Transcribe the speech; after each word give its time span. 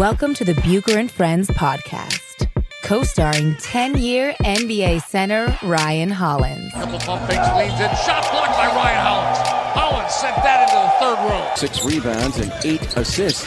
Welcome 0.00 0.32
to 0.36 0.46
the 0.46 0.54
Bucher 0.54 0.96
and 0.96 1.10
Friends 1.10 1.50
podcast, 1.50 2.48
co-starring 2.84 3.52
10-year 3.56 4.32
NBA 4.40 5.02
center 5.02 5.54
Ryan 5.62 6.08
Hollins. 6.08 6.72
Couple 6.72 6.98
pump 7.00 7.28
fakes, 7.28 7.46
leans 7.54 7.78
in, 7.78 7.90
shot 8.00 8.24
blocked 8.32 8.56
by 8.56 8.68
Ryan 8.68 9.04
Hollins. 9.04 9.38
Hollins 9.76 10.14
sent 10.14 10.36
that 10.36 10.64
into 10.64 10.80
the 10.80 10.88
third 11.04 11.20
row. 11.28 11.52
Six 11.54 11.84
rebounds 11.84 12.38
and 12.38 12.50
eight 12.64 12.80
assists. 12.96 13.44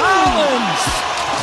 Hollins 0.00 0.80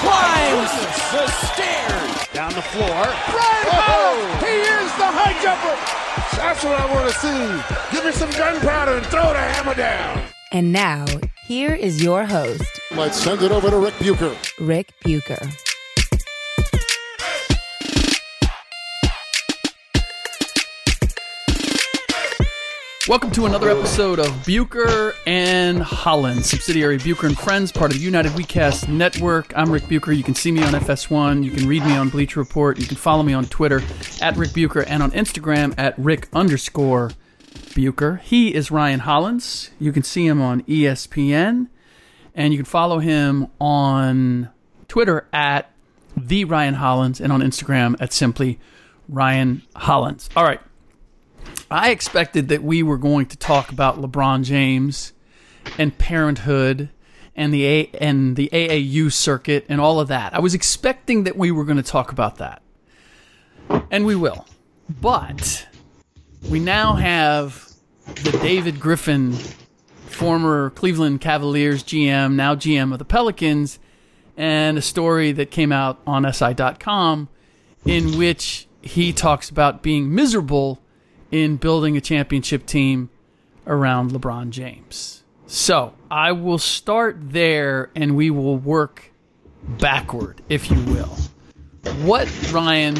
climbs 0.01 0.73
the 1.13 1.27
stairs 1.53 2.33
down 2.33 2.55
the 2.55 2.65
floor. 2.73 2.89
Ryan 2.89 3.69
Hollins, 3.69 4.41
he 4.41 4.57
is 4.65 4.89
the 4.97 5.09
high 5.13 5.37
jumper. 5.45 5.77
That's 6.41 6.63
what 6.63 6.73
I 6.73 6.91
want 6.91 7.07
to 7.07 7.13
see. 7.21 7.95
Give 7.95 8.03
me 8.03 8.11
some 8.11 8.31
gunpowder 8.31 8.97
and 8.97 9.05
throw 9.05 9.31
the 9.31 9.37
hammer 9.37 9.75
down. 9.75 10.36
And 10.53 10.71
now, 10.71 11.05
here 11.45 11.73
is 11.73 12.01
your 12.01 12.23
host, 12.23 12.63
Let's 12.95 13.21
send 13.21 13.41
it 13.41 13.51
over 13.51 13.69
to 13.69 13.77
Rick 13.79 13.95
Bucher. 13.99 14.33
Rick 14.61 14.93
Bucher. 15.03 15.45
Welcome 23.09 23.31
to 23.31 23.45
another 23.45 23.69
episode 23.69 24.19
of 24.19 24.27
Bucher 24.45 25.11
and 25.25 25.81
Hollins, 25.81 26.49
subsidiary 26.49 26.97
Bucher 26.97 27.27
and 27.27 27.37
Friends, 27.37 27.73
part 27.73 27.91
of 27.91 27.97
the 27.97 28.03
United 28.03 28.31
WeCast 28.31 28.87
Network. 28.87 29.51
I'm 29.53 29.69
Rick 29.69 29.89
Bucher. 29.89 30.13
You 30.13 30.23
can 30.23 30.35
see 30.35 30.53
me 30.53 30.63
on 30.63 30.71
FS1. 30.71 31.43
You 31.43 31.51
can 31.51 31.67
read 31.67 31.83
me 31.83 31.97
on 31.97 32.07
Bleacher 32.07 32.39
Report. 32.39 32.79
You 32.79 32.85
can 32.85 32.95
follow 32.95 33.23
me 33.23 33.33
on 33.33 33.47
Twitter 33.47 33.81
at 34.21 34.37
Rick 34.37 34.53
Bucher 34.53 34.85
and 34.87 35.03
on 35.03 35.11
Instagram 35.11 35.73
at 35.77 35.97
Rick 35.99 36.29
underscore 36.31 37.11
Bucher. 37.77 38.19
He 38.23 38.55
is 38.55 38.71
Ryan 38.71 39.01
Hollins. 39.01 39.69
You 39.77 39.91
can 39.91 40.01
see 40.01 40.25
him 40.25 40.41
on 40.41 40.63
ESPN, 40.63 41.67
and 42.33 42.51
you 42.51 42.57
can 42.57 42.65
follow 42.65 42.97
him 42.97 43.47
on 43.61 44.49
Twitter 44.87 45.27
at 45.31 45.71
the 46.15 46.43
Ryan 46.45 46.73
Hollins 46.73 47.21
and 47.21 47.31
on 47.31 47.41
Instagram 47.41 47.95
at 47.99 48.11
simply 48.11 48.59
Ryan 49.07 49.61
Hollins. 49.75 50.27
All 50.35 50.43
right. 50.43 50.59
I 51.69 51.91
expected 51.91 52.47
that 52.47 52.63
we 52.63 52.81
were 52.81 52.97
going 52.97 53.27
to 53.27 53.37
talk 53.37 53.71
about 53.71 54.01
LeBron 54.01 54.43
James 54.43 55.13
and 55.77 55.95
parenthood 55.95 56.89
and 57.35 57.53
the 57.53 57.63
A- 57.65 57.91
and 58.01 58.35
the 58.35 58.49
AAU 58.51 59.11
circuit 59.11 59.67
and 59.69 59.79
all 59.79 59.99
of 59.99 60.07
that. 60.07 60.33
I 60.33 60.39
was 60.39 60.55
expecting 60.55 61.25
that 61.25 61.37
we 61.37 61.51
were 61.51 61.63
going 61.63 61.77
to 61.77 61.83
talk 61.83 62.11
about 62.11 62.37
that. 62.37 62.63
And 63.91 64.03
we 64.03 64.15
will. 64.15 64.47
But 64.89 65.67
we 66.49 66.59
now 66.59 66.93
have 66.93 67.66
the 68.23 68.37
David 68.41 68.79
Griffin 68.79 69.33
former 70.17 70.71
Cleveland 70.71 71.21
Cavaliers 71.21 71.83
GM, 71.83 72.33
now 72.33 72.55
GM 72.55 72.91
of 72.91 72.99
the 72.99 73.05
Pelicans, 73.05 73.79
and 74.35 74.77
a 74.77 74.81
story 74.81 75.31
that 75.31 75.51
came 75.51 75.71
out 75.71 75.99
on 76.07 76.31
SI.com 76.31 77.29
in 77.85 78.17
which 78.17 78.67
he 78.81 79.13
talks 79.13 79.49
about 79.49 79.83
being 79.83 80.13
miserable 80.13 80.79
in 81.31 81.57
building 81.57 81.97
a 81.97 82.01
championship 82.01 82.65
team 82.65 83.09
around 83.65 84.11
LeBron 84.11 84.49
James. 84.49 85.23
So 85.45 85.93
I 86.09 86.31
will 86.31 86.57
start 86.57 87.17
there 87.19 87.91
and 87.95 88.15
we 88.15 88.29
will 88.29 88.57
work 88.57 89.11
backward, 89.79 90.41
if 90.49 90.71
you 90.71 90.81
will. 90.85 91.15
What, 92.03 92.27
Ryan, 92.51 92.95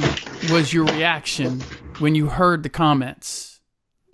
was 0.51 0.73
your 0.73 0.85
reaction 0.85 1.61
when 1.99 2.15
you 2.15 2.27
heard 2.27 2.63
the 2.63 2.69
comments 2.69 3.59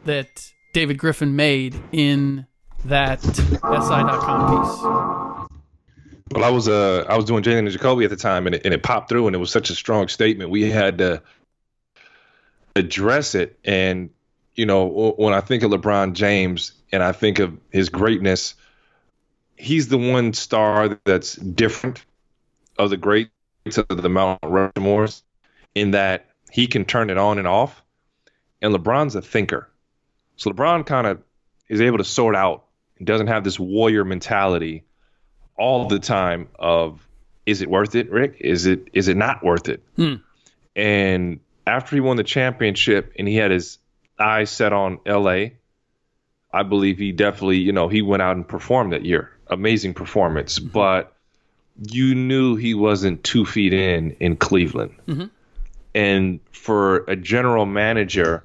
that 0.06 0.53
David 0.74 0.98
Griffin 0.98 1.36
made 1.36 1.80
in 1.92 2.46
that 2.86 3.22
SI.com 3.22 4.64
piece? 4.64 5.50
Well, 6.32 6.44
I 6.44 6.50
was 6.50 6.68
uh 6.68 7.06
I 7.08 7.16
was 7.16 7.26
doing 7.26 7.44
Jalen 7.44 7.60
and 7.60 7.72
Jacoby 7.72 8.06
at 8.06 8.10
the 8.10 8.16
time, 8.16 8.48
and 8.48 8.56
it, 8.56 8.66
and 8.66 8.74
it 8.74 8.82
popped 8.82 9.08
through, 9.08 9.28
and 9.28 9.36
it 9.36 9.40
was 9.40 9.52
such 9.52 9.70
a 9.70 9.76
strong 9.76 10.08
statement. 10.08 10.50
We 10.50 10.70
had 10.70 10.98
to 10.98 11.22
address 12.76 13.36
it, 13.36 13.60
and 13.64 14.10
you 14.56 14.66
know 14.66 15.14
when 15.18 15.34
I 15.34 15.42
think 15.42 15.62
of 15.62 15.72
LeBron 15.72 16.14
James 16.14 16.72
and 16.92 17.04
I 17.04 17.12
think 17.12 17.38
of 17.38 17.56
his 17.72 17.90
greatness, 17.90 18.56
he's 19.58 19.90
the 19.90 19.98
one 19.98 20.34
star 20.34 21.00
that's 21.06 21.36
different 21.36 22.04
of 22.80 22.90
the 22.90 22.98
greats 22.98 23.30
of 23.78 24.02
the 24.02 24.10
Mount 24.10 24.42
Rushmores, 24.42 25.22
in 25.76 25.92
that 25.92 26.26
he 26.52 26.66
can 26.66 26.84
turn 26.84 27.12
it 27.12 27.18
on 27.20 27.38
and 27.38 27.48
off, 27.48 27.84
and 28.62 28.74
LeBron's 28.74 29.14
a 29.16 29.22
thinker, 29.22 29.70
so 30.44 30.52
LeBron 30.52 30.86
kind 30.86 31.08
of 31.08 31.22
is 31.70 31.80
able 31.80 32.00
to 32.00 32.04
sort 32.04 32.36
out. 32.36 32.66
He 32.98 33.06
doesn't 33.06 33.28
have 33.28 33.46
this 33.46 33.58
warrior 33.58 34.04
mentality 34.04 34.84
all 35.58 35.88
the 35.88 36.00
time 36.00 36.50
of 36.60 37.08
is 37.46 37.62
it 37.62 37.70
worth 37.70 37.96
it, 37.96 38.12
Rick? 38.12 38.38
Is 38.42 38.66
it 38.66 38.90
is 38.92 39.08
it 39.08 39.16
not 39.16 39.42
worth 39.42 39.70
it? 39.70 39.82
Hmm. 39.96 40.16
And 40.76 41.40
after 41.66 41.96
he 41.96 42.02
won 42.02 42.18
the 42.18 42.26
championship 42.26 43.14
and 43.18 43.26
he 43.26 43.38
had 43.38 43.52
his 43.52 43.78
eyes 44.20 44.50
set 44.50 44.74
on 44.74 45.00
LA, 45.06 45.46
I 46.52 46.64
believe 46.64 46.98
he 46.98 47.14
definitely, 47.14 47.60
you 47.60 47.72
know, 47.72 47.88
he 47.88 48.02
went 48.02 48.22
out 48.22 48.36
and 48.36 48.46
performed 48.46 48.92
that 48.92 49.06
year. 49.06 49.32
Amazing 49.48 49.94
performance. 49.94 50.60
But 50.60 51.16
you 51.90 52.16
knew 52.16 52.58
he 52.58 52.74
wasn't 52.74 53.24
two 53.24 53.46
feet 53.46 53.74
in 53.74 54.12
in 54.20 54.36
Cleveland. 54.36 54.94
And 55.96 56.42
for 56.52 57.06
a 57.06 57.16
general 57.16 57.66
manager, 57.66 58.44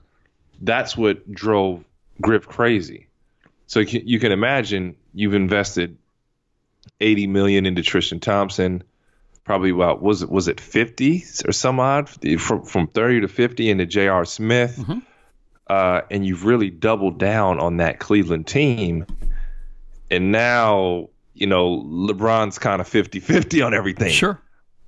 that's 0.61 0.97
what 0.97 1.33
drove 1.33 1.85
Griff 2.21 2.47
crazy. 2.47 3.07
So 3.67 3.81
you 3.81 4.19
can, 4.19 4.33
imagine 4.33 4.97
you've 5.13 5.35
invested 5.35 5.99
80 7.01 7.27
million 7.27 7.67
into 7.67 7.83
Tristan 7.83 8.19
Thompson, 8.19 8.83
probably 9.45 9.71
about 9.71 10.01
was 10.03 10.23
it 10.23 10.31
was 10.31 10.49
it 10.49 10.61
50 10.61 11.25
or 11.47 11.53
some 11.53 11.79
odd 11.81 12.09
from 12.41 12.65
from 12.65 12.87
30 12.89 13.21
to 13.23 13.29
50 13.29 13.71
into 13.71 13.85
J.R. 13.87 14.25
Smith, 14.25 14.83
uh, 15.69 16.01
and 16.11 16.25
you've 16.27 16.45
really 16.47 16.71
doubled 16.71 17.19
down 17.19 17.61
on 17.61 17.77
that 17.77 17.99
Cleveland 17.99 18.47
team, 18.47 19.05
and 20.11 20.33
now 20.33 21.09
you 21.35 21.47
know 21.47 21.83
LeBron's 21.83 22.59
kind 22.59 22.81
of 22.81 22.89
50-50 22.89 23.65
on 23.65 23.75
everything, 23.75 24.11
Sure. 24.11 24.41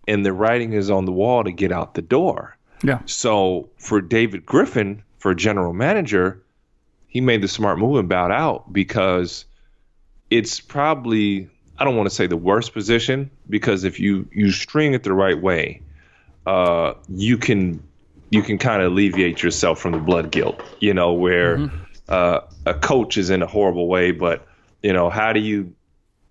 and 0.08 0.24
the 0.24 0.32
writing 0.32 0.72
is 0.72 0.90
on 0.90 1.04
the 1.04 1.12
wall 1.12 1.44
to 1.44 1.52
get 1.52 1.70
out 1.70 1.94
the 1.94 2.02
door. 2.02 2.56
Yeah. 2.82 3.00
So 3.04 3.68
for 3.76 4.00
David 4.00 4.46
Griffin, 4.46 5.02
for 5.18 5.34
general 5.34 5.74
manager, 5.74 6.42
he 7.10 7.20
made 7.20 7.42
the 7.42 7.48
smart 7.48 7.78
move 7.78 7.98
and 7.98 8.08
bowed 8.08 8.30
out 8.30 8.72
because 8.72 9.44
it's 10.30 10.60
probably 10.60 11.50
I 11.78 11.84
don't 11.84 11.96
want 11.96 12.08
to 12.08 12.14
say 12.14 12.26
the 12.26 12.36
worst 12.36 12.72
position 12.72 13.30
because 13.48 13.84
if 13.84 14.00
you 14.00 14.26
you 14.32 14.52
string 14.52 14.94
it 14.94 15.02
the 15.02 15.12
right 15.12 15.38
way, 15.38 15.82
uh, 16.46 16.94
you 17.08 17.36
can 17.36 17.82
you 18.30 18.42
can 18.42 18.58
kind 18.58 18.80
of 18.80 18.92
alleviate 18.92 19.42
yourself 19.42 19.80
from 19.80 19.92
the 19.92 19.98
blood 19.98 20.30
guilt. 20.30 20.62
You 20.78 20.94
know 20.94 21.12
where 21.12 21.70
uh, 22.08 22.40
a 22.64 22.74
coach 22.74 23.18
is 23.18 23.28
in 23.28 23.42
a 23.42 23.46
horrible 23.46 23.88
way, 23.88 24.12
but 24.12 24.46
you 24.82 24.92
know 24.92 25.10
how 25.10 25.32
do 25.32 25.40
you 25.40 25.74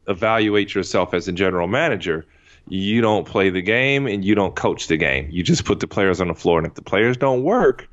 evaluate 0.08 0.74
yourself 0.74 1.14
as 1.14 1.28
a 1.28 1.34
general 1.34 1.68
manager? 1.68 2.26
You 2.70 3.02
don't 3.02 3.28
play 3.28 3.50
the 3.50 3.62
game 3.62 4.08
and 4.08 4.24
you 4.24 4.36
don't 4.36 4.56
coach 4.56 4.88
the 4.88 4.98
game. 4.98 5.28
You 5.30 5.44
just 5.44 5.66
put 5.66 5.82
the 5.82 5.88
players 5.88 6.22
on 6.22 6.30
the 6.30 6.36
floor, 6.36 6.58
and 6.58 6.68
if 6.68 6.76
the 6.76 6.84
players 6.84 7.18
don't 7.18 7.44
work, 7.44 7.90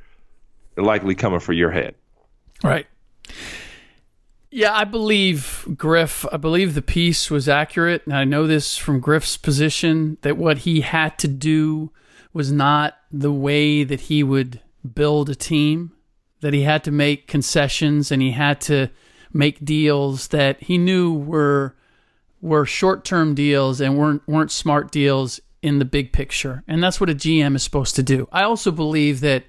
they're 0.74 0.84
likely 0.84 1.16
coming 1.16 1.40
for 1.40 1.52
your 1.52 1.72
head. 1.72 1.96
Right. 2.62 2.87
Yeah, 4.50 4.75
I 4.75 4.85
believe 4.85 5.67
Griff. 5.76 6.25
I 6.32 6.38
believe 6.38 6.75
the 6.75 6.82
piece 6.82 7.31
was 7.31 7.49
accurate. 7.49 8.03
And 8.06 8.14
I 8.14 8.25
know 8.25 8.47
this 8.47 8.76
from 8.76 9.00
Griff's 9.00 9.37
position 9.37 10.19
that 10.23 10.38
what 10.38 10.58
he 10.58 10.81
had 10.81 11.19
to 11.19 11.29
do 11.29 11.93
was 12.32 12.53
not 12.53 12.97
the 13.12 13.32
way 13.32 13.85
that 13.85 14.03
he 14.03 14.23
would 14.23 14.61
build 14.94 15.29
a 15.29 15.35
team, 15.35 15.93
that 16.41 16.55
he 16.55 16.62
had 16.62 16.85
to 16.85 16.91
make 16.91 17.26
concessions 17.26 18.11
and 18.11 18.23
he 18.23 18.31
had 18.31 18.61
to 18.62 18.88
make 19.32 19.64
deals 19.64 20.29
that 20.29 20.62
he 20.62 20.79
knew 20.79 21.12
were 21.12 21.76
were 22.41 22.64
short-term 22.64 23.35
deals 23.35 23.81
and 23.81 23.99
weren't 23.99 24.23
weren't 24.29 24.50
smart 24.50 24.91
deals 24.91 25.41
in 25.62 25.79
the 25.79 25.85
big 25.85 26.12
picture. 26.12 26.62
And 26.69 26.82
that's 26.82 27.00
what 27.00 27.11
a 27.11 27.14
GM 27.14 27.56
is 27.56 27.62
supposed 27.62 27.97
to 27.97 28.03
do. 28.03 28.29
I 28.31 28.43
also 28.43 28.70
believe 28.70 29.20
that 29.20 29.44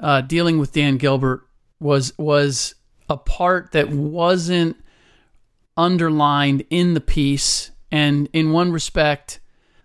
uh, 0.00 0.20
dealing 0.22 0.58
with 0.58 0.72
Dan 0.72 0.96
Gilbert 0.96 1.45
was 1.80 2.12
was 2.18 2.74
a 3.08 3.16
part 3.16 3.72
that 3.72 3.90
wasn't 3.90 4.76
underlined 5.76 6.64
in 6.70 6.94
the 6.94 7.00
piece. 7.00 7.70
And 7.92 8.28
in 8.32 8.52
one 8.52 8.72
respect, 8.72 9.40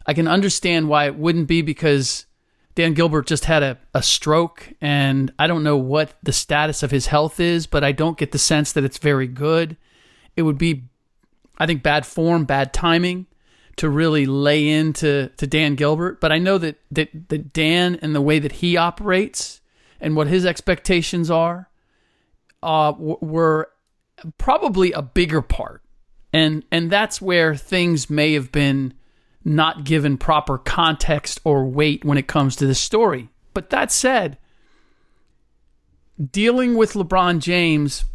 I 0.05 0.13
can 0.13 0.27
understand 0.27 0.89
why 0.89 1.05
it 1.05 1.15
wouldn't 1.15 1.47
be 1.47 1.61
because 1.61 2.25
Dan 2.73 2.93
Gilbert 2.93 3.27
just 3.27 3.45
had 3.45 3.63
a, 3.63 3.77
a 3.93 4.01
stroke, 4.01 4.71
and 4.79 5.31
I 5.37 5.47
don't 5.47 5.63
know 5.63 5.77
what 5.77 6.13
the 6.23 6.31
status 6.31 6.83
of 6.83 6.91
his 6.91 7.07
health 7.07 7.39
is, 7.39 7.67
but 7.67 7.83
I 7.83 7.91
don't 7.91 8.17
get 8.17 8.31
the 8.31 8.39
sense 8.39 8.71
that 8.71 8.85
it's 8.85 8.97
very 8.97 9.27
good. 9.27 9.75
It 10.35 10.43
would 10.43 10.57
be, 10.57 10.85
I 11.57 11.67
think, 11.67 11.83
bad 11.83 12.05
form, 12.05 12.45
bad 12.45 12.73
timing 12.73 13.27
to 13.75 13.89
really 13.89 14.25
lay 14.25 14.69
into 14.69 15.29
to 15.37 15.47
Dan 15.47 15.75
Gilbert. 15.75 16.21
But 16.21 16.31
I 16.31 16.37
know 16.37 16.57
that 16.57 16.77
that, 16.91 17.29
that 17.29 17.51
Dan 17.53 17.99
and 18.01 18.15
the 18.15 18.21
way 18.21 18.39
that 18.39 18.53
he 18.53 18.77
operates 18.77 19.59
and 19.99 20.15
what 20.15 20.27
his 20.27 20.45
expectations 20.45 21.29
are 21.29 21.69
uh, 22.63 22.93
were 22.97 23.69
probably 24.37 24.91
a 24.91 25.01
bigger 25.01 25.41
part, 25.41 25.81
and 26.33 26.63
and 26.71 26.91
that's 26.91 27.21
where 27.21 27.55
things 27.55 28.09
may 28.09 28.33
have 28.33 28.51
been 28.51 28.93
not 29.43 29.83
given 29.83 30.17
proper 30.17 30.57
context 30.57 31.39
or 31.43 31.65
weight 31.65 32.05
when 32.05 32.17
it 32.17 32.27
comes 32.27 32.55
to 32.55 32.67
the 32.67 32.75
story. 32.75 33.29
But 33.53 33.69
that 33.71 33.91
said, 33.91 34.37
dealing 36.31 36.75
with 36.75 36.93
LeBron 36.93 37.39
James 37.39 38.05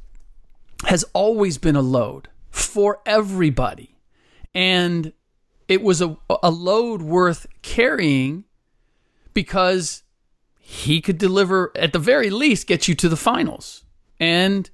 has 0.84 1.04
always 1.12 1.58
been 1.58 1.76
a 1.76 1.82
load 1.82 2.28
for 2.50 3.00
everybody. 3.06 3.96
And 4.54 5.12
it 5.68 5.82
was 5.82 6.00
a, 6.00 6.16
a 6.42 6.50
load 6.50 7.02
worth 7.02 7.46
carrying 7.62 8.44
because 9.34 10.02
he 10.60 11.00
could 11.00 11.18
deliver, 11.18 11.72
at 11.76 11.92
the 11.92 11.98
very 11.98 12.30
least, 12.30 12.66
get 12.66 12.88
you 12.88 12.94
to 12.94 13.08
the 13.08 13.16
finals. 13.16 13.84
And 14.18 14.68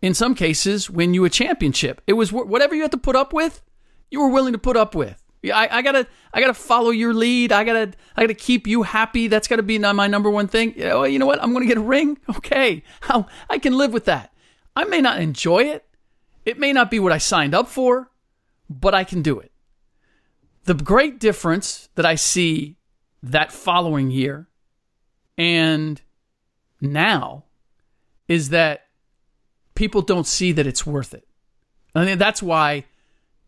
in 0.00 0.14
some 0.14 0.34
cases, 0.34 0.90
win 0.90 1.14
you 1.14 1.24
a 1.24 1.30
championship. 1.30 2.00
It 2.06 2.14
was 2.14 2.32
whatever 2.32 2.74
you 2.74 2.82
had 2.82 2.90
to 2.92 2.98
put 2.98 3.16
up 3.16 3.32
with, 3.32 3.62
you 4.10 4.20
were 4.20 4.28
willing 4.28 4.52
to 4.52 4.58
put 4.58 4.76
up 4.76 4.94
with. 4.94 5.22
I, 5.44 5.68
I 5.78 5.82
gotta 5.82 6.06
I 6.32 6.40
gotta 6.40 6.54
follow 6.54 6.90
your 6.90 7.12
lead. 7.12 7.50
I 7.50 7.64
gotta 7.64 7.92
I 8.16 8.22
gotta 8.22 8.34
keep 8.34 8.66
you 8.66 8.82
happy. 8.82 9.26
That's 9.26 9.48
gotta 9.48 9.62
be 9.62 9.78
my 9.78 10.06
number 10.06 10.30
one 10.30 10.46
thing. 10.46 10.74
Oh, 10.82 11.02
you 11.04 11.18
know 11.18 11.26
what? 11.26 11.42
I'm 11.42 11.52
gonna 11.52 11.66
get 11.66 11.78
a 11.78 11.80
ring. 11.80 12.18
Okay, 12.36 12.82
How, 13.00 13.26
I 13.48 13.58
can 13.58 13.76
live 13.76 13.92
with 13.92 14.04
that. 14.06 14.32
I 14.74 14.84
may 14.84 15.00
not 15.00 15.20
enjoy 15.20 15.64
it. 15.64 15.84
It 16.44 16.58
may 16.58 16.72
not 16.72 16.90
be 16.90 16.98
what 16.98 17.12
I 17.12 17.18
signed 17.18 17.54
up 17.54 17.68
for, 17.68 18.10
but 18.68 18.94
I 18.94 19.04
can 19.04 19.22
do 19.22 19.38
it. 19.38 19.52
The 20.64 20.74
great 20.74 21.18
difference 21.18 21.88
that 21.94 22.06
I 22.06 22.14
see 22.14 22.78
that 23.22 23.52
following 23.52 24.10
year 24.10 24.48
and 25.36 26.00
now 26.80 27.44
is 28.28 28.50
that 28.50 28.86
people 29.74 30.02
don't 30.02 30.26
see 30.26 30.52
that 30.52 30.66
it's 30.66 30.86
worth 30.86 31.14
it. 31.14 31.26
I 31.94 32.04
mean, 32.04 32.18
that's 32.18 32.42
why 32.42 32.84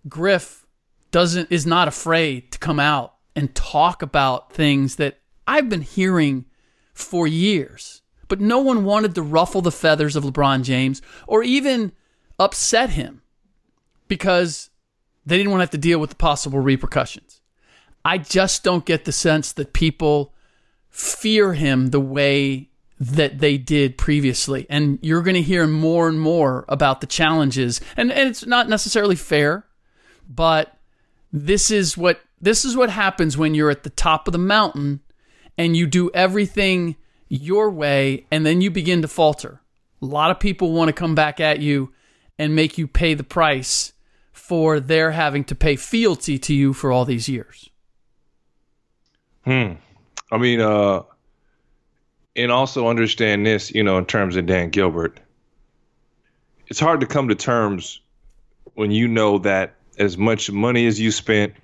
Griff 0.08 0.66
doesn't 1.10 1.50
is 1.50 1.66
not 1.66 1.88
afraid 1.88 2.52
to 2.52 2.58
come 2.58 2.80
out 2.80 3.14
and 3.36 3.54
talk 3.54 4.02
about 4.02 4.52
things 4.52 4.96
that 4.96 5.20
I've 5.46 5.68
been 5.68 5.82
hearing 5.82 6.46
for 6.92 7.26
years. 7.26 8.02
But 8.28 8.40
no 8.40 8.58
one 8.60 8.84
wanted 8.84 9.14
to 9.14 9.22
ruffle 9.22 9.60
the 9.60 9.72
feathers 9.72 10.16
of 10.16 10.24
LeBron 10.24 10.62
James 10.62 11.02
or 11.26 11.42
even 11.42 11.92
upset 12.38 12.90
him 12.90 13.22
because 14.08 14.70
they 15.26 15.36
didn't 15.36 15.50
want 15.50 15.60
to 15.60 15.64
have 15.64 15.70
to 15.70 15.78
deal 15.78 15.98
with 15.98 16.10
the 16.10 16.16
possible 16.16 16.58
repercussions. 16.60 17.40
I 18.04 18.18
just 18.18 18.62
don't 18.62 18.84
get 18.84 19.04
the 19.04 19.12
sense 19.12 19.52
that 19.52 19.72
people 19.72 20.34
fear 20.90 21.54
him 21.54 21.88
the 21.88 22.00
way 22.00 22.70
that 23.00 23.38
they 23.38 23.58
did 23.58 23.98
previously. 23.98 24.66
And 24.70 24.98
you're 25.02 25.22
going 25.22 25.34
to 25.34 25.42
hear 25.42 25.66
more 25.66 26.08
and 26.08 26.20
more 26.20 26.64
about 26.68 27.00
the 27.00 27.06
challenges. 27.06 27.80
And, 27.96 28.12
and 28.12 28.28
it's 28.28 28.46
not 28.46 28.68
necessarily 28.68 29.16
fair, 29.16 29.66
but 30.28 30.76
this 31.32 31.70
is 31.70 31.96
what 31.96 32.20
this 32.40 32.64
is 32.64 32.76
what 32.76 32.90
happens 32.90 33.38
when 33.38 33.54
you're 33.54 33.70
at 33.70 33.84
the 33.84 33.90
top 33.90 34.28
of 34.28 34.32
the 34.32 34.38
mountain 34.38 35.00
and 35.56 35.76
you 35.76 35.86
do 35.86 36.10
everything 36.12 36.96
your 37.28 37.70
way 37.70 38.26
and 38.30 38.44
then 38.44 38.60
you 38.60 38.70
begin 38.70 39.02
to 39.02 39.08
falter. 39.08 39.60
A 40.02 40.06
lot 40.06 40.30
of 40.30 40.38
people 40.38 40.72
want 40.72 40.88
to 40.88 40.92
come 40.92 41.14
back 41.14 41.40
at 41.40 41.60
you 41.60 41.92
and 42.38 42.54
make 42.54 42.76
you 42.76 42.86
pay 42.86 43.14
the 43.14 43.24
price 43.24 43.92
for 44.32 44.78
their 44.78 45.12
having 45.12 45.44
to 45.44 45.54
pay 45.54 45.76
fealty 45.76 46.38
to 46.38 46.52
you 46.52 46.72
for 46.74 46.92
all 46.92 47.04
these 47.04 47.28
years. 47.28 47.70
Hmm. 49.44 49.74
I 50.30 50.38
mean, 50.38 50.60
uh, 50.60 51.02
and 52.36 52.50
also 52.50 52.88
understand 52.88 53.46
this, 53.46 53.72
you 53.72 53.82
know, 53.82 53.98
in 53.98 54.06
terms 54.06 54.36
of 54.36 54.46
Dan 54.46 54.70
Gilbert, 54.70 55.20
it's 56.66 56.80
hard 56.80 57.00
to 57.00 57.06
come 57.06 57.28
to 57.28 57.34
terms 57.34 58.00
when 58.74 58.90
you 58.90 59.08
know 59.08 59.38
that 59.38 59.74
as 59.98 60.16
much 60.16 60.50
money 60.50 60.86
as 60.86 61.00
you 61.00 61.10
spent. 61.10 61.54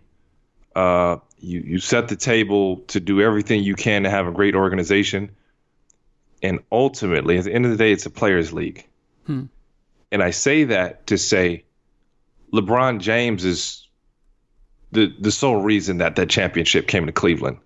Uh, 0.75 1.17
you 1.41 1.61
you 1.61 1.79
set 1.79 2.09
the 2.09 2.17
table 2.17 2.77
to 2.89 3.01
do 3.01 3.21
everything 3.21 3.63
you 3.63 3.75
can 3.75 4.05
to 4.05 4.11
have 4.11 4.27
a 4.27 4.31
great 4.31 4.55
organization, 4.55 5.35
and 6.43 6.61
ultimately, 6.71 7.39
at 7.39 7.45
the 7.45 7.53
end 7.53 7.65
of 7.65 7.73
the 7.73 7.77
day, 7.77 7.93
it's 7.93 8.07
a 8.07 8.11
players' 8.11 8.53
league. 8.53 8.87
Hmm. 9.27 9.47
And 10.13 10.23
I 10.23 10.31
say 10.31 10.65
that 10.65 11.09
to 11.09 11.19
say, 11.19 11.65
LeBron 12.53 13.01
James 13.01 13.45
is 13.45 13.89
the 14.93 15.13
the 15.19 15.33
sole 15.33 15.61
reason 15.61 15.99
that 15.99 16.17
that 16.17 16.29
championship 16.29 16.87
came 16.87 17.07
to 17.07 17.13
Cleveland. 17.13 17.59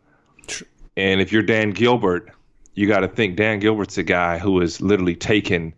True. 0.46 0.66
And 0.96 1.20
if 1.20 1.32
you're 1.32 1.42
Dan 1.42 1.70
Gilbert, 1.70 2.30
you 2.74 2.88
got 2.88 3.00
to 3.00 3.08
think 3.08 3.36
Dan 3.36 3.60
Gilbert's 3.60 3.98
a 3.98 4.02
guy 4.02 4.38
who 4.38 4.60
has 4.60 4.80
literally 4.80 5.14
taken 5.14 5.74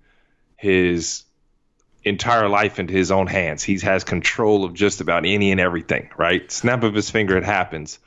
his 0.56 1.24
entire 2.04 2.48
life 2.48 2.78
into 2.78 2.94
his 2.94 3.10
own 3.10 3.26
hands. 3.26 3.62
He 3.62 3.78
has 3.80 4.04
control 4.04 4.64
of 4.64 4.74
just 4.74 5.00
about 5.00 5.26
any 5.26 5.50
and 5.50 5.60
everything, 5.60 6.08
right? 6.16 6.50
Snap 6.50 6.82
of 6.84 6.94
his 6.94 7.10
finger, 7.10 7.36
it 7.36 7.44
happens. 7.44 7.98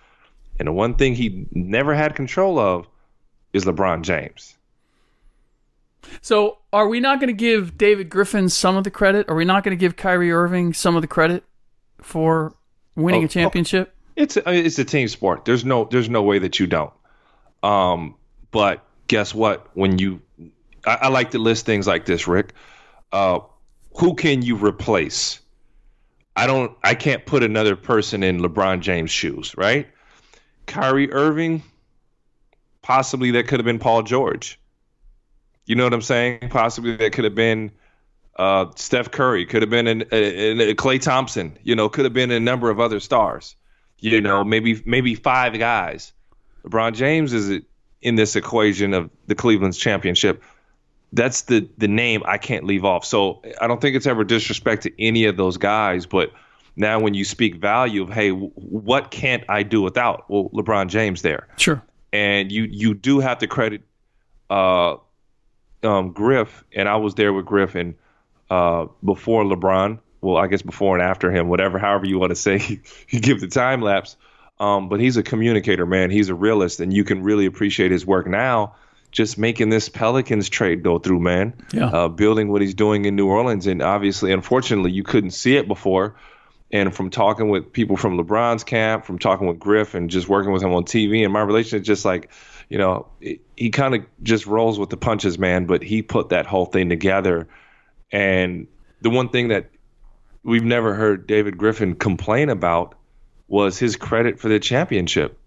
And 0.57 0.67
the 0.67 0.71
one 0.71 0.95
thing 0.95 1.15
he 1.15 1.47
never 1.51 1.93
had 1.93 2.15
control 2.15 2.57
of 2.57 2.87
is 3.53 3.65
LeBron 3.65 4.01
James. 4.01 4.55
So, 6.21 6.57
are 6.71 6.87
we 6.87 6.99
not 6.99 7.19
going 7.19 7.27
to 7.27 7.33
give 7.33 7.77
David 7.77 8.09
Griffin 8.09 8.49
some 8.49 8.77
of 8.77 8.83
the 8.83 8.91
credit? 8.91 9.29
Are 9.29 9.35
we 9.35 9.45
not 9.45 9.63
going 9.63 9.77
to 9.77 9.79
give 9.79 9.95
Kyrie 9.95 10.31
Irving 10.31 10.73
some 10.73 10.95
of 10.95 11.01
the 11.01 11.07
credit 11.07 11.43
for 12.01 12.55
winning 12.95 13.23
oh, 13.23 13.25
a 13.25 13.27
championship? 13.27 13.93
Oh, 13.93 14.11
it's 14.15 14.37
a, 14.37 14.49
it's 14.49 14.79
a 14.79 14.85
team 14.85 15.07
sport. 15.07 15.45
There's 15.45 15.65
no 15.65 15.85
there's 15.85 16.09
no 16.09 16.23
way 16.23 16.39
that 16.39 16.59
you 16.59 16.67
don't. 16.67 16.93
Um, 17.63 18.15
but 18.51 18.83
guess 19.07 19.33
what? 19.33 19.67
When 19.75 19.99
you, 19.99 20.21
I, 20.85 20.97
I 21.01 21.07
like 21.09 21.31
to 21.31 21.39
list 21.39 21.65
things 21.65 21.87
like 21.87 22.05
this, 22.05 22.27
Rick. 22.27 22.53
Uh, 23.11 23.39
who 23.97 24.15
can 24.15 24.41
you 24.41 24.55
replace? 24.55 25.39
I 26.35 26.47
don't 26.47 26.75
I 26.83 26.95
can't 26.95 27.25
put 27.25 27.43
another 27.43 27.75
person 27.75 28.23
in 28.23 28.39
LeBron 28.39 28.79
James' 28.79 29.11
shoes, 29.11 29.57
right? 29.57 29.87
Kyrie 30.67 31.11
Irving, 31.11 31.63
possibly 32.81 33.31
that 33.31 33.47
could 33.47 33.59
have 33.59 33.65
been 33.65 33.79
Paul 33.79 34.03
George. 34.03 34.59
You 35.65 35.75
know 35.75 35.83
what 35.83 35.93
I'm 35.93 36.01
saying? 36.01 36.49
Possibly 36.49 36.95
that 36.95 37.11
could 37.11 37.25
have 37.25 37.35
been 37.35 37.71
uh, 38.37 38.67
Steph 38.75 39.11
Curry, 39.11 39.45
could 39.45 39.61
have 39.61 39.69
been 39.69 39.87
an, 39.87 40.01
Klay 40.01 41.01
Thompson. 41.01 41.57
You 41.63 41.75
know, 41.75 41.89
could 41.89 42.05
have 42.05 42.13
been 42.13 42.31
a 42.31 42.39
number 42.39 42.69
of 42.69 42.79
other 42.79 43.01
stars. 43.01 43.55
You 43.99 44.21
know, 44.21 44.45
maybe 44.45 44.81
maybe 44.85 45.15
five 45.15 45.59
guys. 45.59 46.13
LeBron 46.63 46.93
James 46.93 47.33
is 47.33 47.61
in 48.01 48.15
this 48.15 48.35
equation 48.35 48.93
of 48.93 49.09
the 49.27 49.35
Cleveland's 49.35 49.77
championship 49.77 50.43
that's 51.13 51.43
the 51.43 51.67
the 51.77 51.87
name 51.87 52.21
I 52.25 52.37
can't 52.37 52.65
leave 52.65 52.85
off. 52.85 53.05
So 53.05 53.41
I 53.59 53.67
don't 53.67 53.81
think 53.81 53.95
it's 53.95 54.07
ever 54.07 54.23
disrespect 54.23 54.83
to 54.83 55.03
any 55.03 55.25
of 55.25 55.37
those 55.37 55.57
guys, 55.57 56.05
but 56.05 56.31
now 56.75 56.99
when 56.99 57.13
you 57.13 57.25
speak 57.25 57.55
value 57.55 58.03
of 58.03 58.09
hey, 58.09 58.29
what 58.29 59.11
can't 59.11 59.43
I 59.49 59.63
do 59.63 59.81
without? 59.81 60.29
Well, 60.29 60.49
LeBron 60.53 60.87
James 60.87 61.21
there. 61.21 61.47
Sure. 61.57 61.81
And 62.13 62.51
you 62.51 62.63
you 62.63 62.93
do 62.93 63.19
have 63.19 63.39
to 63.39 63.47
credit 63.47 63.81
uh, 64.49 64.97
um, 65.83 66.11
Griff, 66.11 66.63
and 66.75 66.87
I 66.87 66.97
was 66.97 67.15
there 67.15 67.33
with 67.33 67.45
Griff 67.45 67.75
and 67.75 67.95
uh, 68.49 68.87
before 69.03 69.43
LeBron. 69.43 69.99
Well, 70.21 70.37
I 70.37 70.47
guess 70.47 70.61
before 70.61 70.97
and 70.97 71.03
after 71.03 71.31
him, 71.31 71.47
whatever, 71.47 71.79
however 71.79 72.05
you 72.05 72.19
want 72.19 72.31
to 72.31 72.35
say, 72.35 72.81
you 73.09 73.19
give 73.19 73.39
the 73.39 73.47
time 73.47 73.81
lapse. 73.81 74.17
Um, 74.59 74.89
but 74.89 74.99
he's 74.99 75.17
a 75.17 75.23
communicator, 75.23 75.85
man. 75.85 76.11
He's 76.11 76.29
a 76.29 76.35
realist, 76.35 76.79
and 76.79 76.93
you 76.93 77.03
can 77.03 77.23
really 77.23 77.45
appreciate 77.45 77.91
his 77.91 78.05
work 78.05 78.27
now 78.27 78.75
just 79.11 79.37
making 79.37 79.69
this 79.69 79.89
Pelicans 79.89 80.49
trade 80.49 80.83
go 80.83 80.99
through, 80.99 81.19
man. 81.19 81.53
Yeah. 81.73 81.87
Uh, 81.87 82.07
building 82.09 82.51
what 82.51 82.61
he's 82.61 82.75
doing 82.75 83.05
in 83.05 83.15
New 83.15 83.27
Orleans, 83.27 83.67
and 83.67 83.81
obviously, 83.81 84.31
unfortunately, 84.31 84.91
you 84.91 85.03
couldn't 85.03 85.31
see 85.31 85.55
it 85.55 85.67
before. 85.67 86.15
And 86.71 86.95
from 86.95 87.09
talking 87.09 87.49
with 87.49 87.73
people 87.73 87.97
from 87.97 88.15
LeBron's 88.15 88.63
camp, 88.63 89.05
from 89.05 89.17
talking 89.17 89.47
with 89.47 89.57
Griff, 89.57 89.95
and 89.95 90.09
just 90.09 90.29
working 90.29 90.51
with 90.51 90.61
him 90.61 90.73
on 90.73 90.83
TV, 90.83 91.23
and 91.23 91.33
my 91.33 91.41
relationship, 91.41 91.83
just 91.83 92.05
like, 92.05 92.29
you 92.69 92.77
know, 92.77 93.07
it, 93.19 93.41
he 93.57 93.71
kind 93.71 93.95
of 93.95 94.05
just 94.21 94.45
rolls 94.45 94.77
with 94.77 94.91
the 94.91 94.97
punches, 94.97 95.39
man. 95.39 95.65
But 95.65 95.81
he 95.81 96.03
put 96.03 96.29
that 96.29 96.45
whole 96.45 96.65
thing 96.65 96.89
together, 96.89 97.47
and 98.11 98.67
the 99.01 99.09
one 99.09 99.29
thing 99.29 99.47
that 99.47 99.71
we've 100.43 100.63
never 100.63 100.93
heard 100.93 101.25
David 101.25 101.57
Griffin 101.57 101.95
complain 101.95 102.49
about 102.49 102.93
was 103.49 103.77
his 103.77 103.97
credit 103.97 104.39
for 104.39 104.47
the 104.47 104.59
championship. 104.59 105.37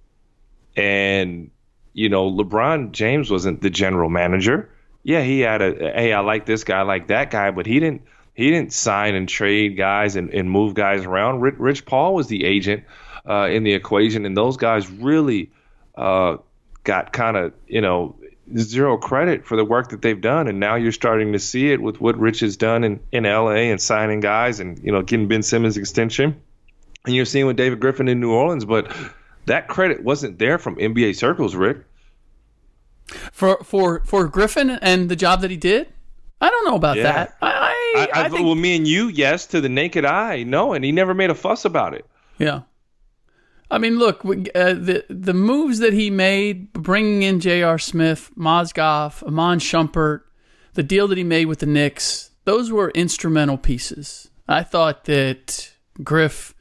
And 0.76 1.50
you 1.94 2.08
know, 2.08 2.30
LeBron 2.30 2.92
James 2.92 3.30
wasn't 3.30 3.62
the 3.62 3.70
general 3.70 4.10
manager. 4.10 4.70
Yeah, 5.02 5.22
he 5.22 5.40
had 5.40 5.62
a 5.62 5.92
hey, 5.94 6.12
I 6.12 6.20
like 6.20 6.44
this 6.44 6.64
guy, 6.64 6.80
I 6.80 6.82
like 6.82 7.08
that 7.08 7.30
guy, 7.30 7.50
but 7.50 7.66
he 7.66 7.80
didn't 7.80 8.02
he 8.34 8.50
didn't 8.50 8.72
sign 8.72 9.14
and 9.14 9.28
trade 9.28 9.76
guys 9.76 10.16
and, 10.16 10.30
and 10.30 10.50
move 10.50 10.74
guys 10.74 11.04
around. 11.04 11.40
Rich, 11.40 11.56
Rich 11.58 11.86
Paul 11.86 12.14
was 12.14 12.28
the 12.28 12.44
agent 12.44 12.84
uh, 13.28 13.48
in 13.50 13.62
the 13.62 13.74
equation, 13.74 14.24
and 14.26 14.36
those 14.36 14.56
guys 14.56 14.90
really 14.90 15.50
uh, 15.94 16.38
got 16.84 17.12
kind 17.12 17.36
of 17.36 17.52
you 17.66 17.80
know 17.80 18.16
zero 18.56 18.96
credit 18.96 19.46
for 19.46 19.56
the 19.56 19.64
work 19.64 19.90
that 19.90 20.02
they've 20.02 20.20
done. 20.20 20.48
And 20.48 20.60
now 20.60 20.76
you're 20.76 20.92
starting 20.92 21.32
to 21.32 21.38
see 21.38 21.72
it 21.72 21.80
with 21.80 22.00
what 22.00 22.18
Rich 22.18 22.40
has 22.40 22.56
done 22.56 22.84
in, 22.84 23.00
in 23.10 23.24
LA 23.24 23.70
and 23.70 23.80
signing 23.80 24.20
guys 24.20 24.60
and 24.60 24.78
you 24.82 24.92
know 24.92 25.02
getting 25.02 25.28
Ben 25.28 25.42
Simmons 25.42 25.76
extension, 25.76 26.40
and 27.06 27.14
you're 27.14 27.24
seeing 27.24 27.46
with 27.46 27.56
David 27.56 27.80
Griffin 27.80 28.08
in 28.08 28.20
New 28.20 28.32
Orleans, 28.32 28.64
but 28.64 28.90
that 29.46 29.68
credit 29.68 30.02
wasn't 30.02 30.38
there 30.38 30.58
from 30.58 30.76
NBA 30.76 31.16
circles, 31.16 31.54
Rick. 31.54 31.78
For 33.32 33.58
for 33.64 34.02
for 34.04 34.26
Griffin 34.28 34.70
and 34.70 35.08
the 35.08 35.16
job 35.16 35.40
that 35.42 35.50
he 35.50 35.56
did, 35.56 35.88
I 36.40 36.48
don't 36.48 36.64
know 36.64 36.76
about 36.76 36.96
Yeah. 36.96 37.02
that. 37.12 37.36
I, 37.42 37.50
I, 37.50 38.06
I, 38.14 38.24
I, 38.24 38.28
think, 38.30 38.44
well, 38.46 38.54
me 38.54 38.74
and 38.76 38.86
you, 38.88 39.08
yes, 39.08 39.46
to 39.48 39.60
the 39.60 39.68
naked 39.68 40.04
eye, 40.04 40.44
no, 40.44 40.72
and 40.72 40.84
he 40.84 40.92
never 40.92 41.12
made 41.12 41.28
a 41.30 41.34
fuss 41.34 41.64
about 41.64 41.94
it. 41.94 42.06
yeah. 42.38 42.62
I 43.70 43.78
mean, 43.78 43.98
look, 43.98 44.22
uh, 44.24 44.74
the 44.74 45.04
the 45.08 45.32
moves 45.32 45.78
that 45.78 45.94
he 45.94 46.10
made, 46.10 46.72
bringing 46.74 47.22
in 47.22 47.40
J.R. 47.40 47.78
Smith, 47.78 48.30
Mozgov, 48.36 49.26
Iman 49.26 49.60
Shumpert, 49.60 50.20
the 50.74 50.82
deal 50.82 51.08
that 51.08 51.16
he 51.16 51.24
made 51.24 51.46
with 51.46 51.60
the 51.60 51.66
Knicks, 51.66 52.30
those 52.44 52.70
were 52.70 52.90
instrumental 52.90 53.56
pieces. 53.56 54.28
I 54.46 54.62
thought 54.62 55.04
that 55.06 55.72
Griff 56.02 56.54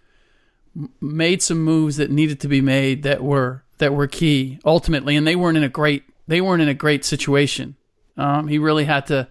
made 0.99 1.41
some 1.41 1.63
moves 1.63 1.97
that 1.97 2.11
needed 2.11 2.39
to 2.41 2.47
be 2.47 2.61
made 2.61 3.03
that 3.03 3.23
were 3.23 3.63
that 3.77 3.93
were 3.93 4.07
key 4.07 4.59
ultimately, 4.65 5.15
and 5.15 5.27
they 5.27 5.35
weren't 5.35 5.57
in 5.57 5.63
a 5.63 5.69
great 5.69 6.03
they 6.27 6.41
weren't 6.41 6.61
in 6.61 6.69
a 6.69 6.73
great 6.73 7.03
situation. 7.03 7.75
Um, 8.17 8.47
he 8.47 8.57
really 8.57 8.85
had 8.85 9.05
to 9.07 9.27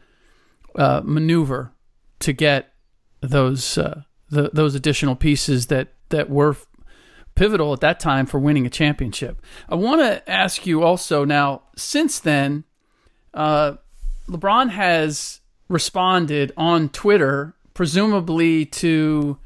uh, 0.76 1.02
maneuver 1.04 1.72
to 2.20 2.32
get 2.32 2.72
those 3.20 3.78
uh, 3.78 4.02
the, 4.28 4.50
those 4.52 4.74
additional 4.74 5.16
pieces 5.16 5.66
that 5.66 5.88
that 6.10 6.28
were 6.28 6.56
pivotal 7.34 7.72
at 7.72 7.80
that 7.80 8.00
time 8.00 8.26
for 8.26 8.38
winning 8.38 8.66
a 8.66 8.70
championship. 8.70 9.40
I 9.68 9.76
want 9.76 10.00
to 10.00 10.28
ask 10.30 10.66
you 10.66 10.82
also 10.82 11.24
now. 11.24 11.62
Since 11.76 12.20
then, 12.20 12.64
uh, 13.32 13.76
LeBron 14.28 14.70
has 14.70 15.40
responded 15.68 16.52
on 16.56 16.88
Twitter, 16.88 17.54
presumably 17.72 18.66
to 18.66 19.38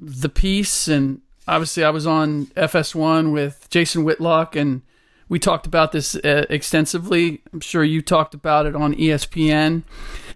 the 0.00 0.28
piece, 0.28 0.88
and 0.88 1.20
obviously 1.46 1.84
I 1.84 1.90
was 1.90 2.06
on 2.06 2.46
FS1 2.46 3.32
with 3.32 3.66
Jason 3.70 4.04
Whitlock, 4.04 4.56
and 4.56 4.82
we 5.28 5.38
talked 5.38 5.66
about 5.66 5.92
this 5.92 6.14
uh, 6.16 6.46
extensively. 6.50 7.42
I'm 7.52 7.60
sure 7.60 7.84
you 7.84 8.02
talked 8.02 8.34
about 8.34 8.66
it 8.66 8.74
on 8.74 8.94
ESPN. 8.94 9.84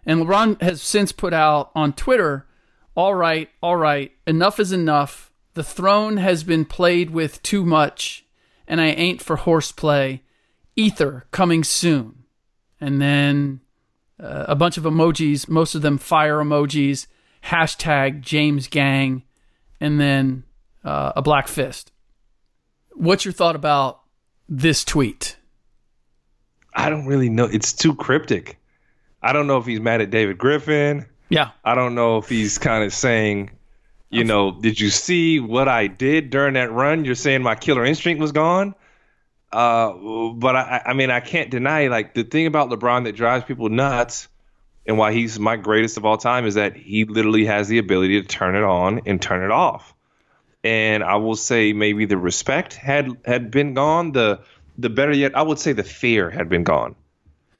And 0.07 0.21
LeBron 0.21 0.61
has 0.61 0.83
since 0.83 1.13
put 1.13 1.33
out 1.33 1.71
on 1.75 1.95
Twitter, 1.95 2.47
all 2.95 3.15
right, 3.15 3.49
all 3.63 3.77
right, 3.77 4.13
enough 4.27 4.61
is 4.61 4.71
enough. 4.71 5.33
The 5.55 5.65
throne 5.65 6.19
has 6.19 6.45
been 6.45 6.65
played 6.65 7.11
with 7.11 7.43
too 7.43 7.65
much, 7.65 8.25
and 8.69 8.81
I 8.81 8.87
ain't 8.87 9.23
for 9.23 9.37
horseplay. 9.37 10.23
Ether 10.77 11.25
coming 11.31 11.65
soon. 11.65 12.25
And 12.81 13.01
then 13.01 13.61
uh, 14.21 14.47
a 14.49 14.55
bunch 14.55 14.77
of 14.77 14.85
emojis, 14.85 15.49
most 15.49 15.75
of 15.75 15.83
them 15.83 15.99
fire 15.99 16.39
emojis, 16.39 17.07
hashtag 17.45 18.21
James 18.21 18.69
Gang, 18.69 19.23
and 19.85 20.01
then 20.01 20.45
uh, 20.83 21.13
a 21.15 21.21
black 21.21 21.47
fist. 21.47 21.93
What's 22.93 23.25
your 23.27 23.33
thought 23.33 23.55
about 23.55 24.01
this 24.49 24.83
tweet? 24.83 25.37
I 26.75 26.89
don't 26.89 27.07
really 27.07 27.29
know. 27.29 27.45
It's 27.45 27.75
too 27.75 27.95
cryptic. 27.95 28.59
I 29.23 29.35
don't 29.35 29.47
know 29.47 29.59
if 29.59 29.67
he's 29.67 29.81
mad 29.81 30.01
at 30.01 30.11
David 30.11 30.39
Griffin. 30.39 31.05
Yeah. 31.29 31.51
I 31.65 31.75
don't 31.75 31.95
know 31.95 32.17
if 32.17 32.31
he's 32.31 32.57
kind 32.57 32.83
of 32.83 32.95
saying, 32.95 33.51
you 34.09 34.25
know, 34.25 34.59
did 34.59 34.81
you 34.81 34.89
see 34.89 35.39
what 35.39 35.69
I 35.69 35.87
did 35.87 36.31
during 36.31 36.55
that 36.55 36.73
run? 36.73 37.05
You're 37.05 37.15
saying 37.15 37.43
my 37.43 37.55
killer 37.55 37.85
instinct 37.85 38.21
was 38.21 38.33
gone. 38.33 38.75
Uh, 39.53 39.93
but 40.35 40.57
I, 40.57 40.83
I 40.87 40.93
mean, 40.95 41.11
I 41.11 41.21
can't 41.21 41.51
deny 41.51 41.89
like 41.89 42.15
the 42.15 42.25
thing 42.25 42.47
about 42.47 42.71
LeBron 42.71 43.05
that 43.05 43.17
drives 43.17 43.45
people 43.45 43.69
nuts, 43.69 44.29
and 44.87 44.99
why 44.99 45.13
he's 45.13 45.39
my 45.39 45.57
greatest 45.57 45.97
of 45.97 46.05
all 46.05 46.17
time 46.19 46.47
is 46.47 46.55
that 46.55 46.77
he 46.77 47.05
literally 47.05 47.45
has 47.47 47.69
the 47.69 47.79
ability 47.79 48.21
to 48.21 48.27
turn 48.29 48.55
it 48.55 48.63
on 48.65 49.01
and 49.07 49.21
turn 49.21 49.43
it 49.43 49.51
off. 49.51 49.95
And 50.63 51.03
I 51.05 51.17
will 51.17 51.37
say 51.37 51.73
maybe 51.73 52.05
the 52.07 52.17
respect 52.19 52.75
had 52.75 53.11
had 53.25 53.51
been 53.51 53.75
gone. 53.75 54.13
The 54.13 54.41
the 54.79 54.91
better 54.91 55.13
yet, 55.13 55.37
I 55.37 55.43
would 55.43 55.59
say 55.59 55.73
the 55.73 55.85
fear 55.85 56.31
had 56.31 56.49
been 56.49 56.65
gone. 56.65 56.95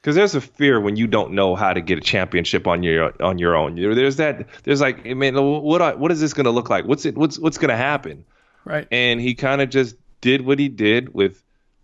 Because 0.01 0.17
there's 0.17 0.35
a 0.35 0.41
fear 0.43 0.79
when 0.81 0.97
you 0.97 1.07
don't 1.07 1.33
know 1.33 1.55
how 1.55 1.73
to 1.73 1.81
get 1.81 1.97
a 1.97 2.01
championship 2.03 2.67
on 2.67 2.83
your 2.83 3.13
on 3.23 3.39
your 3.39 3.57
own. 3.57 3.75
There- 3.77 3.95
There's 3.95 4.17
that. 4.17 4.47
There's 4.65 4.81
like, 4.81 5.07
I 5.07 5.15
mean, 5.15 5.35
what 5.35 5.81
I- 5.81 5.95
what 5.95 6.13
is 6.13 6.21
this 6.21 6.35
going 6.35 6.45
to 6.45 6.51
look 6.51 6.69
like? 6.69 6.85
What's 6.87 7.07
it? 7.07 7.17
What's 7.17 7.39
what's 7.39 7.57
going 7.59 7.71
to 7.71 7.77
happen? 7.77 8.25
Right. 8.67 8.87
And 8.91 9.21
he 9.21 9.35
kind 9.35 9.61
of 9.63 9.71
just 9.71 9.97
did 10.21 10.43
what 10.45 10.59
he 10.59 10.69
did 10.69 11.15
with 11.15 11.43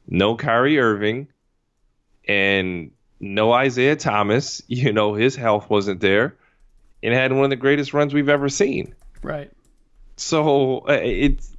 no 0.08 0.36
Kyrie 0.36 0.78
Irving 0.78 1.28
and 2.28 2.90
no 3.20 3.52
Isaiah 3.52 3.96
Thomas. 3.96 4.62
You 4.68 4.92
know, 4.92 5.14
his 5.14 5.36
health 5.36 5.68
wasn't 5.70 6.00
there, 6.00 6.34
and 7.02 7.14
had 7.14 7.32
one 7.32 7.44
of 7.44 7.50
the 7.50 7.56
greatest 7.56 7.92
runs 7.94 8.12
we've 8.14 8.28
ever 8.28 8.48
seen. 8.48 8.94
Right. 9.22 9.50
So 10.16 10.80
uh, 10.88 10.98
it's 11.02 11.50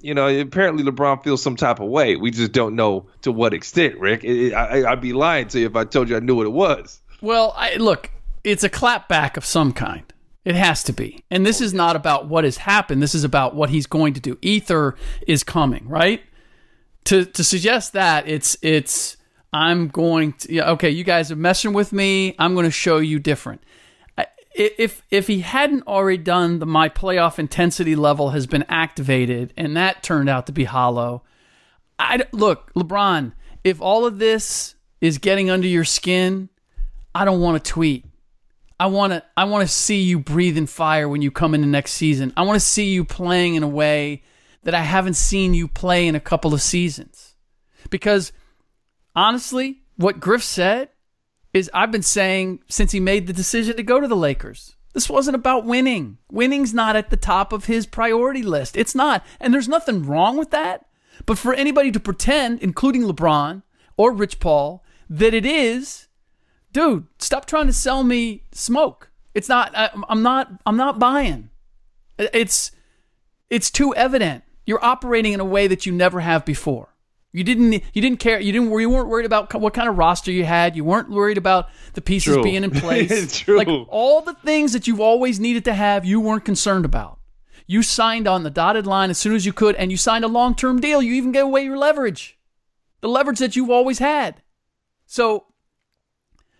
you 0.00 0.14
know 0.14 0.28
apparently 0.28 0.82
LeBron 0.84 1.22
feels 1.22 1.42
some 1.42 1.56
type 1.56 1.80
of 1.80 1.88
way. 1.88 2.16
We 2.16 2.30
just 2.30 2.52
don't 2.52 2.74
know 2.74 3.06
to 3.22 3.32
what 3.32 3.54
extent. 3.54 3.98
Rick, 3.98 4.24
It- 4.24 4.52
I, 4.54 4.90
I'd 4.90 5.00
be 5.00 5.12
lying 5.12 5.48
to 5.48 5.60
you 5.60 5.66
if 5.66 5.76
I 5.76 5.84
told 5.84 6.08
you 6.08 6.16
I 6.16 6.20
knew 6.20 6.34
what 6.36 6.46
it 6.46 6.52
was. 6.52 7.00
Well, 7.20 7.52
I, 7.56 7.76
look, 7.76 8.10
it's 8.44 8.64
a 8.64 8.70
clapback 8.70 9.36
of 9.36 9.44
some 9.44 9.72
kind. 9.72 10.02
It 10.44 10.54
has 10.54 10.82
to 10.84 10.92
be. 10.94 11.22
And 11.30 11.44
this 11.44 11.60
is 11.60 11.74
not 11.74 11.96
about 11.96 12.26
what 12.28 12.44
has 12.44 12.56
happened. 12.56 13.02
This 13.02 13.14
is 13.14 13.24
about 13.24 13.54
what 13.54 13.68
he's 13.68 13.86
going 13.86 14.14
to 14.14 14.20
do. 14.20 14.38
Ether 14.40 14.96
is 15.26 15.44
coming, 15.44 15.86
right? 15.86 16.22
To 17.04 17.24
to 17.24 17.44
suggest 17.44 17.92
that 17.92 18.26
it's 18.28 18.56
it's 18.62 19.16
I'm 19.52 19.88
going 19.88 20.34
to 20.34 20.52
yeah, 20.52 20.70
okay, 20.72 20.90
you 20.90 21.04
guys 21.04 21.30
are 21.32 21.36
messing 21.36 21.72
with 21.72 21.92
me. 21.92 22.34
I'm 22.38 22.54
going 22.54 22.64
to 22.64 22.70
show 22.70 22.98
you 22.98 23.18
different. 23.18 23.62
If 24.54 25.02
if 25.10 25.26
he 25.26 25.40
hadn't 25.40 25.86
already 25.86 26.18
done 26.18 26.58
the 26.58 26.66
my 26.66 26.88
playoff 26.88 27.38
intensity 27.38 27.94
level 27.96 28.30
has 28.30 28.46
been 28.46 28.64
activated 28.68 29.54
and 29.56 29.76
that 29.76 30.02
turned 30.02 30.28
out 30.28 30.46
to 30.46 30.52
be 30.52 30.64
hollow, 30.64 31.22
I 31.98 32.24
look, 32.32 32.72
LeBron, 32.74 33.32
if 33.62 33.80
all 33.80 34.06
of 34.06 34.18
this 34.18 34.74
is 35.00 35.18
getting 35.18 35.50
under 35.50 35.68
your 35.68 35.84
skin, 35.84 36.48
I 37.14 37.24
don't 37.24 37.40
want 37.40 37.62
to 37.62 37.70
tweet. 37.70 38.04
I 38.78 38.86
want 38.86 39.12
to 39.12 39.22
I 39.36 39.44
want 39.44 39.66
to 39.66 39.72
see 39.72 40.00
you 40.00 40.18
breathing 40.18 40.66
fire 40.66 41.08
when 41.08 41.22
you 41.22 41.30
come 41.30 41.54
into 41.54 41.66
next 41.66 41.92
season. 41.92 42.32
I 42.36 42.42
want 42.42 42.56
to 42.56 42.66
see 42.66 42.88
you 42.90 43.04
playing 43.04 43.54
in 43.54 43.62
a 43.62 43.68
way 43.68 44.22
that 44.62 44.74
I 44.74 44.80
haven't 44.80 45.14
seen 45.14 45.54
you 45.54 45.68
play 45.68 46.06
in 46.06 46.14
a 46.14 46.20
couple 46.20 46.54
of 46.54 46.62
seasons. 46.62 47.34
Because 47.88 48.32
honestly, 49.20 49.82
what 49.96 50.18
Griff 50.18 50.42
said 50.42 50.88
is 51.52 51.70
I've 51.74 51.92
been 51.92 52.02
saying 52.02 52.60
since 52.68 52.92
he 52.92 53.00
made 53.00 53.26
the 53.26 53.32
decision 53.32 53.76
to 53.76 53.82
go 53.82 54.00
to 54.00 54.08
the 54.08 54.16
Lakers. 54.16 54.76
This 54.94 55.10
wasn't 55.10 55.36
about 55.36 55.66
winning. 55.66 56.18
Winning's 56.32 56.74
not 56.74 56.96
at 56.96 57.10
the 57.10 57.16
top 57.16 57.52
of 57.52 57.66
his 57.66 57.86
priority 57.86 58.42
list. 58.42 58.76
It's 58.76 58.94
not. 58.94 59.24
And 59.38 59.52
there's 59.52 59.68
nothing 59.68 60.04
wrong 60.04 60.36
with 60.36 60.50
that. 60.50 60.86
But 61.26 61.38
for 61.38 61.52
anybody 61.52 61.92
to 61.92 62.00
pretend, 62.00 62.60
including 62.60 63.02
LeBron 63.02 63.62
or 63.96 64.12
Rich 64.12 64.40
Paul, 64.40 64.82
that 65.08 65.34
it 65.34 65.44
is, 65.44 66.08
dude, 66.72 67.06
stop 67.18 67.44
trying 67.44 67.66
to 67.66 67.72
sell 67.72 68.02
me 68.02 68.44
smoke. 68.52 69.10
It's 69.34 69.48
not. 69.48 69.76
I, 69.76 69.90
I'm 70.08 70.22
not. 70.22 70.50
I'm 70.66 70.76
not 70.76 70.98
buying. 70.98 71.50
It's 72.18 72.72
it's 73.48 73.70
too 73.70 73.94
evident. 73.94 74.44
You're 74.66 74.84
operating 74.84 75.34
in 75.34 75.40
a 75.40 75.44
way 75.44 75.66
that 75.66 75.86
you 75.86 75.92
never 75.92 76.20
have 76.20 76.44
before. 76.44 76.89
You 77.32 77.44
didn't. 77.44 77.72
You 77.72 78.02
didn't 78.02 78.18
care. 78.18 78.40
You 78.40 78.52
didn't. 78.52 78.70
You 78.70 78.90
weren't 78.90 79.08
worried 79.08 79.26
about 79.26 79.54
what 79.54 79.72
kind 79.72 79.88
of 79.88 79.96
roster 79.96 80.32
you 80.32 80.44
had. 80.44 80.74
You 80.74 80.84
weren't 80.84 81.10
worried 81.10 81.38
about 81.38 81.68
the 81.94 82.00
pieces 82.00 82.34
True. 82.34 82.42
being 82.42 82.64
in 82.64 82.70
place. 82.82 83.38
True. 83.38 83.56
Like 83.56 83.68
all 83.68 84.20
the 84.22 84.34
things 84.34 84.72
that 84.72 84.86
you've 84.88 85.00
always 85.00 85.38
needed 85.38 85.64
to 85.66 85.74
have, 85.74 86.04
you 86.04 86.20
weren't 86.20 86.44
concerned 86.44 86.84
about. 86.84 87.20
You 87.68 87.82
signed 87.82 88.26
on 88.26 88.42
the 88.42 88.50
dotted 88.50 88.84
line 88.84 89.10
as 89.10 89.18
soon 89.18 89.36
as 89.36 89.46
you 89.46 89.52
could, 89.52 89.76
and 89.76 89.92
you 89.92 89.96
signed 89.96 90.24
a 90.24 90.28
long 90.28 90.56
term 90.56 90.80
deal. 90.80 91.00
You 91.00 91.14
even 91.14 91.30
gave 91.30 91.44
away 91.44 91.62
your 91.62 91.78
leverage, 91.78 92.36
the 93.00 93.08
leverage 93.08 93.38
that 93.38 93.54
you've 93.54 93.70
always 93.70 94.00
had. 94.00 94.42
So 95.06 95.46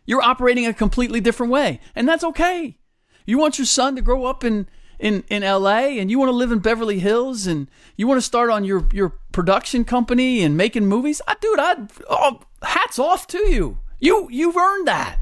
you're 0.07 0.23
operating 0.23 0.67
a 0.67 0.73
completely 0.73 1.21
different 1.21 1.51
way, 1.51 1.81
and 1.97 2.09
that's 2.09 2.23
okay. 2.23 2.79
You 3.27 3.39
want 3.39 3.59
your 3.59 3.67
son 3.67 3.97
to 3.97 4.03
grow 4.03 4.25
up 4.25 4.45
in 4.45 4.69
in 5.01 5.25
in 5.29 5.43
LA 5.43 5.99
and 5.99 6.11
you 6.11 6.19
want 6.19 6.29
to 6.29 6.37
live 6.37 6.53
in 6.53 6.59
Beverly 6.59 7.01
Hills 7.01 7.47
and 7.47 7.69
you 7.97 8.07
want 8.07 8.19
to 8.19 8.27
start 8.27 8.51
on 8.51 8.65
your 8.65 8.87
your 8.93 9.20
production 9.33 9.85
company 9.85 10.43
and 10.43 10.57
making 10.57 10.87
movies. 10.87 11.21
I 11.27 11.37
dude, 11.41 11.59
I 11.59 11.77
oh, 12.09 12.41
hats 12.63 12.99
off 12.99 13.27
to 13.29 13.51
you. 13.51 13.79
You 13.99 14.29
you've 14.31 14.57
earned 14.57 14.89
that. 14.89 15.19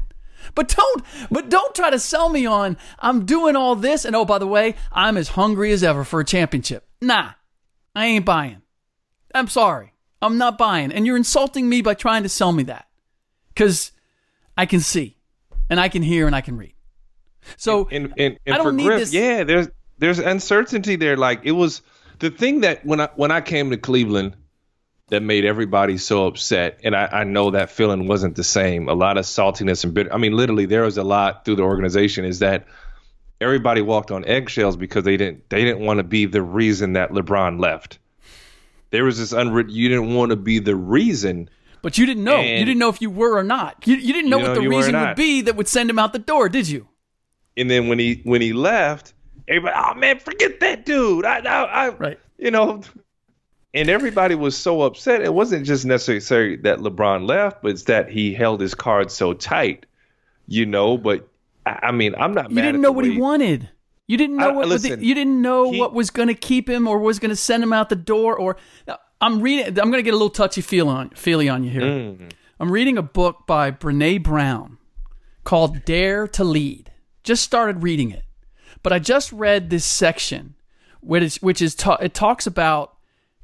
But 0.55 0.69
don't 0.75 1.03
but 1.29 1.49
don't 1.49 1.75
try 1.75 1.89
to 1.89 1.99
sell 1.99 2.29
me 2.29 2.45
on 2.45 2.77
I'm 2.99 3.25
doing 3.25 3.55
all 3.55 3.75
this 3.75 4.05
and 4.05 4.15
oh 4.15 4.25
by 4.25 4.39
the 4.39 4.47
way, 4.47 4.75
I'm 4.91 5.17
as 5.17 5.29
hungry 5.29 5.71
as 5.71 5.83
ever 5.83 6.03
for 6.03 6.19
a 6.19 6.25
championship. 6.25 6.87
Nah. 7.01 7.31
I 7.95 8.05
ain't 8.05 8.25
buying. 8.25 8.61
I'm 9.33 9.47
sorry. 9.47 9.93
I'm 10.21 10.37
not 10.37 10.57
buying. 10.57 10.91
And 10.91 11.05
you're 11.05 11.17
insulting 11.17 11.69
me 11.69 11.81
by 11.81 11.93
trying 11.93 12.23
to 12.23 12.29
sell 12.29 12.51
me 12.51 12.63
that. 12.63 12.87
Cuz 13.55 13.91
I 14.57 14.65
can 14.65 14.79
see 14.79 15.17
and 15.69 15.79
I 15.79 15.89
can 15.89 16.01
hear 16.01 16.25
and 16.25 16.35
I 16.35 16.41
can 16.41 16.57
read. 16.57 16.73
So 17.57 17.87
and, 17.91 18.13
and, 18.17 18.39
and 18.45 18.55
I 18.55 18.57
don't 18.57 18.67
for 18.67 18.71
need 18.71 18.85
Griff, 18.85 18.99
this- 18.99 19.13
yeah, 19.13 19.43
there's 19.43 19.67
there's 19.97 20.19
uncertainty 20.19 20.95
there. 20.95 21.17
Like 21.17 21.41
it 21.43 21.51
was 21.51 21.81
the 22.19 22.29
thing 22.29 22.61
that 22.61 22.85
when 22.85 23.01
I 23.01 23.09
when 23.15 23.31
I 23.31 23.41
came 23.41 23.71
to 23.71 23.77
Cleveland 23.77 24.35
that 25.07 25.21
made 25.23 25.43
everybody 25.43 25.97
so 25.97 26.27
upset, 26.27 26.81
and 26.83 26.95
I, 26.95 27.05
I 27.07 27.23
know 27.23 27.51
that 27.51 27.71
feeling 27.71 28.07
wasn't 28.07 28.35
the 28.35 28.43
same. 28.43 28.87
A 28.87 28.93
lot 28.93 29.17
of 29.17 29.25
saltiness 29.25 29.83
and 29.83 29.93
bitter. 29.93 30.13
I 30.13 30.17
mean, 30.17 30.33
literally, 30.33 30.65
there 30.65 30.83
was 30.83 30.97
a 30.97 31.03
lot 31.03 31.45
through 31.45 31.55
the 31.55 31.63
organization. 31.63 32.25
Is 32.25 32.39
that 32.39 32.65
everybody 33.41 33.81
walked 33.81 34.11
on 34.11 34.25
eggshells 34.25 34.77
because 34.77 35.03
they 35.03 35.17
didn't 35.17 35.49
they 35.49 35.63
didn't 35.63 35.85
want 35.85 35.97
to 35.97 36.03
be 36.03 36.25
the 36.25 36.41
reason 36.41 36.93
that 36.93 37.11
LeBron 37.11 37.59
left. 37.59 37.99
There 38.91 39.03
was 39.03 39.17
this 39.17 39.31
unwritten. 39.31 39.73
You 39.73 39.89
didn't 39.89 40.13
want 40.13 40.31
to 40.31 40.35
be 40.35 40.59
the 40.59 40.75
reason. 40.75 41.49
But 41.81 41.97
you 41.97 42.05
didn't 42.05 42.23
know. 42.23 42.41
you 42.41 42.65
didn't 42.65 42.79
know 42.79 42.89
if 42.89 43.01
you 43.01 43.09
were 43.09 43.37
or 43.37 43.43
not. 43.43 43.87
You, 43.87 43.95
you 43.95 44.11
didn't 44.11 44.29
know 44.29 44.39
You 44.39 44.43
what 44.43 44.55
the 44.55 44.61
you 44.63 44.69
were 44.69 44.75
or 44.75 44.77
reason 44.79 44.99
would 44.99 45.15
be 45.15 45.41
that 45.43 45.55
would 45.55 45.67
send 45.67 45.89
him 45.89 45.97
out 45.97 46.11
the 46.11 46.19
door, 46.19 46.49
did 46.49 46.67
you? 46.67 46.87
And 47.55 47.69
then 47.69 47.87
when 47.87 47.99
he 47.99 48.21
when 48.23 48.41
he 48.41 48.51
left, 48.51 49.13
everybody, 49.49 49.75
oh 49.77 49.93
man, 49.95 50.19
forget 50.19 50.59
that 50.61 50.85
dude. 50.85 51.25
I, 51.25 51.39
I, 51.39 51.63
I 51.63 51.89
Right. 51.89 52.19
you 52.37 52.51
know, 52.51 52.81
and 53.73 53.89
everybody 53.89 54.35
was 54.35 54.55
so 54.57 54.81
upset. 54.83 55.21
It 55.21 55.33
wasn't 55.33 55.65
just 55.65 55.85
necessarily 55.85 56.55
that 56.57 56.79
LeBron 56.79 57.27
left, 57.27 57.61
but 57.61 57.71
it's 57.71 57.83
that 57.83 58.09
he 58.09 58.33
held 58.33 58.61
his 58.61 58.73
cards 58.75 59.13
so 59.13 59.33
tight, 59.33 59.85
you 60.47 60.65
know. 60.65 60.97
But 60.97 61.27
I, 61.65 61.79
I 61.83 61.91
mean, 61.91 62.15
I'm 62.15 62.33
not 62.33 62.49
You 62.49 62.55
mad. 62.55 62.61
didn't 62.63 62.75
at 62.75 62.81
know 62.81 62.91
what 62.91 63.05
he 63.05 63.17
wanted. 63.17 63.69
You 64.07 64.17
didn't 64.17 64.37
know 64.37 64.49
I- 64.49 64.53
what 64.53 64.67
was 64.69 64.83
the- 64.83 65.03
you 65.03 65.13
didn't 65.13 65.41
know 65.41 65.71
he- 65.71 65.79
what 65.79 65.93
was 65.93 66.09
going 66.09 66.29
to 66.29 66.33
keep 66.33 66.67
him 66.69 66.87
or 66.87 66.97
was 66.99 67.19
going 67.19 67.29
to 67.29 67.35
send 67.35 67.61
him 67.61 67.73
out 67.73 67.89
the 67.89 67.95
door. 67.95 68.35
Or 68.37 68.57
I'm 69.21 69.41
reading. 69.41 69.67
I'm 69.67 69.91
going 69.91 69.93
to 69.93 70.01
get 70.03 70.13
a 70.13 70.17
little 70.17 70.29
touchy 70.31 70.61
feel 70.61 70.87
on 70.89 71.09
feely 71.11 71.47
on 71.49 71.63
you 71.63 71.69
here. 71.69 71.81
Mm. 71.81 72.31
I'm 72.59 72.71
reading 72.71 72.97
a 72.97 73.01
book 73.03 73.45
by 73.45 73.69
Brene 73.71 74.23
Brown 74.23 74.77
called 75.43 75.85
Dare 75.85 76.27
to 76.29 76.43
Lead. 76.43 76.91
Just 77.23 77.43
started 77.43 77.83
reading 77.83 78.09
it, 78.11 78.23
but 78.83 78.93
I 78.93 78.99
just 78.99 79.31
read 79.31 79.69
this 79.69 79.85
section, 79.85 80.55
which 81.01 81.23
is 81.23 81.41
which 81.41 81.61
is 81.61 81.75
ta- 81.75 81.95
it 81.95 82.13
talks 82.13 82.47
about 82.47 82.95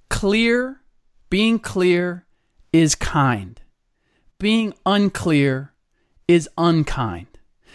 clear, 0.10 0.82
being 1.30 1.60
clear 1.60 2.26
is 2.72 2.96
kind, 2.96 3.60
being 4.40 4.74
unclear 4.86 5.74
is 6.28 6.50
unkind. 6.58 7.28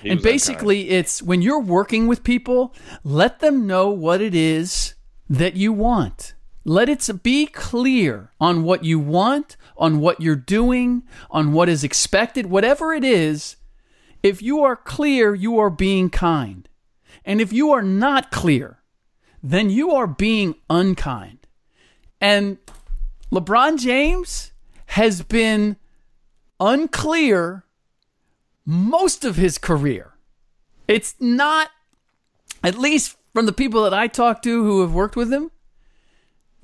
He 0.02 0.10
and 0.10 0.18
was 0.18 0.22
unkind. 0.22 0.22
basically, 0.22 0.90
it's 0.90 1.22
when 1.22 1.42
you're 1.42 1.60
working 1.60 2.06
with 2.06 2.24
people, 2.24 2.74
let 3.04 3.40
them 3.40 3.66
know 3.66 3.90
what 3.90 4.20
it 4.20 4.34
is 4.34 4.94
that 5.28 5.54
you 5.56 5.72
want. 5.72 6.34
Let 6.64 6.88
it 6.88 7.22
be 7.22 7.46
clear 7.46 8.32
on 8.38 8.64
what 8.64 8.84
you 8.84 8.98
want, 8.98 9.56
on 9.78 9.98
what 10.00 10.20
you're 10.20 10.36
doing, 10.36 11.02
on 11.30 11.52
what 11.52 11.68
is 11.68 11.82
expected, 11.82 12.46
whatever 12.46 12.92
it 12.92 13.04
is. 13.04 13.56
If 14.22 14.42
you 14.42 14.62
are 14.62 14.76
clear, 14.76 15.34
you 15.34 15.58
are 15.58 15.70
being 15.70 16.10
kind. 16.10 16.68
And 17.30 17.40
if 17.40 17.52
you 17.52 17.70
are 17.70 17.80
not 17.80 18.32
clear, 18.32 18.80
then 19.40 19.70
you 19.70 19.92
are 19.92 20.08
being 20.08 20.56
unkind. 20.68 21.46
And 22.20 22.58
LeBron 23.30 23.78
James 23.78 24.50
has 24.86 25.22
been 25.22 25.76
unclear 26.58 27.62
most 28.66 29.24
of 29.24 29.36
his 29.36 29.58
career. 29.58 30.14
It's 30.88 31.14
not, 31.20 31.70
at 32.64 32.76
least 32.76 33.16
from 33.32 33.46
the 33.46 33.52
people 33.52 33.84
that 33.84 33.94
I 33.94 34.08
talk 34.08 34.42
to 34.42 34.64
who 34.64 34.80
have 34.80 34.92
worked 34.92 35.14
with 35.14 35.32
him, 35.32 35.52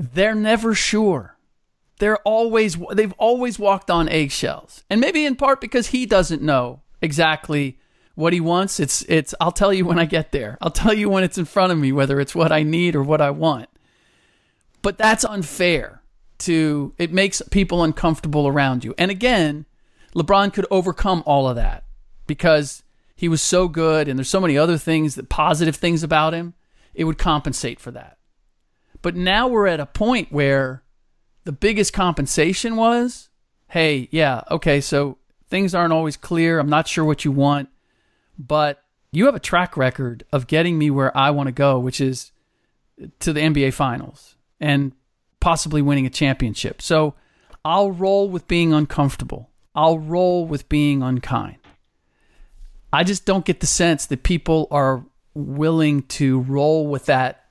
they're 0.00 0.34
never 0.34 0.74
sure. 0.74 1.36
They're 2.00 2.18
always, 2.22 2.76
they've 2.92 3.14
always 3.18 3.56
walked 3.56 3.88
on 3.88 4.08
eggshells. 4.08 4.82
And 4.90 5.00
maybe 5.00 5.26
in 5.26 5.36
part 5.36 5.60
because 5.60 5.86
he 5.86 6.06
doesn't 6.06 6.42
know 6.42 6.80
exactly 7.00 7.78
what 8.16 8.32
he 8.32 8.40
wants. 8.40 8.80
It's, 8.80 9.02
it's, 9.02 9.34
I'll 9.40 9.52
tell 9.52 9.72
you 9.72 9.86
when 9.86 9.98
I 9.98 10.06
get 10.06 10.32
there. 10.32 10.58
I'll 10.60 10.70
tell 10.70 10.92
you 10.92 11.08
when 11.08 11.22
it's 11.22 11.38
in 11.38 11.44
front 11.44 11.70
of 11.70 11.78
me, 11.78 11.92
whether 11.92 12.18
it's 12.18 12.34
what 12.34 12.50
I 12.50 12.64
need 12.64 12.96
or 12.96 13.02
what 13.02 13.20
I 13.20 13.30
want. 13.30 13.68
But 14.82 14.98
that's 14.98 15.24
unfair 15.24 16.02
to, 16.38 16.94
it 16.98 17.12
makes 17.12 17.40
people 17.50 17.84
uncomfortable 17.84 18.48
around 18.48 18.84
you. 18.84 18.94
And 18.98 19.10
again, 19.10 19.66
LeBron 20.14 20.52
could 20.52 20.66
overcome 20.70 21.22
all 21.26 21.48
of 21.48 21.56
that 21.56 21.84
because 22.26 22.82
he 23.14 23.28
was 23.28 23.42
so 23.42 23.68
good 23.68 24.08
and 24.08 24.18
there's 24.18 24.28
so 24.28 24.40
many 24.40 24.58
other 24.58 24.78
things 24.78 25.14
that 25.14 25.28
positive 25.28 25.76
things 25.76 26.02
about 26.02 26.34
him, 26.34 26.54
it 26.94 27.04
would 27.04 27.18
compensate 27.18 27.80
for 27.80 27.90
that. 27.92 28.18
But 29.02 29.14
now 29.14 29.46
we're 29.46 29.66
at 29.66 29.80
a 29.80 29.86
point 29.86 30.32
where 30.32 30.82
the 31.44 31.52
biggest 31.52 31.92
compensation 31.92 32.76
was, 32.76 33.28
hey, 33.68 34.08
yeah, 34.10 34.42
okay, 34.50 34.80
so 34.80 35.18
things 35.48 35.74
aren't 35.74 35.92
always 35.92 36.16
clear. 36.16 36.58
I'm 36.58 36.68
not 36.68 36.88
sure 36.88 37.04
what 37.04 37.24
you 37.24 37.30
want, 37.30 37.68
but 38.38 38.82
you 39.12 39.26
have 39.26 39.34
a 39.34 39.40
track 39.40 39.76
record 39.76 40.24
of 40.32 40.46
getting 40.46 40.78
me 40.78 40.90
where 40.90 41.16
I 41.16 41.30
want 41.30 41.46
to 41.48 41.52
go, 41.52 41.78
which 41.78 42.00
is 42.00 42.32
to 43.20 43.32
the 43.32 43.40
NBA 43.40 43.72
finals 43.74 44.36
and 44.60 44.92
possibly 45.40 45.82
winning 45.82 46.06
a 46.06 46.10
championship. 46.10 46.80
So 46.82 47.14
I'll 47.64 47.90
roll 47.90 48.28
with 48.28 48.48
being 48.48 48.72
uncomfortable. 48.72 49.50
I'll 49.74 49.98
roll 49.98 50.46
with 50.46 50.68
being 50.68 51.02
unkind. 51.02 51.58
I 52.92 53.04
just 53.04 53.26
don't 53.26 53.44
get 53.44 53.60
the 53.60 53.66
sense 53.66 54.06
that 54.06 54.22
people 54.22 54.68
are 54.70 55.04
willing 55.34 56.02
to 56.02 56.40
roll 56.40 56.86
with 56.86 57.06
that 57.06 57.44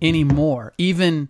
anymore, 0.00 0.72
even 0.78 1.28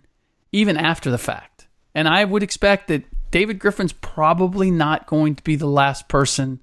even 0.51 0.77
after 0.77 1.09
the 1.09 1.17
fact. 1.17 1.67
And 1.95 2.07
I 2.07 2.23
would 2.23 2.43
expect 2.43 2.87
that 2.89 3.03
David 3.31 3.57
Griffin's 3.57 3.93
probably 3.93 4.69
not 4.69 5.07
going 5.07 5.33
to 5.35 5.43
be 5.43 5.55
the 5.55 5.65
last 5.65 6.07
person 6.07 6.59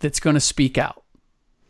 that's 0.00 0.18
going 0.18 0.34
to 0.34 0.40
speak 0.40 0.76
out, 0.76 1.03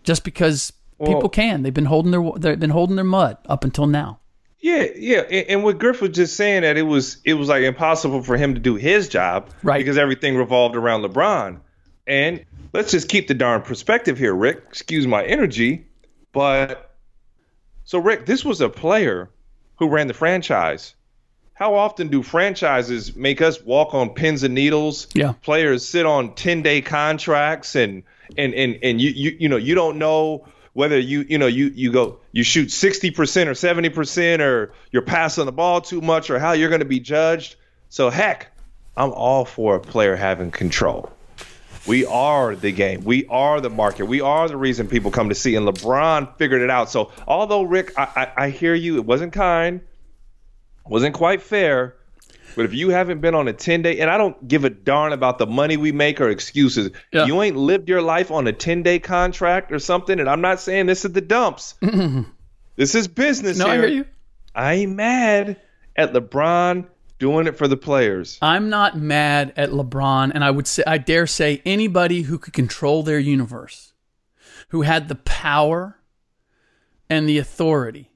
just 0.05 0.25
because 0.25 0.73
people 1.05 1.29
can. 1.29 1.63
They've 1.63 1.75
been 1.75 1.87
holding 1.87 2.13
their 2.13 2.23
they've 2.37 2.59
been 2.59 2.71
holding 2.71 2.97
their 2.97 3.05
mud 3.05 3.37
up 3.47 3.65
until 3.65 3.87
now. 3.87 4.21
Yeah, 4.61 4.87
yeah, 4.97 5.21
and, 5.31 5.47
and 5.49 5.65
what 5.65 5.79
Griff 5.79 6.01
was 6.01 6.13
just 6.13 6.37
saying 6.37 6.63
that 6.63 6.79
it 6.79 6.83
was 6.83 7.19
it 7.25 7.35
was 7.35 7.49
like 7.49 7.65
impossible 7.65 8.23
for 8.23 8.37
him 8.37 8.55
to 8.55 8.61
do 8.61 8.77
his 8.77 9.09
job, 9.09 9.51
Right. 9.63 9.79
Because 9.79 9.99
everything 9.99 10.37
revolved 10.37 10.77
around 10.77 11.03
LeBron. 11.03 11.61
And 12.07 12.45
let's 12.73 12.91
just 12.91 13.09
keep 13.09 13.29
the 13.29 13.35
darn 13.35 13.63
perspective 13.63 14.17
here, 14.17 14.35
Rick. 14.35 14.63
Excuse 14.69 15.07
my 15.07 15.25
energy, 15.25 15.87
but 16.33 16.97
so 17.85 17.99
Rick, 17.99 18.27
this 18.27 18.45
was 18.45 18.61
a 18.61 18.69
player 18.69 19.31
who 19.77 19.89
ran 19.89 20.07
the 20.07 20.15
franchise. 20.15 20.95
How 21.53 21.75
often 21.75 22.09
do 22.09 22.23
franchises 22.23 23.15
make 23.15 23.41
us 23.43 23.63
walk 23.63 23.95
on 23.95 24.11
pins 24.11 24.43
and 24.43 24.55
needles? 24.55 25.07
Yeah. 25.15 25.35
Players 25.43 25.87
sit 25.87 26.07
on 26.07 26.35
ten 26.35 26.63
day 26.63 26.81
contracts 26.81 27.75
and 27.75 28.03
and 28.39 28.55
and 28.55 28.79
and 28.83 29.01
you 29.01 29.11
you 29.11 29.37
you 29.41 29.49
know 29.49 29.57
you 29.57 29.75
don't 29.75 29.99
know 29.99 30.47
whether 30.73 30.99
you 30.99 31.25
you 31.29 31.39
know 31.39 31.47
you 31.47 31.67
you 31.75 31.93
go 31.93 32.19
you 32.33 32.43
shoot 32.43 32.69
60% 32.69 33.13
or 33.47 33.53
70% 33.53 34.41
or 34.41 34.73
you're 34.91 35.03
passing 35.03 35.47
the 35.47 35.53
ball 35.53 35.81
too 35.81 36.01
much 36.01 36.31
or 36.31 36.39
how 36.39 36.53
you're 36.53 36.69
going 36.69 36.81
to 36.81 36.85
be 36.85 37.01
judged. 37.01 37.57
So 37.89 38.11
heck, 38.11 38.53
I'm 38.97 39.13
all 39.13 39.45
for 39.45 39.77
a 39.77 39.81
player 39.81 40.17
having 40.17 40.51
control. 40.51 41.13
We 41.87 42.07
are 42.07 42.57
the 42.57 42.73
game. 42.73 43.05
We 43.05 43.27
are 43.27 43.61
the 43.61 43.71
market. 43.71 44.07
We 44.07 44.21
are 44.21 44.49
the 44.49 44.57
reason 44.57 44.89
people 44.89 45.11
come 45.11 45.29
to 45.29 45.35
see. 45.35 45.55
And 45.55 45.69
LeBron 45.69 46.37
figured 46.39 46.63
it 46.63 46.71
out. 46.71 46.91
So 46.91 47.13
although 47.29 47.63
Rick, 47.63 47.93
I, 47.97 48.03
I, 48.37 48.45
I 48.45 48.51
hear 48.51 48.75
you. 48.75 48.97
It 48.97 49.05
wasn't 49.05 49.33
kind, 49.33 49.83
wasn't 50.87 51.15
quite 51.15 51.43
fair. 51.43 51.97
But 52.57 52.65
if 52.65 52.75
you 52.75 52.91
haven't 52.91 53.21
been 53.21 53.35
on 53.35 53.49
a 53.49 53.53
10 53.53 53.83
day, 53.83 53.99
and 54.01 54.11
I 54.11 54.17
don't 54.19 54.47
give 54.47 54.65
a 54.65 54.71
darn 54.71 55.13
about 55.13 55.39
the 55.39 55.47
money 55.47 55.77
we 55.77 55.93
make 55.93 56.21
or 56.21 56.29
excuses, 56.29 56.91
Yeah. 57.13 57.27
you 57.27 57.41
ain't 57.43 57.57
lived 57.57 57.89
your 57.89 58.03
life 58.03 58.31
on 58.31 58.47
a 58.47 58.53
10 58.53 58.83
day 58.83 58.99
contract 58.99 59.73
or 59.73 59.79
something, 59.79 60.21
and 60.21 60.29
I'm 60.29 60.41
not 60.41 60.61
saying 60.61 60.87
this 60.87 61.05
is 61.05 61.13
the 61.13 61.21
dumps. 61.21 61.75
this 62.77 62.95
is 62.95 63.09
business 63.09 63.59
No, 63.59 63.67
I 63.67 63.73
here. 63.75 63.81
hear 63.87 63.97
you. 63.97 64.05
I 64.55 64.75
ain't 64.75 64.93
mad 64.95 65.61
at 65.97 66.13
LeBron 66.13 66.87
doing 67.19 67.47
it 67.47 67.57
for 67.57 67.67
the 67.69 67.77
players. 67.77 68.39
I'm 68.43 68.69
not 68.69 68.97
mad 68.99 69.53
at 69.57 69.71
LeBron, 69.71 70.33
and 70.35 70.45
I 70.45 70.51
would 70.51 70.67
say, 70.67 70.83
I 70.87 70.99
dare 70.99 71.27
say, 71.27 71.63
anybody 71.65 72.23
who 72.23 72.39
could 72.39 72.53
control 72.53 73.03
their 73.03 73.19
universe, 73.19 73.93
who 74.69 74.83
had 74.83 75.09
the 75.09 75.15
power 75.15 75.99
and 77.11 77.29
the 77.29 77.39
authority 77.39 78.11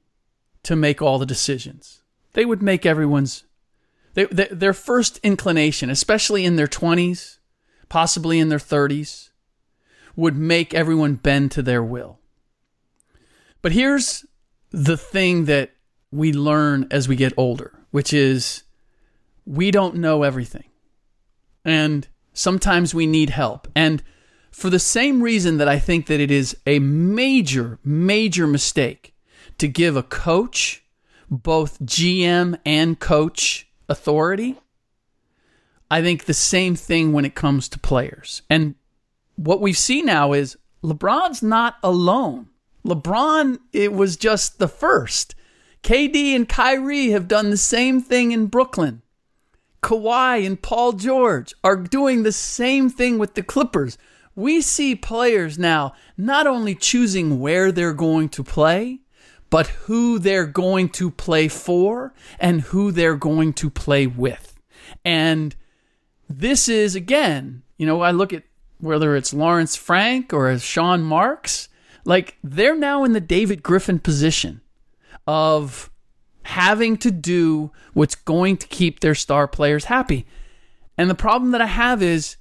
to 0.64 0.74
make 0.77 1.01
all 1.01 1.18
the 1.18 1.27
decisions, 1.27 2.03
they 2.35 2.44
would 2.44 2.62
make 2.62 2.85
everyone's 2.85 3.44
they, 4.18 4.24
they, 4.24 4.48
their 4.50 4.72
first 4.72 5.18
inclination, 5.18 5.90
especially 5.90 6.44
in 6.44 6.57
their 6.57 6.66
20s, 6.66 7.38
possibly 7.88 8.40
in 8.40 8.48
their 8.48 8.59
30s, 8.59 9.31
would 10.16 10.37
make 10.37 10.74
everyone 10.74 11.14
bend 11.14 11.52
to 11.52 11.62
their 11.62 11.85
will. 11.85 12.18
But 13.62 13.70
here's 13.70 14.26
the 14.72 14.96
thing 14.96 15.44
that 15.44 15.70
we 16.11 16.33
learn 16.33 16.88
as 16.90 17.07
we 17.07 17.14
get 17.14 17.33
older, 17.37 17.78
which 17.92 18.12
is 18.12 18.64
we 19.46 19.70
don't 19.70 19.94
know 19.94 20.24
everything. 20.24 20.64
And 21.64 22.09
sometimes 22.33 22.92
we 22.92 23.07
need 23.07 23.31
help. 23.31 23.68
And 23.76 24.02
for 24.50 24.68
the 24.68 24.81
same 24.81 25.22
reason 25.22 25.59
that 25.59 25.68
I 25.68 25.78
think 25.78 26.07
that 26.07 26.18
it 26.18 26.33
is 26.33 26.57
a 26.66 26.81
major, 26.81 27.78
major 27.85 28.48
mistake 28.48 29.14
to 29.59 29.68
give 29.68 29.96
a 29.96 30.02
coach 30.02 30.83
both 31.31 31.78
GM 31.81 32.59
and 32.66 32.98
coach 32.98 33.67
authority, 33.88 34.57
I 35.90 36.03
think 36.03 36.24
the 36.24 36.35
same 36.35 36.77
thing 36.77 37.12
when 37.12 37.24
it 37.24 37.35
comes 37.35 37.68
to 37.70 37.79
players. 37.79 38.42
And 38.51 38.74
what 39.37 39.61
we 39.61 39.72
see 39.72 40.03
now 40.03 40.33
is 40.33 40.57
LeBron's 40.83 41.42
not 41.42 41.77
alone. 41.83 42.48
LeBron, 42.85 43.59
it 43.72 43.92
was 43.92 44.16
just 44.16 44.59
the 44.59 44.68
first. 44.68 45.35
KD 45.83 46.35
and 46.35 46.48
Kyrie 46.48 47.11
have 47.11 47.29
done 47.29 47.51
the 47.51 47.57
same 47.57 48.01
thing 48.01 48.33
in 48.33 48.46
Brooklyn. 48.46 49.03
Kawhi 49.83 50.44
and 50.44 50.61
Paul 50.61 50.92
George 50.92 51.55
are 51.62 51.77
doing 51.77 52.22
the 52.22 52.33
same 52.33 52.90
thing 52.90 53.18
with 53.18 53.35
the 53.35 53.42
Clippers. 53.42 53.96
We 54.35 54.61
see 54.61 54.94
players 54.94 55.59
now 55.59 55.94
not 56.16 56.46
only 56.46 56.74
choosing 56.74 57.40
where 57.40 57.70
they're 57.72 57.94
going 57.94 58.29
to 58.31 58.44
play, 58.44 59.01
but 59.50 59.68
who 59.68 60.18
they're 60.18 60.46
going 60.46 60.88
to 60.90 61.11
play 61.11 61.48
for 61.48 62.14
and 62.38 62.62
who 62.62 62.90
they're 62.90 63.16
going 63.16 63.52
to 63.54 63.70
play 63.70 64.06
with. 64.06 64.58
And 65.04 65.54
this 66.28 66.68
is, 66.68 66.94
again, 66.94 67.62
you 67.76 67.87
know, 67.87 68.02
I 68.02 68.11
look 68.11 68.32
at 68.32 68.44
whether 68.80 69.16
it's 69.16 69.34
Lawrence 69.34 69.76
Frank 69.76 70.32
or 70.32 70.56
Sean 70.58 71.02
Marks, 71.02 71.68
like 72.04 72.37
they're 72.44 72.76
now 72.76 73.04
in 73.04 73.12
the 73.12 73.20
David 73.20 73.62
Griffin 73.62 73.98
position 73.98 74.61
of 75.26 75.90
having 76.42 76.96
to 76.96 77.11
do 77.11 77.70
what's 77.92 78.14
going 78.14 78.56
to 78.56 78.66
keep 78.66 79.00
their 79.00 79.14
star 79.14 79.46
players 79.46 79.87
happy. 79.87 80.26
And 80.96 81.11
the 81.11 81.14
problem 81.14 81.50
that 81.50 81.61
I 81.61 81.66
have 81.66 82.02
is 82.02 82.37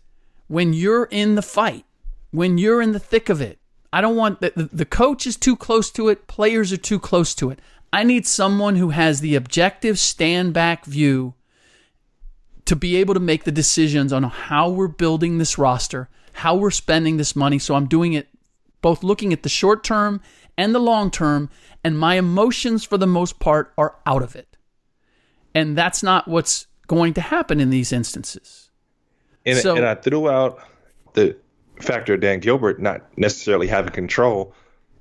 when 0.47 0.73
you're 0.73 1.05
in 1.05 1.35
the 1.35 1.41
fight, 1.41 1.85
when 2.31 2.57
you're 2.57 2.81
in 2.81 2.93
the 2.93 2.99
thick 2.99 3.29
of 3.29 3.41
it, 3.41 3.59
I 3.91 4.01
don't 4.01 4.15
want 4.15 4.41
the, 4.41 4.69
the 4.71 4.85
coach 4.85 5.25
is 5.25 5.37
too 5.37 5.55
close 5.55 5.89
to 5.91 6.09
it, 6.09 6.27
players 6.27 6.73
are 6.73 6.77
too 6.77 6.99
close 6.99 7.33
to 7.35 7.49
it. 7.49 7.59
I 7.91 8.03
need 8.03 8.27
someone 8.27 8.75
who 8.75 8.89
has 8.89 9.21
the 9.21 9.35
objective 9.35 9.97
stand 9.97 10.53
back 10.53 10.85
view 10.85 11.33
to 12.65 12.75
be 12.75 12.97
able 12.97 13.13
to 13.13 13.19
make 13.19 13.45
the 13.45 13.51
decisions 13.51 14.11
on 14.11 14.23
how 14.23 14.69
we're 14.69 14.89
building 14.89 15.37
this 15.37 15.57
roster, 15.57 16.09
how 16.33 16.55
we're 16.55 16.69
spending 16.69 17.15
this 17.17 17.35
money. 17.35 17.57
So 17.59 17.75
I'm 17.75 17.87
doing 17.87 18.13
it 18.13 18.27
both 18.81 19.03
looking 19.03 19.31
at 19.31 19.43
the 19.43 19.49
short 19.49 19.83
term 19.83 20.21
and 20.57 20.75
the 20.75 20.79
long 20.79 21.09
term 21.09 21.49
and 21.83 21.97
my 21.97 22.15
emotions, 22.15 22.83
for 22.83 22.97
the 22.97 23.07
most 23.07 23.39
part, 23.39 23.73
are 23.77 23.95
out 24.05 24.21
of 24.21 24.35
it. 24.35 24.57
And 25.55 25.77
that's 25.77 26.03
not 26.03 26.27
what's 26.27 26.67
going 26.87 27.13
to 27.13 27.21
happen 27.21 27.59
in 27.59 27.69
these 27.69 27.93
instances. 27.93 28.69
And, 29.45 29.57
so, 29.57 29.75
and 29.75 29.85
I 29.85 29.95
threw 29.95 30.29
out 30.29 30.59
the 31.13 31.37
factor 31.79 32.15
of 32.15 32.21
Dan 32.21 32.39
Gilbert 32.39 32.81
not 32.81 33.01
necessarily 33.17 33.67
having 33.67 33.91
control 33.91 34.53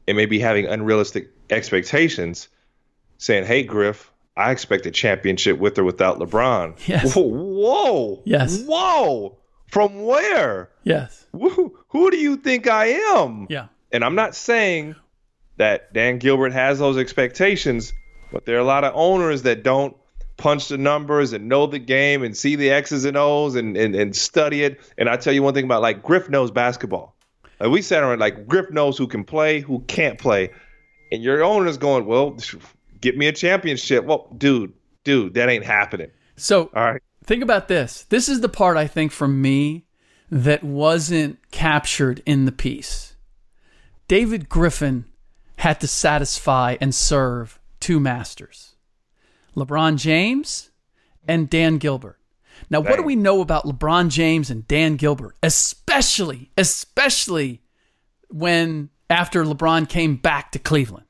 and 0.06 0.16
maybe 0.16 0.38
having 0.38 0.66
unrealistic 0.66 1.30
expectations, 1.50 2.48
saying, 3.18 3.44
hey, 3.44 3.62
Griff, 3.62 4.12
I 4.36 4.50
expect 4.50 4.86
a 4.86 4.90
championship 4.90 5.58
with 5.58 5.78
or 5.78 5.84
without 5.84 6.18
LeBron. 6.18 6.78
Yes. 6.86 7.14
Whoa. 7.14 7.22
whoa 7.22 8.22
yes. 8.24 8.62
Whoa. 8.62 9.38
From 9.68 10.04
where? 10.04 10.70
Yes. 10.84 11.26
Who, 11.32 11.76
who 11.88 12.10
do 12.10 12.18
you 12.18 12.36
think 12.36 12.68
I 12.68 12.86
am? 12.86 13.46
Yeah. 13.50 13.68
And 13.90 14.04
I'm 14.04 14.14
not 14.14 14.34
saying 14.34 14.94
that 15.56 15.92
Dan 15.92 16.18
Gilbert 16.18 16.52
has 16.52 16.78
those 16.78 16.98
expectations, 16.98 17.92
but 18.30 18.44
there 18.44 18.56
are 18.56 18.60
a 18.60 18.64
lot 18.64 18.84
of 18.84 18.92
owners 18.94 19.42
that 19.42 19.62
don't 19.62 19.96
punch 20.36 20.68
the 20.68 20.78
numbers 20.78 21.32
and 21.32 21.48
know 21.48 21.66
the 21.66 21.78
game 21.78 22.22
and 22.22 22.36
see 22.36 22.56
the 22.56 22.70
X's 22.70 23.04
and 23.04 23.16
O's 23.16 23.54
and, 23.54 23.76
and, 23.76 23.94
and 23.94 24.14
study 24.14 24.62
it. 24.62 24.80
And 24.98 25.08
I 25.08 25.16
tell 25.16 25.32
you 25.32 25.42
one 25.42 25.54
thing 25.54 25.64
about 25.64 25.82
like 25.82 26.02
Griff 26.02 26.28
knows 26.28 26.50
basketball. 26.50 27.14
Like 27.60 27.70
we 27.70 27.82
sat 27.82 28.02
around 28.02 28.18
like 28.18 28.46
Griff 28.46 28.70
knows 28.70 28.98
who 28.98 29.06
can 29.06 29.24
play, 29.24 29.60
who 29.60 29.80
can't 29.80 30.18
play. 30.18 30.50
And 31.10 31.22
your 31.22 31.42
owner's 31.42 31.78
going, 31.78 32.06
well, 32.06 32.36
get 33.00 33.16
me 33.16 33.28
a 33.28 33.32
championship. 33.32 34.04
Well, 34.04 34.28
dude, 34.36 34.72
dude, 35.04 35.34
that 35.34 35.48
ain't 35.48 35.64
happening. 35.64 36.10
So 36.36 36.70
all 36.74 36.84
right. 36.84 37.02
Think 37.24 37.42
about 37.42 37.68
this. 37.68 38.04
This 38.08 38.28
is 38.28 38.40
the 38.40 38.48
part 38.48 38.76
I 38.76 38.86
think 38.86 39.10
for 39.10 39.26
me 39.26 39.86
that 40.30 40.62
wasn't 40.62 41.38
captured 41.50 42.22
in 42.26 42.44
the 42.44 42.52
piece. 42.52 43.16
David 44.06 44.48
Griffin 44.48 45.06
had 45.56 45.80
to 45.80 45.88
satisfy 45.88 46.76
and 46.80 46.94
serve 46.94 47.58
two 47.80 47.98
masters 47.98 48.75
LeBron 49.56 49.96
James 49.96 50.70
and 51.26 51.48
Dan 51.48 51.78
Gilbert. 51.78 52.18
Now, 52.70 52.80
Dang. 52.80 52.90
what 52.90 52.96
do 52.96 53.02
we 53.02 53.16
know 53.16 53.40
about 53.40 53.64
LeBron 53.64 54.08
James 54.08 54.50
and 54.50 54.66
Dan 54.66 54.96
Gilbert, 54.96 55.36
especially, 55.42 56.50
especially 56.56 57.62
when 58.28 58.90
after 59.10 59.44
LeBron 59.44 59.88
came 59.88 60.16
back 60.16 60.52
to 60.52 60.58
Cleveland? 60.58 61.06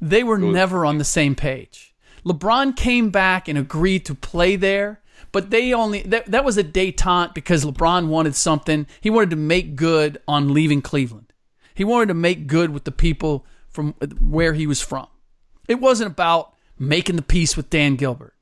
They 0.00 0.22
were 0.22 0.38
Good. 0.38 0.52
never 0.52 0.84
on 0.84 0.98
the 0.98 1.04
same 1.04 1.34
page. 1.34 1.94
LeBron 2.24 2.76
came 2.76 3.10
back 3.10 3.48
and 3.48 3.58
agreed 3.58 4.04
to 4.06 4.14
play 4.14 4.56
there, 4.56 5.00
but 5.32 5.50
they 5.50 5.72
only 5.72 6.02
that, 6.02 6.26
that 6.26 6.44
was 6.44 6.58
a 6.58 6.64
detente 6.64 7.34
because 7.34 7.64
LeBron 7.64 8.08
wanted 8.08 8.34
something. 8.34 8.86
He 9.00 9.10
wanted 9.10 9.30
to 9.30 9.36
make 9.36 9.76
good 9.76 10.20
on 10.26 10.52
leaving 10.52 10.82
Cleveland. 10.82 11.32
He 11.74 11.84
wanted 11.84 12.08
to 12.08 12.14
make 12.14 12.46
good 12.46 12.70
with 12.70 12.84
the 12.84 12.92
people 12.92 13.46
from 13.70 13.94
where 14.18 14.54
he 14.54 14.66
was 14.66 14.80
from. 14.80 15.06
It 15.68 15.80
wasn't 15.80 16.10
about 16.10 16.54
making 16.80 17.14
the 17.16 17.22
peace 17.22 17.56
with 17.56 17.70
Dan 17.70 17.94
Gilbert. 17.94 18.34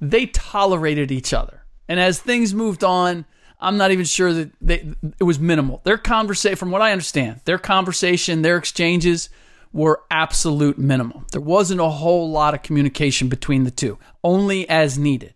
They 0.00 0.26
tolerated 0.26 1.12
each 1.12 1.32
other. 1.32 1.64
And 1.88 2.00
as 2.00 2.18
things 2.18 2.54
moved 2.54 2.82
on, 2.82 3.26
I'm 3.60 3.76
not 3.76 3.92
even 3.92 4.04
sure 4.04 4.32
that 4.32 4.50
they, 4.60 4.92
it 5.20 5.24
was 5.24 5.38
minimal. 5.38 5.80
Their 5.84 5.98
conversation, 5.98 6.56
from 6.56 6.72
what 6.72 6.82
I 6.82 6.90
understand, 6.90 7.42
their 7.44 7.58
conversation, 7.58 8.42
their 8.42 8.56
exchanges 8.56 9.28
were 9.72 10.02
absolute 10.10 10.78
minimal. 10.78 11.24
There 11.30 11.40
wasn't 11.40 11.80
a 11.80 11.88
whole 11.88 12.30
lot 12.30 12.54
of 12.54 12.62
communication 12.62 13.28
between 13.28 13.64
the 13.64 13.70
two, 13.70 13.98
only 14.24 14.68
as 14.68 14.98
needed. 14.98 15.34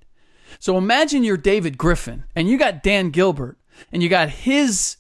So 0.59 0.77
imagine 0.77 1.25
you're 1.25 1.37
David 1.37 1.79
Griffin 1.79 2.25
and 2.35 2.49
you 2.49 2.59
got 2.59 2.83
Dan 2.83 3.11
Gilbert 3.11 3.59
and 3.93 4.03
you 4.03 4.09
got 4.09 4.31
his, 4.31 4.97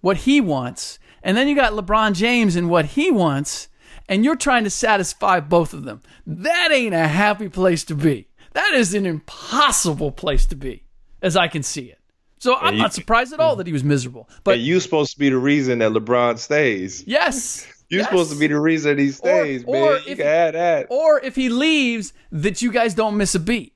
what 0.00 0.18
he 0.18 0.40
wants, 0.40 0.98
and 1.22 1.36
then 1.36 1.48
you 1.48 1.54
got 1.54 1.72
LeBron 1.72 2.14
James 2.14 2.56
and 2.56 2.68
what 2.68 2.84
he 2.86 3.10
wants, 3.10 3.68
and 4.08 4.24
you're 4.24 4.36
trying 4.36 4.64
to 4.64 4.70
satisfy 4.70 5.40
both 5.40 5.72
of 5.74 5.84
them. 5.84 6.02
That 6.26 6.70
ain't 6.72 6.94
a 6.94 7.06
happy 7.06 7.48
place 7.48 7.84
to 7.84 7.94
be. 7.94 8.28
That 8.54 8.72
is 8.74 8.94
an 8.94 9.06
impossible 9.06 10.10
place 10.12 10.46
to 10.46 10.56
be, 10.56 10.84
as 11.22 11.36
I 11.36 11.48
can 11.48 11.62
see 11.62 11.86
it. 11.86 12.00
So 12.38 12.56
I'm 12.56 12.74
you, 12.74 12.82
not 12.82 12.94
surprised 12.94 13.32
at 13.32 13.40
all 13.40 13.56
that 13.56 13.66
he 13.66 13.72
was 13.72 13.84
miserable. 13.84 14.28
But 14.44 14.60
you 14.60 14.80
supposed 14.80 15.12
to 15.12 15.18
be 15.18 15.28
the 15.28 15.38
reason 15.38 15.80
that 15.80 15.92
LeBron 15.92 16.38
stays. 16.38 17.04
Yes. 17.06 17.66
You're 17.88 18.00
yes. 18.00 18.08
supposed 18.08 18.32
to 18.32 18.38
be 18.38 18.46
the 18.46 18.60
reason 18.60 18.98
he 18.98 19.10
stays, 19.10 19.64
or, 19.64 19.72
man. 19.72 19.82
Or 19.82 19.92
you 19.92 20.12
if, 20.12 20.18
can 20.18 20.52
that. 20.52 20.86
Or 20.90 21.20
if 21.20 21.34
he 21.34 21.48
leaves, 21.48 22.12
that 22.30 22.60
you 22.60 22.70
guys 22.70 22.92
don't 22.94 23.16
miss 23.16 23.34
a 23.34 23.40
beat. 23.40 23.74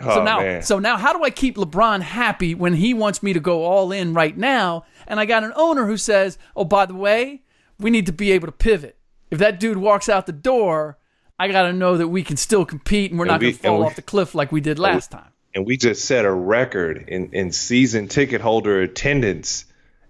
Oh, 0.00 0.16
so 0.16 0.24
now, 0.24 0.40
man. 0.40 0.62
so 0.62 0.78
now, 0.78 0.98
how 0.98 1.16
do 1.16 1.24
I 1.24 1.30
keep 1.30 1.56
LeBron 1.56 2.02
happy 2.02 2.54
when 2.54 2.74
he 2.74 2.92
wants 2.92 3.22
me 3.22 3.32
to 3.32 3.40
go 3.40 3.64
all 3.64 3.92
in 3.92 4.12
right 4.12 4.36
now? 4.36 4.84
And 5.06 5.18
I 5.18 5.24
got 5.24 5.42
an 5.42 5.52
owner 5.56 5.86
who 5.86 5.96
says, 5.96 6.38
"Oh, 6.54 6.64
by 6.64 6.84
the 6.84 6.94
way, 6.94 7.42
we 7.78 7.90
need 7.90 8.06
to 8.06 8.12
be 8.12 8.30
able 8.30 8.46
to 8.46 8.52
pivot 8.52 8.97
if 9.30 9.38
that 9.38 9.60
dude 9.60 9.78
walks 9.78 10.08
out 10.08 10.26
the 10.26 10.32
door, 10.32 10.98
I 11.38 11.48
got 11.48 11.62
to 11.62 11.72
know 11.72 11.96
that 11.96 12.08
we 12.08 12.22
can 12.22 12.36
still 12.36 12.64
compete 12.64 13.10
and 13.10 13.18
we're 13.18 13.26
and 13.26 13.32
not 13.32 13.40
going 13.40 13.52
to 13.52 13.58
fall 13.58 13.80
we, 13.80 13.86
off 13.86 13.96
the 13.96 14.02
cliff 14.02 14.34
like 14.34 14.50
we 14.50 14.60
did 14.60 14.78
last 14.78 15.12
we, 15.12 15.18
time. 15.18 15.30
And 15.54 15.66
we 15.66 15.76
just 15.76 16.04
set 16.04 16.24
a 16.24 16.32
record 16.32 17.04
in, 17.08 17.30
in 17.32 17.52
season 17.52 18.08
ticket 18.08 18.40
holder 18.40 18.80
attendance. 18.82 19.64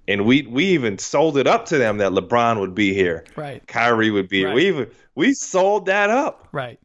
And 0.06 0.24
we 0.24 0.42
we 0.42 0.68
even 0.68 0.96
sold 0.96 1.36
it 1.36 1.46
up 1.46 1.66
to 1.66 1.76
them 1.76 1.98
that 1.98 2.12
LeBron 2.12 2.60
would 2.60 2.74
be 2.74 2.94
here. 2.94 3.24
Right. 3.36 3.66
Kyrie 3.66 4.10
would 4.10 4.28
be 4.28 4.38
here. 4.38 4.54
We 4.54 4.68
even 4.68 4.90
we 5.14 5.34
sold 5.34 5.86
that 5.86 6.08
up. 6.08 6.48
Right. 6.50 6.80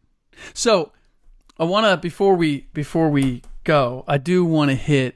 So 0.54 0.92
I 1.58 1.64
want 1.64 1.86
to 1.86 1.96
before 1.96 2.36
we 2.36 2.68
before 2.74 3.10
we 3.10 3.44
go, 3.64 4.04
I 4.10 4.18
do 4.18 4.44
want 4.44 4.72
to 4.72 4.76
hit 4.76 5.16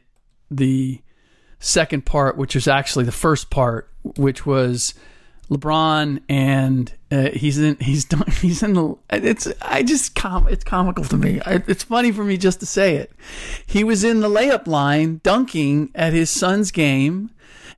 the 0.49 1.01
second 1.59 2.05
part, 2.05 2.37
which 2.37 2.55
is 2.55 2.67
actually 2.67 3.03
the 3.03 3.11
first 3.11 3.49
part, 3.49 3.91
which 4.15 4.45
was 4.45 4.93
LeBron 5.49 6.21
and 6.27 6.93
uh, 7.11 7.29
he's 7.29 7.57
in 7.57 7.77
he's 7.79 8.05
done 8.05 8.29
he's 8.41 8.61
in 8.61 8.73
the 8.73 8.95
it's 9.09 9.47
I 9.61 9.83
just 9.83 10.15
com 10.15 10.47
it's 10.47 10.63
comical 10.63 11.03
to 11.05 11.17
me. 11.17 11.39
I, 11.45 11.63
it's 11.67 11.83
funny 11.83 12.11
for 12.11 12.23
me 12.23 12.37
just 12.37 12.59
to 12.59 12.65
say 12.65 12.95
it. 12.95 13.11
He 13.65 13.83
was 13.83 14.03
in 14.03 14.19
the 14.19 14.29
layup 14.29 14.67
line 14.67 15.21
dunking 15.23 15.91
at 15.95 16.13
his 16.13 16.29
son's 16.29 16.71
game, 16.71 17.31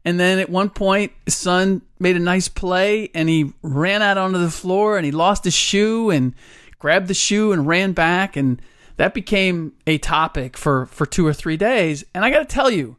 and 0.04 0.20
then 0.20 0.40
at 0.40 0.50
one 0.50 0.70
point 0.70 1.12
his 1.26 1.36
son 1.36 1.82
made 2.00 2.16
a 2.16 2.20
nice 2.20 2.48
play 2.48 3.10
and 3.14 3.30
he 3.30 3.54
ran 3.62 4.02
out 4.02 4.18
onto 4.18 4.40
the 4.40 4.50
floor 4.50 4.98
and 4.98 5.06
he 5.06 5.12
lost 5.12 5.44
his 5.44 5.54
shoe 5.54 6.10
and 6.10 6.34
grabbed 6.80 7.08
the 7.08 7.14
shoe 7.14 7.52
and 7.52 7.68
ran 7.68 7.92
back 7.92 8.36
and 8.36 8.62
that 8.96 9.14
became 9.14 9.74
a 9.88 9.98
topic 9.98 10.58
for 10.58 10.86
for 10.88 11.06
two 11.06 11.26
or 11.26 11.34
three 11.34 11.56
days. 11.56 12.04
And 12.14 12.26
I 12.26 12.32
got 12.32 12.40
to 12.40 12.46
tell 12.46 12.70
you, 12.70 12.98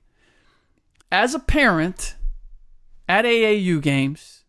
as 1.10 1.34
a 1.34 1.38
parent 1.38 2.14
at 3.08 3.24
AAU 3.24 3.82
games, 3.82 4.39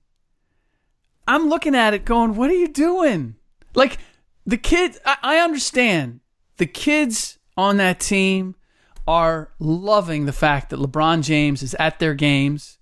I'm 1.31 1.47
looking 1.47 1.75
at 1.75 1.93
it 1.93 2.03
going, 2.03 2.35
what 2.35 2.49
are 2.49 2.55
you 2.55 2.67
doing? 2.67 3.35
Like, 3.73 3.99
the 4.45 4.57
kids, 4.57 4.99
I, 5.05 5.17
I 5.23 5.37
understand 5.37 6.19
the 6.57 6.65
kids 6.65 7.39
on 7.55 7.77
that 7.77 8.01
team 8.01 8.55
are 9.07 9.51
loving 9.57 10.25
the 10.25 10.33
fact 10.33 10.69
that 10.69 10.79
LeBron 10.79 11.23
James 11.23 11.63
is 11.63 11.73
at 11.75 11.99
their 11.99 12.15
games. 12.15 12.79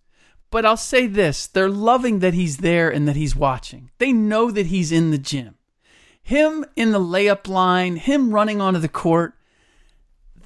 But 0.50 0.66
I'll 0.66 0.78
say 0.78 1.06
this 1.06 1.46
they're 1.46 1.70
loving 1.70 2.20
that 2.20 2.34
he's 2.34 2.58
there 2.58 2.90
and 2.90 3.08
that 3.08 3.16
he's 3.16 3.36
watching. 3.36 3.92
They 4.00 4.12
know 4.12 4.50
that 4.50 4.66
he's 4.66 4.92
in 4.92 5.12
the 5.12 5.20
gym. 5.20 5.56
Him 6.24 6.66
in 6.76 6.92
the 6.92 7.00
layup 7.00 7.48
line, 7.48 7.98
him 7.98 8.32
running 8.32 8.62
onto 8.62 8.80
the 8.80 8.90
court, 8.90 9.36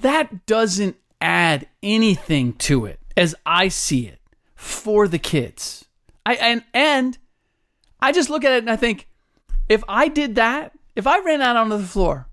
that 0.02 0.44
doesn't 0.44 0.96
add 1.22 1.68
anything 1.82 2.52
to 2.52 2.84
it 2.84 3.00
as 3.16 3.34
I 3.46 3.68
see 3.68 4.06
it 4.06 4.20
for 4.54 5.08
the 5.08 5.18
kids. 5.18 5.86
I 6.26 6.34
and 6.34 6.64
and 6.74 7.18
I 8.04 8.12
just 8.12 8.28
look 8.28 8.44
at 8.44 8.52
it 8.52 8.58
and 8.58 8.68
I 8.68 8.76
think 8.76 9.08
if 9.66 9.82
I 9.88 10.08
did 10.08 10.34
that, 10.34 10.72
if 10.94 11.06
I 11.06 11.20
ran 11.20 11.40
out 11.40 11.56
onto 11.56 11.78
the 11.78 11.86
floor 11.86 12.28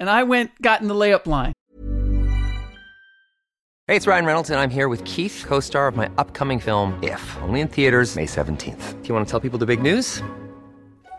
and 0.00 0.10
I 0.10 0.24
went 0.24 0.50
got 0.60 0.82
in 0.82 0.88
the 0.88 0.94
layup 0.94 1.28
line. 1.28 1.52
Hey, 3.86 3.94
it's 3.94 4.08
Ryan 4.08 4.26
Reynolds 4.26 4.50
and 4.50 4.58
I'm 4.58 4.68
here 4.68 4.88
with 4.88 5.04
Keith, 5.04 5.44
co-star 5.46 5.86
of 5.86 5.94
my 5.94 6.10
upcoming 6.18 6.58
film 6.58 6.98
If, 7.04 7.22
only 7.40 7.60
in 7.60 7.68
theaters 7.68 8.16
May 8.16 8.26
17th. 8.26 9.00
Do 9.00 9.08
you 9.08 9.14
want 9.14 9.24
to 9.24 9.30
tell 9.30 9.38
people 9.38 9.60
the 9.60 9.66
big 9.66 9.80
news? 9.80 10.20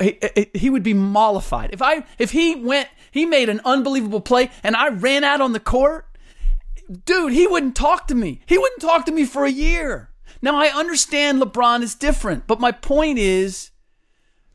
he, 0.00 0.18
he 0.54 0.70
would 0.70 0.82
be 0.82 0.94
mollified 0.94 1.70
if 1.72 1.82
I 1.82 2.04
if 2.18 2.30
he 2.30 2.54
went 2.54 2.88
he 3.10 3.26
made 3.26 3.48
an 3.48 3.60
unbelievable 3.64 4.20
play 4.20 4.50
and 4.62 4.74
I 4.76 4.88
ran 4.88 5.24
out 5.24 5.40
on 5.40 5.52
the 5.52 5.60
court. 5.60 6.06
Dude, 7.04 7.32
he 7.32 7.46
wouldn't 7.46 7.76
talk 7.76 8.06
to 8.08 8.14
me. 8.14 8.40
He 8.46 8.58
wouldn't 8.58 8.80
talk 8.80 9.06
to 9.06 9.12
me 9.12 9.24
for 9.24 9.44
a 9.44 9.50
year. 9.50 10.10
Now 10.42 10.56
I 10.56 10.68
understand 10.68 11.40
LeBron 11.40 11.82
is 11.82 11.94
different, 11.94 12.46
but 12.46 12.60
my 12.60 12.72
point 12.72 13.18
is 13.18 13.70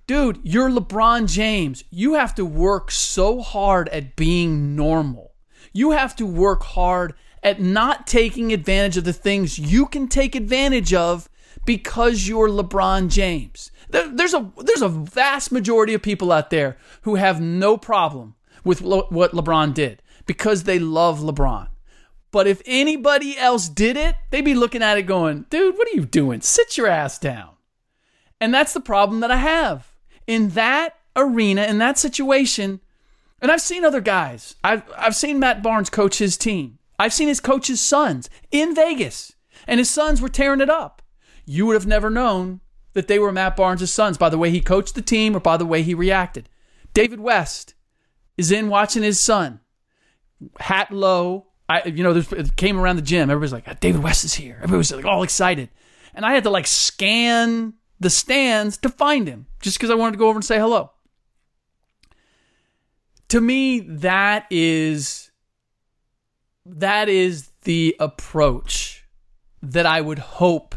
dude, 0.08 0.40
you're 0.44 0.72
LeBron 0.72 1.32
James. 1.32 1.84
You 1.92 2.16
have 2.16 2.34
to 2.36 2.46
work 2.46 2.90
so 2.90 3.42
hard 3.42 3.88
at 3.90 4.16
being 4.16 4.76
normal. 4.76 5.34
You 5.72 5.92
have 5.92 6.16
to 6.16 6.26
work 6.26 6.64
hard 6.64 7.14
at 7.44 7.62
not 7.62 8.08
taking 8.08 8.52
advantage 8.52 8.98
of 8.98 9.04
the 9.04 9.14
things 9.14 9.60
you 9.60 9.86
can 9.86 10.08
take 10.08 10.36
advantage 10.36 10.94
of 10.94 11.30
because 11.66 12.28
you're 12.28 12.50
LeBron 12.50 13.10
James. 13.10 13.72
There's 13.90 14.34
a 14.34 14.52
there's 14.58 14.82
a 14.82 14.90
vast 14.90 15.52
majority 15.52 15.94
of 15.94 16.02
people 16.02 16.32
out 16.32 16.50
there 16.50 16.78
who 17.02 17.16
have 17.16 17.42
no 17.42 17.78
problem 17.78 18.36
with 18.64 18.82
what 18.82 19.32
LeBron 19.32 19.74
did 19.74 20.04
because 20.26 20.64
they 20.64 20.80
love 20.80 21.20
LeBron. 21.20 21.70
But 22.32 22.46
if 22.46 22.62
anybody 22.66 23.38
else 23.38 23.68
did 23.68 23.98
it, 23.98 24.16
they'd 24.30 24.46
be 24.46 24.54
looking 24.54 24.84
at 24.84 24.98
it 25.00 25.04
going, 25.04 25.46
"Dude, 25.50 25.78
what 25.78 25.88
are 25.88 25.96
you 25.96 26.06
doing? 26.06 26.42
Sit 26.42 26.78
your 26.78 26.88
ass 26.88 27.18
down." 27.18 27.52
And 28.40 28.54
that's 28.54 28.74
the 28.74 28.80
problem 28.80 29.22
that 29.22 29.32
I 29.32 29.38
have. 29.38 29.88
In 30.28 30.50
that 30.50 30.96
arena, 31.16 31.64
in 31.64 31.80
that 31.80 31.98
situation, 31.98 32.82
and 33.42 33.52
I've 33.52 33.62
seen 33.62 33.84
other 33.84 34.02
guys. 34.02 34.56
I've 34.64 34.84
I've 34.96 35.16
seen 35.16 35.40
Matt 35.40 35.64
Barnes 35.64 35.90
coach 35.90 36.20
his 36.20 36.38
team. 36.38 36.78
I've 37.00 37.14
seen 37.14 37.28
his 37.28 37.40
coach's 37.40 37.82
sons 37.82 38.30
in 38.52 38.76
Vegas, 38.76 39.34
and 39.66 39.80
his 39.80 39.90
sons 39.90 40.22
were 40.22 40.30
tearing 40.30 40.62
it 40.62 40.70
up. 40.70 41.02
You 41.46 41.66
would 41.66 41.74
have 41.74 41.88
never 41.88 42.12
known 42.12 42.60
that 42.94 43.08
they 43.08 43.20
were 43.20 43.32
Matt 43.32 43.56
Barnes' 43.56 43.92
sons 43.92 44.18
by 44.18 44.30
the 44.30 44.38
way 44.38 44.50
he 44.50 44.62
coached 44.62 44.96
the 44.96 45.02
team 45.02 45.36
or 45.36 45.40
by 45.40 45.58
the 45.58 45.66
way 45.66 45.82
he 45.84 45.94
reacted. 45.94 46.50
David 46.94 47.20
West 47.20 47.74
is 48.38 48.52
in 48.52 48.70
watching 48.70 49.04
his 49.04 49.20
son, 49.20 49.60
hat 50.60 50.92
low. 50.92 51.48
I, 51.68 51.84
you 51.84 52.04
know, 52.04 52.16
it 52.16 52.56
came 52.56 52.80
around 52.80 52.96
the 52.96 53.04
gym. 53.04 53.30
Everybody's 53.30 53.54
like, 53.54 53.66
"Ah, 53.68 53.76
David 53.80 54.02
West 54.02 54.24
is 54.24 54.34
here. 54.34 54.56
Everybody 54.56 54.78
was 54.78 54.92
like 54.92 55.06
all 55.06 55.24
excited. 55.24 55.70
And 56.16 56.26
I 56.26 56.34
had 56.34 56.44
to 56.44 56.50
like 56.50 56.66
scan 56.66 57.74
the 58.00 58.10
stands 58.10 58.78
to 58.78 58.90
find 58.90 59.28
him 59.28 59.46
just 59.62 59.78
because 59.78 59.92
I 59.92 59.96
wanted 59.96 60.14
to 60.14 60.18
go 60.18 60.30
over 60.30 60.38
and 60.38 60.46
say 60.46 60.58
hello. 60.58 60.92
To 63.30 63.40
me, 63.40 63.82
that 63.82 64.48
is 64.50 65.30
that 66.66 67.10
is 67.10 67.50
the 67.64 67.96
approach 68.00 69.06
that 69.62 69.86
I 69.86 70.02
would 70.02 70.20
hope 70.20 70.76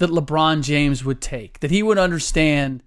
that 0.00 0.08
LeBron 0.08 0.62
James 0.62 1.04
would 1.04 1.20
take, 1.20 1.60
that 1.60 1.70
he 1.70 1.82
would 1.82 1.98
understand 1.98 2.82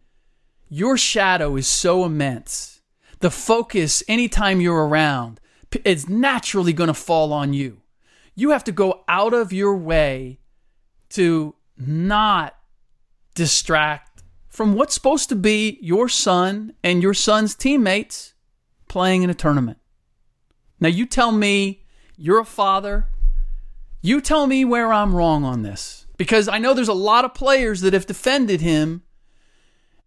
your 0.68 0.98
shadow 0.98 1.56
is 1.56 1.68
so 1.68 2.06
immense. 2.06 2.82
The 3.20 3.30
focus, 3.30 4.02
anytime 4.08 4.60
you're 4.60 4.88
around, 4.88 5.40
is 5.86 6.10
naturally 6.10 6.74
going 6.74 6.88
to 6.88 6.94
fall 6.96 7.32
on 7.32 7.54
you. 7.54 7.82
You 8.34 8.50
have 8.50 8.64
to 8.64 8.72
go 8.72 9.04
out 9.08 9.36
of 9.36 9.54
your 9.54 9.78
way 9.78 10.40
to 11.10 11.54
not 11.78 12.56
distract 13.36 14.24
from 14.50 14.74
what's 14.74 14.96
supposed 14.96 15.30
to 15.30 15.36
be 15.36 15.78
your 15.84 16.10
son 16.10 16.74
and 16.84 17.04
your 17.04 17.14
son's 17.14 17.54
teammates 17.54 18.34
playing 18.88 19.22
in 19.22 19.30
a 19.30 19.36
tournament. 19.36 19.78
Now, 20.80 20.90
you 20.90 21.06
tell 21.06 21.32
me 21.32 21.86
you're 22.18 22.40
a 22.40 22.46
father. 22.46 23.06
You 24.02 24.20
tell 24.20 24.48
me 24.48 24.66
where 24.66 24.92
I'm 24.92 25.16
wrong 25.16 25.44
on 25.46 25.62
this 25.62 26.03
because 26.24 26.48
I 26.48 26.58
know 26.58 26.74
there's 26.74 26.88
a 26.88 26.94
lot 26.94 27.26
of 27.26 27.34
players 27.34 27.82
that 27.82 27.92
have 27.92 28.08
defended 28.08 28.62
him 28.62 29.04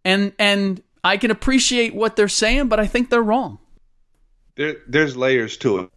and 0.03 0.33
and 0.39 0.83
I 1.05 1.19
can 1.19 1.31
appreciate 1.31 1.95
what 1.95 2.17
they're 2.17 2.27
saying, 2.27 2.69
but 2.69 2.81
I 2.81 2.87
think 2.87 3.11
they're 3.11 3.23
wrong. 3.23 3.59
There, 4.55 4.77
there's 4.89 5.15
layers 5.15 5.59
to 5.59 5.81
it. 5.81 5.91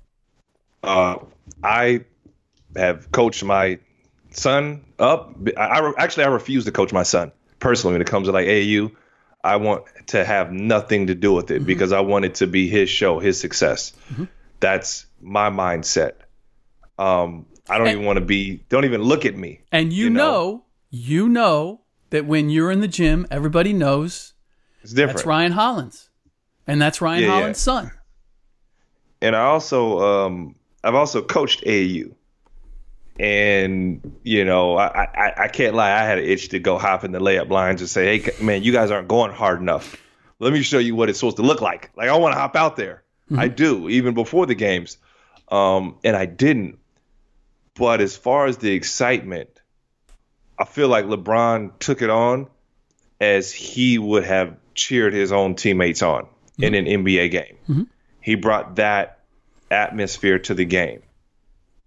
Uh, 0.83 1.19
I 1.63 2.03
have 2.75 3.09
coached 3.13 3.45
my 3.45 3.79
son 4.31 4.83
up. 4.99 5.37
I, 5.55 5.79
I 5.79 5.93
actually 5.97 6.25
I 6.25 6.27
refuse 6.27 6.65
to 6.65 6.73
coach 6.73 6.91
my 6.91 7.03
son 7.03 7.31
personally 7.59 7.93
when 7.93 8.01
it 8.01 8.07
comes 8.07 8.27
to 8.27 8.33
like 8.33 8.45
AAU. 8.45 8.91
I 9.41 9.55
want 9.55 9.85
to 10.07 10.25
have 10.25 10.51
nothing 10.51 11.07
to 11.07 11.15
do 11.15 11.31
with 11.31 11.49
it 11.49 11.59
mm-hmm. 11.59 11.65
because 11.65 11.93
I 11.93 12.01
want 12.01 12.25
it 12.25 12.35
to 12.35 12.47
be 12.47 12.67
his 12.67 12.89
show, 12.89 13.19
his 13.19 13.39
success. 13.39 13.93
Mm-hmm. 14.11 14.25
That's 14.59 15.05
my 15.21 15.49
mindset. 15.49 16.15
Um, 16.97 17.45
I 17.69 17.77
don't 17.77 17.87
and, 17.87 17.95
even 17.95 18.05
want 18.05 18.17
to 18.17 18.25
be. 18.25 18.63
Don't 18.69 18.85
even 18.85 19.01
look 19.01 19.25
at 19.25 19.35
me. 19.35 19.61
And 19.71 19.93
you, 19.93 20.05
you 20.05 20.09
know? 20.09 20.23
know, 20.23 20.65
you 20.89 21.29
know 21.29 21.81
that 22.09 22.25
when 22.25 22.49
you're 22.49 22.71
in 22.71 22.79
the 22.79 22.87
gym, 22.87 23.27
everybody 23.29 23.73
knows 23.73 24.33
it's 24.81 24.93
different. 24.93 25.17
That's 25.17 25.25
Ryan 25.25 25.51
Hollins, 25.53 26.09
and 26.67 26.81
that's 26.81 27.01
Ryan 27.01 27.23
yeah, 27.23 27.29
Hollins' 27.29 27.57
yeah. 27.59 27.73
son. 27.73 27.91
And 29.21 29.35
I 29.35 29.41
also, 29.41 29.99
um, 29.99 30.55
I've 30.83 30.95
also 30.95 31.21
coached 31.21 31.63
AAU, 31.65 32.13
and 33.19 34.17
you 34.23 34.45
know, 34.45 34.77
I, 34.77 35.03
I, 35.03 35.33
I 35.43 35.47
can't 35.49 35.75
lie. 35.75 35.91
I 35.91 36.05
had 36.05 36.19
an 36.19 36.25
itch 36.25 36.49
to 36.49 36.59
go 36.59 36.77
hop 36.77 37.03
in 37.03 37.11
the 37.11 37.19
layup 37.19 37.49
lines 37.49 37.81
and 37.81 37.89
say, 37.89 38.19
"Hey, 38.19 38.31
man, 38.41 38.63
you 38.63 38.71
guys 38.71 38.91
aren't 38.91 39.07
going 39.07 39.31
hard 39.31 39.59
enough. 39.59 40.01
Let 40.39 40.53
me 40.53 40.61
show 40.61 40.79
you 40.79 40.95
what 40.95 41.09
it's 41.09 41.19
supposed 41.19 41.37
to 41.37 41.43
look 41.43 41.61
like." 41.61 41.91
Like 41.95 42.09
I 42.09 42.17
want 42.17 42.33
to 42.33 42.39
hop 42.39 42.55
out 42.55 42.75
there. 42.77 43.03
Mm-hmm. 43.29 43.39
I 43.39 43.47
do, 43.49 43.89
even 43.89 44.13
before 44.13 44.45
the 44.45 44.55
games, 44.55 44.97
um, 45.49 45.97
and 46.03 46.15
I 46.15 46.25
didn't. 46.25 46.79
But 47.79 48.01
as 48.01 48.17
far 48.17 48.45
as 48.45 48.57
the 48.57 48.71
excitement, 48.71 49.49
I 50.59 50.65
feel 50.65 50.89
like 50.89 51.05
LeBron 51.05 51.79
took 51.79 52.01
it 52.01 52.09
on 52.09 52.47
as 53.21 53.53
he 53.53 53.97
would 53.97 54.25
have 54.25 54.57
cheered 54.75 55.13
his 55.13 55.31
own 55.31 55.55
teammates 55.55 56.01
on 56.01 56.23
mm-hmm. 56.23 56.63
in 56.63 56.75
an 56.75 56.85
NBA 56.85 57.31
game. 57.31 57.57
Mm-hmm. 57.69 57.83
He 58.19 58.35
brought 58.35 58.75
that 58.75 59.19
atmosphere 59.71 60.39
to 60.39 60.53
the 60.53 60.65
game. 60.65 61.03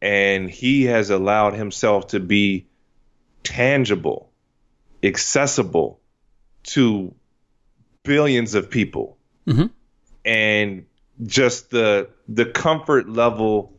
And 0.01 0.51
he 0.51 0.85
has 0.85 1.11
allowed 1.11 1.55
himself 1.55 2.09
to 2.09 2.21
be 2.21 2.67
tangible, 3.45 4.31
accessible 5.03 6.01
to 6.65 7.15
billions 8.03 8.55
of 8.55 8.71
people. 8.71 9.19
Mm-hmm. 9.47 9.67
And 10.25 10.87
just 11.23 11.71
the 11.71 12.09
the 12.29 12.47
comfort 12.47 13.09
level, 13.09 13.79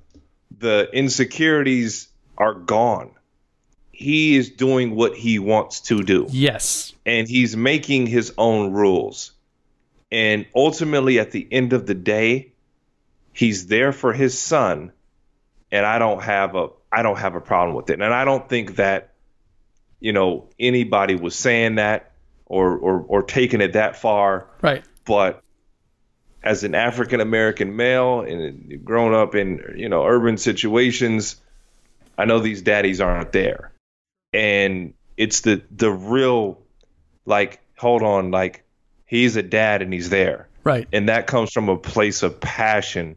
the 0.58 0.90
insecurities 0.94 2.08
are 2.38 2.54
gone. 2.54 3.12
He 3.92 4.36
is 4.36 4.50
doing 4.50 4.96
what 4.96 5.16
he 5.16 5.40
wants 5.40 5.82
to 5.82 6.04
do. 6.04 6.28
Yes. 6.30 6.94
And 7.06 7.28
he's 7.28 7.56
making 7.56 8.08
his 8.08 8.34
own 8.38 8.72
rules. 8.72 9.32
And 10.12 10.46
ultimately 10.56 11.20
at 11.20 11.32
the 11.32 11.48
end 11.52 11.74
of 11.74 11.86
the 11.86 11.94
day, 11.94 12.52
he's 13.34 13.68
there 13.68 13.92
for 13.92 14.14
his 14.14 14.38
son 14.38 14.92
and 15.74 15.88
I 15.88 15.98
don't 15.98 16.22
have 16.22 16.56
a 16.56 16.70
I 16.92 17.02
don't 17.02 17.18
have 17.18 17.34
a 17.36 17.42
problem 17.42 17.76
with 17.76 17.90
it. 17.90 18.00
And 18.00 18.14
I 18.14 18.24
don't 18.24 18.48
think 18.48 18.76
that 18.76 19.10
you 20.00 20.14
know 20.14 20.48
anybody 20.60 21.16
was 21.16 21.36
saying 21.36 21.76
that 21.76 22.12
or 22.46 22.78
or 22.78 23.04
or 23.08 23.24
taking 23.24 23.60
it 23.60 23.74
that 23.74 23.98
far. 23.98 24.48
Right. 24.62 24.86
But 25.04 25.43
as 26.44 26.64
an 26.64 26.76
African 26.76 27.22
American 27.22 27.76
male 27.76 28.22
and 28.22 28.84
grown 28.84 29.14
up 29.14 29.34
in 29.36 29.74
you 29.78 29.90
know 29.90 30.06
urban 30.06 30.38
situations, 30.38 31.38
I 32.18 32.26
know 32.26 32.40
these 32.40 32.62
daddies 32.62 33.00
aren't 33.02 33.32
there, 33.32 33.72
and 34.34 34.94
it's 35.18 35.42
the 35.42 35.62
the 35.76 35.92
real 35.92 36.60
like 37.26 37.60
hold 37.78 38.04
on 38.04 38.32
like 38.32 38.64
he's 39.06 39.36
a 39.36 39.44
dad 39.44 39.82
and 39.82 39.94
he's 39.94 40.10
there, 40.10 40.48
Right. 40.64 40.88
and 40.92 41.10
that 41.10 41.28
comes 41.28 41.52
from 41.52 41.70
a 41.70 41.78
place 41.78 42.24
of 42.24 42.40
passion 42.40 43.16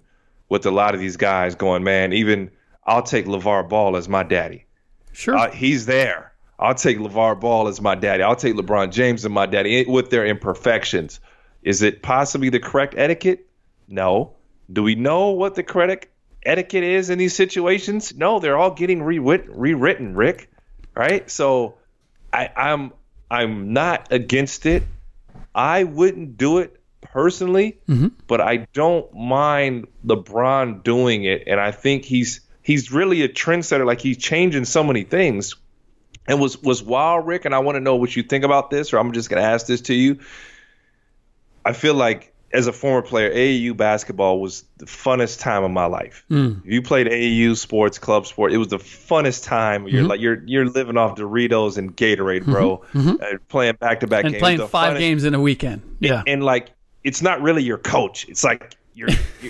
with 0.49 0.65
a 0.67 0.71
lot 0.71 0.95
of 0.95 1.01
these 1.01 1.17
guys 1.17 1.55
going 1.57 1.83
man 1.85 2.13
even 2.13 2.51
I'll 2.85 3.03
take 3.03 3.27
LeVar 3.27 3.69
Ball 3.69 3.97
as 3.97 4.09
my 4.09 4.23
daddy. 4.23 4.65
Sure. 5.13 5.37
Uh, 5.37 5.51
he's 5.51 5.87
there. 5.87 6.33
I'll 6.59 6.75
take 6.75 6.99
LeVar 6.99 7.41
Ball 7.41 7.67
as 7.67 7.81
my 7.81 7.97
daddy. 7.97 8.23
I'll 8.23 8.37
take 8.37 8.55
LeBron 8.55 8.93
James 8.93 9.25
as 9.25 9.31
my 9.31 9.47
daddy 9.47 9.85
with 9.87 10.11
their 10.11 10.25
imperfections. 10.25 11.19
Is 11.67 11.83
it 11.83 12.01
possibly 12.01 12.49
the 12.49 12.61
correct 12.61 12.95
etiquette? 12.97 13.49
No. 13.89 14.37
Do 14.73 14.85
we 14.85 14.95
know 14.95 15.31
what 15.31 15.57
the 15.57 15.65
correct 15.65 16.07
etiquette 16.45 16.85
is 16.85 17.11
in 17.11 17.19
these 17.19 17.35
situations? 17.35 18.17
No, 18.17 18.39
they're 18.39 18.57
all 18.57 18.71
getting 18.71 19.01
rewrit- 19.01 19.49
rewritten, 19.51 20.15
Rick. 20.15 20.49
Right? 20.95 21.29
So 21.29 21.75
I, 22.33 22.51
I'm 22.57 22.93
I'm 23.29 23.73
not 23.73 24.13
against 24.13 24.65
it. 24.65 24.85
I 25.57 25.83
wouldn't 25.83 26.37
do 26.37 26.59
it 26.59 26.81
personally, 27.03 27.81
mm-hmm. 27.89 28.09
but 28.29 28.41
I 28.41 28.69
don't 28.73 29.13
mind 29.13 29.89
LeBron 30.07 30.85
doing 30.85 31.25
it, 31.25 31.45
and 31.49 31.59
I 31.59 31.73
think 31.73 32.05
he's 32.05 32.43
he's 32.63 32.93
really 32.93 33.23
a 33.23 33.29
trendsetter. 33.29 33.85
Like 33.85 34.01
he's 34.01 34.19
changing 34.19 34.67
so 34.67 34.85
many 34.85 35.03
things. 35.03 35.57
And 36.29 36.41
was 36.41 36.63
was 36.63 36.81
wild, 36.81 37.27
Rick, 37.27 37.45
and 37.45 37.55
I 37.55 37.59
want 37.59 37.75
to 37.75 37.81
know 37.81 37.97
what 37.97 38.15
you 38.15 38.23
think 38.23 38.45
about 38.45 38.71
this, 38.71 38.93
or 38.93 38.99
I'm 38.99 39.13
just 39.13 39.29
gonna 39.29 39.43
ask 39.43 39.67
this 39.67 39.81
to 39.83 39.95
you. 39.95 40.21
I 41.67 41.73
feel 41.73 41.95
like 41.95 42.33
as 42.53 42.67
a 42.69 42.73
former 42.73 43.03
player, 43.03 43.31
AAU 43.35 43.77
basketball 43.77 44.41
was 44.41 44.65
the 44.79 44.87
funnest 44.87 45.41
time 45.41 45.65
of 45.65 45.71
my 45.73 45.87
life. 45.87 46.25
Mm. 46.31 46.65
If 46.65 46.73
you 46.73 46.81
played 46.81 47.07
AAU 47.09 47.57
sports, 47.57 47.99
club 47.99 48.27
sport, 48.27 48.53
it 48.53 48.59
was 48.59 48.69
the 48.69 48.79
funnest 48.79 49.45
time. 49.45 49.87
You're 49.89 50.03
Mm-hmm. 50.03 50.11
like 50.11 50.21
you're 50.21 50.43
you're 50.47 50.67
living 50.67 50.97
off 50.97 51.17
Doritos 51.17 51.77
and 51.77 51.95
Gatorade, 51.97 52.45
bro. 52.45 52.83
Uh, 52.95 53.15
playing 53.49 53.75
back 53.77 54.01
to 54.01 54.07
back 54.07 54.25
and 54.25 54.33
games. 54.33 54.41
playing 54.43 54.67
five 54.69 54.95
funnest- 54.95 54.99
games 55.01 55.25
in 55.25 55.35
a 55.35 55.41
weekend. 55.41 55.83
Yeah. 56.01 56.23
and 56.27 56.43
like 56.45 56.71
it's 57.05 57.21
not 57.21 57.43
really 57.43 57.63
your 57.63 57.79
coach. 57.79 58.27
It's 58.29 58.45
like 58.45 58.77
your 58.95 59.09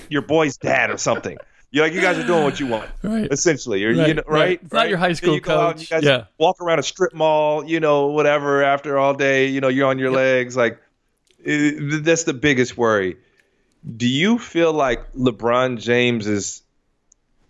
your 0.09 0.23
boy's 0.23 0.57
dad 0.57 0.91
or 0.91 0.97
something. 0.99 1.37
You're 1.71 1.85
like 1.85 1.93
you 1.93 2.01
guys 2.01 2.17
are 2.17 2.27
doing 2.27 2.45
what 2.45 2.59
you 2.59 2.67
want, 2.69 2.89
Right. 3.03 3.31
essentially. 3.31 3.81
You're, 3.81 3.95
Right, 3.95 4.09
you 4.09 4.15
know, 4.15 4.23
right. 4.27 4.41
right? 4.41 4.61
It's 4.63 4.73
not 4.73 4.89
your 4.89 4.99
high 4.99 5.13
school 5.13 5.35
you 5.35 5.41
go 5.41 5.61
out 5.61 5.73
coach. 5.77 5.83
you 5.83 5.87
guys 5.97 6.05
Yeah. 6.05 6.25
walk 6.39 6.61
around 6.63 6.79
a 6.79 6.83
strip 6.83 7.13
mall, 7.13 7.65
you 7.65 7.79
know, 7.81 8.07
whatever. 8.07 8.63
After 8.63 8.97
all 8.99 9.13
day, 9.15 9.49
you 9.49 9.61
know, 9.61 9.69
you're 9.69 9.87
on 9.89 9.99
your 9.99 10.11
legs. 10.13 10.57
Like 10.57 10.79
it, 11.47 12.05
that's 12.05 12.25
the 12.25 12.35
biggest 12.35 12.77
worry. 12.77 13.17
Do 13.97 14.09
you 14.09 14.39
feel 14.39 14.73
like 14.73 15.13
LeBron 15.13 15.79
James 15.79 16.27
is 16.27 16.63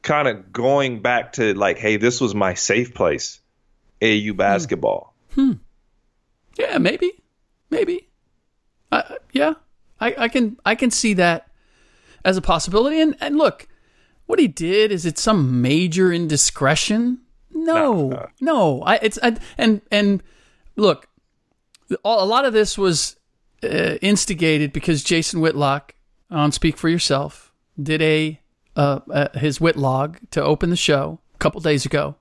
kind 0.02 0.28
of 0.28 0.52
going 0.52 1.00
back 1.00 1.34
to 1.34 1.54
like, 1.54 1.78
hey, 1.78 1.96
this 1.96 2.20
was 2.20 2.34
my 2.34 2.54
safe 2.54 2.94
place, 2.94 3.40
AAU 4.00 4.36
basketball? 4.36 5.14
Hmm. 5.34 5.52
basketball? 5.52 5.62
Yeah, 6.58 6.78
maybe, 6.78 7.12
maybe. 7.70 8.08
Uh, 8.90 9.16
yeah, 9.32 9.54
I, 10.00 10.14
I 10.18 10.28
can 10.28 10.58
I 10.64 10.74
can 10.74 10.90
see 10.90 11.14
that 11.14 11.48
as 12.24 12.36
a 12.36 12.42
possibility. 12.42 13.00
And 13.00 13.16
and 13.20 13.36
look, 13.36 13.68
what 14.26 14.38
he 14.38 14.48
did 14.48 14.92
is 14.92 15.06
it 15.06 15.18
some 15.18 15.60
major 15.60 16.12
indiscretion? 16.12 17.20
No, 17.50 18.28
no. 18.40 18.82
I 18.82 18.96
it's 18.96 19.18
I, 19.22 19.36
and 19.58 19.82
and 19.90 20.22
look, 20.76 21.08
a 22.04 22.26
lot 22.26 22.44
of 22.44 22.52
this 22.52 22.78
was 22.78 23.16
uh, 23.62 23.96
instigated 24.02 24.72
because 24.72 25.02
Jason 25.02 25.40
Whitlock 25.40 25.94
on 26.30 26.52
Speak 26.52 26.76
for 26.76 26.88
Yourself 26.88 27.52
did 27.80 28.02
a 28.02 28.40
uh, 28.76 29.00
uh, 29.10 29.38
his 29.38 29.58
Whitlog 29.58 30.18
to 30.30 30.42
open 30.42 30.70
the 30.70 30.76
show 30.76 31.20
a 31.34 31.38
couple 31.38 31.60
days 31.60 31.86
ago, 31.86 32.16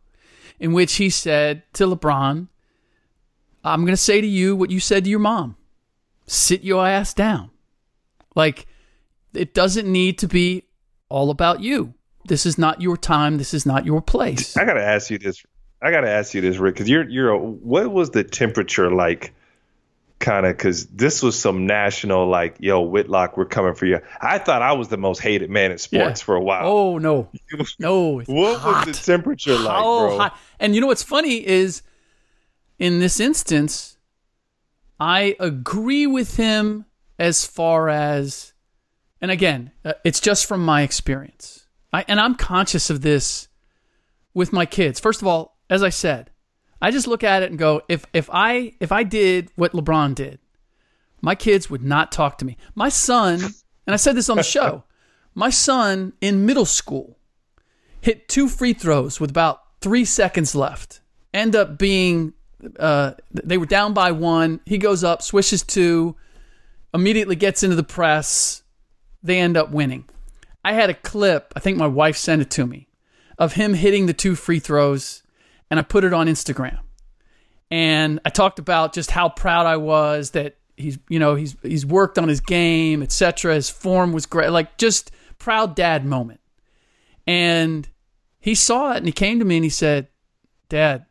in 0.59 0.73
which 0.73 0.95
he 0.95 1.09
said 1.09 1.63
to 1.73 1.85
LeBron. 1.85 2.47
I'm 3.63 3.81
going 3.81 3.93
to 3.93 3.97
say 3.97 4.21
to 4.21 4.27
you 4.27 4.55
what 4.55 4.69
you 4.69 4.79
said 4.79 5.03
to 5.03 5.09
your 5.09 5.19
mom 5.19 5.57
sit 6.27 6.63
your 6.63 6.87
ass 6.87 7.13
down. 7.13 7.51
Like, 8.35 8.67
it 9.33 9.53
doesn't 9.53 9.91
need 9.91 10.17
to 10.19 10.27
be 10.27 10.63
all 11.09 11.29
about 11.29 11.61
you. 11.61 11.93
This 12.25 12.45
is 12.45 12.57
not 12.57 12.81
your 12.81 12.97
time. 12.97 13.37
This 13.37 13.53
is 13.53 13.65
not 13.65 13.85
your 13.85 14.01
place. 14.01 14.57
I 14.57 14.65
gotta 14.65 14.83
ask 14.83 15.11
you 15.11 15.19
this. 15.19 15.45
I 15.81 15.91
gotta 15.91 16.09
ask 16.09 16.33
you 16.33 16.41
this, 16.41 16.57
Rick, 16.57 16.75
because 16.75 16.89
you're 16.89 17.07
you're. 17.07 17.29
A, 17.29 17.37
what 17.37 17.91
was 17.91 18.09
the 18.09 18.23
temperature 18.23 18.89
like? 18.89 19.33
Kind 20.19 20.45
of, 20.45 20.55
because 20.55 20.85
this 20.87 21.21
was 21.21 21.37
some 21.37 21.67
national 21.67 22.27
like, 22.27 22.55
yo, 22.59 22.81
Whitlock, 22.81 23.35
we're 23.37 23.45
coming 23.45 23.75
for 23.75 23.85
you. 23.85 23.99
I 24.21 24.37
thought 24.39 24.61
I 24.61 24.71
was 24.73 24.87
the 24.87 24.97
most 24.97 25.19
hated 25.19 25.49
man 25.49 25.71
in 25.71 25.77
sports 25.77 26.21
Yeah. 26.21 26.25
for 26.25 26.35
a 26.35 26.41
while. 26.41 26.65
Oh, 26.67 26.97
no. 26.97 27.29
No. 27.79 28.21
what 28.25 28.59
hot. 28.59 28.87
was 28.87 28.97
the 28.97 29.05
temperature 29.05 29.57
like, 29.57 29.67
How 29.75 30.07
bro? 30.07 30.17
hot. 30.17 30.37
And 30.59 30.73
you 30.73 30.81
know 30.81 30.87
what's 30.87 31.03
funny 31.03 31.45
is 31.45 31.81
in 32.79 32.99
this 32.99 33.19
instance, 33.19 33.97
I 34.99 35.35
agree 35.39 36.07
with 36.07 36.37
him 36.37 36.85
as 37.19 37.45
far 37.45 37.89
as, 37.89 38.53
and 39.21 39.31
again, 39.31 39.71
uh, 39.83 39.93
it's 40.05 40.19
just 40.21 40.45
from 40.45 40.63
my 40.63 40.81
experience. 40.83 41.67
I, 41.91 42.05
and 42.07 42.19
I'm 42.19 42.35
conscious 42.35 42.89
of 42.89 43.01
this 43.01 43.47
with 44.33 44.53
my 44.53 44.65
kids. 44.65 44.99
First 44.99 45.21
of 45.21 45.27
all, 45.27 45.57
as 45.69 45.83
I 45.83 45.89
said, 45.89 46.31
I 46.85 46.91
just 46.91 47.07
look 47.07 47.23
at 47.23 47.41
it 47.41 47.49
and 47.49 47.57
go, 47.57 47.81
if 47.89 48.05
if 48.13 48.29
I 48.31 48.73
if 48.79 48.91
I 48.91 49.01
did 49.01 49.49
what 49.55 49.71
LeBron 49.71 50.13
did, 50.13 50.37
my 51.19 51.33
kids 51.33 51.67
would 51.67 51.81
not 51.81 52.11
talk 52.11 52.37
to 52.37 52.45
me. 52.45 52.57
My 52.75 52.89
son, 52.89 53.41
and 53.41 53.93
I 53.93 53.95
said 53.95 54.15
this 54.15 54.29
on 54.29 54.37
the 54.37 54.43
show, 54.43 54.83
my 55.33 55.49
son 55.49 56.13
in 56.21 56.45
middle 56.45 56.67
school 56.67 57.17
hit 58.01 58.27
two 58.27 58.47
free 58.47 58.73
throws 58.73 59.19
with 59.19 59.31
about 59.31 59.63
three 59.81 60.05
seconds 60.05 60.53
left. 60.53 61.01
End 61.33 61.55
up 61.55 61.79
being, 61.79 62.33
uh, 62.77 63.13
they 63.31 63.57
were 63.57 63.65
down 63.65 63.95
by 63.95 64.11
one. 64.11 64.59
He 64.67 64.77
goes 64.77 65.03
up, 65.03 65.23
swishes 65.23 65.63
two, 65.63 66.15
immediately 66.93 67.35
gets 67.35 67.63
into 67.63 67.75
the 67.75 67.81
press. 67.81 68.61
They 69.23 69.39
end 69.39 69.57
up 69.57 69.71
winning. 69.71 70.05
I 70.63 70.73
had 70.73 70.91
a 70.91 70.93
clip, 70.93 71.51
I 71.55 71.61
think 71.61 71.79
my 71.79 71.87
wife 71.87 72.15
sent 72.15 72.43
it 72.43 72.51
to 72.51 72.67
me, 72.67 72.89
of 73.39 73.53
him 73.53 73.73
hitting 73.73 74.05
the 74.05 74.13
two 74.13 74.35
free 74.35 74.59
throws, 74.59 75.23
and 75.69 75.79
I 75.79 75.83
put 75.83 76.03
it 76.03 76.13
on 76.13 76.27
Instagram. 76.27 76.79
And 77.71 78.19
I 78.25 78.29
talked 78.29 78.59
about 78.59 78.93
just 78.93 79.11
how 79.11 79.29
proud 79.29 79.65
I 79.65 79.77
was 79.77 80.31
that 80.31 80.57
he's, 80.77 80.99
you 81.09 81.19
know, 81.19 81.35
he's 81.35 81.55
he's 81.63 81.85
worked 81.85 82.17
on 82.17 82.27
his 82.27 82.41
game, 82.41 83.01
etc. 83.01 83.55
His 83.55 83.69
form 83.69 84.13
was 84.13 84.25
great, 84.25 84.49
like 84.49 84.77
just 84.77 85.11
proud 85.39 85.75
dad 85.75 86.05
moment. 86.05 86.39
And 87.27 87.87
he 88.39 88.53
saw 88.53 88.91
it 88.91 88.97
and 88.97 89.07
he 89.07 89.11
came 89.11 89.39
to 89.39 89.45
me 89.45 89.57
and 89.57 89.63
he 89.63 89.69
said, 89.69 90.07
Dad, 90.69 91.05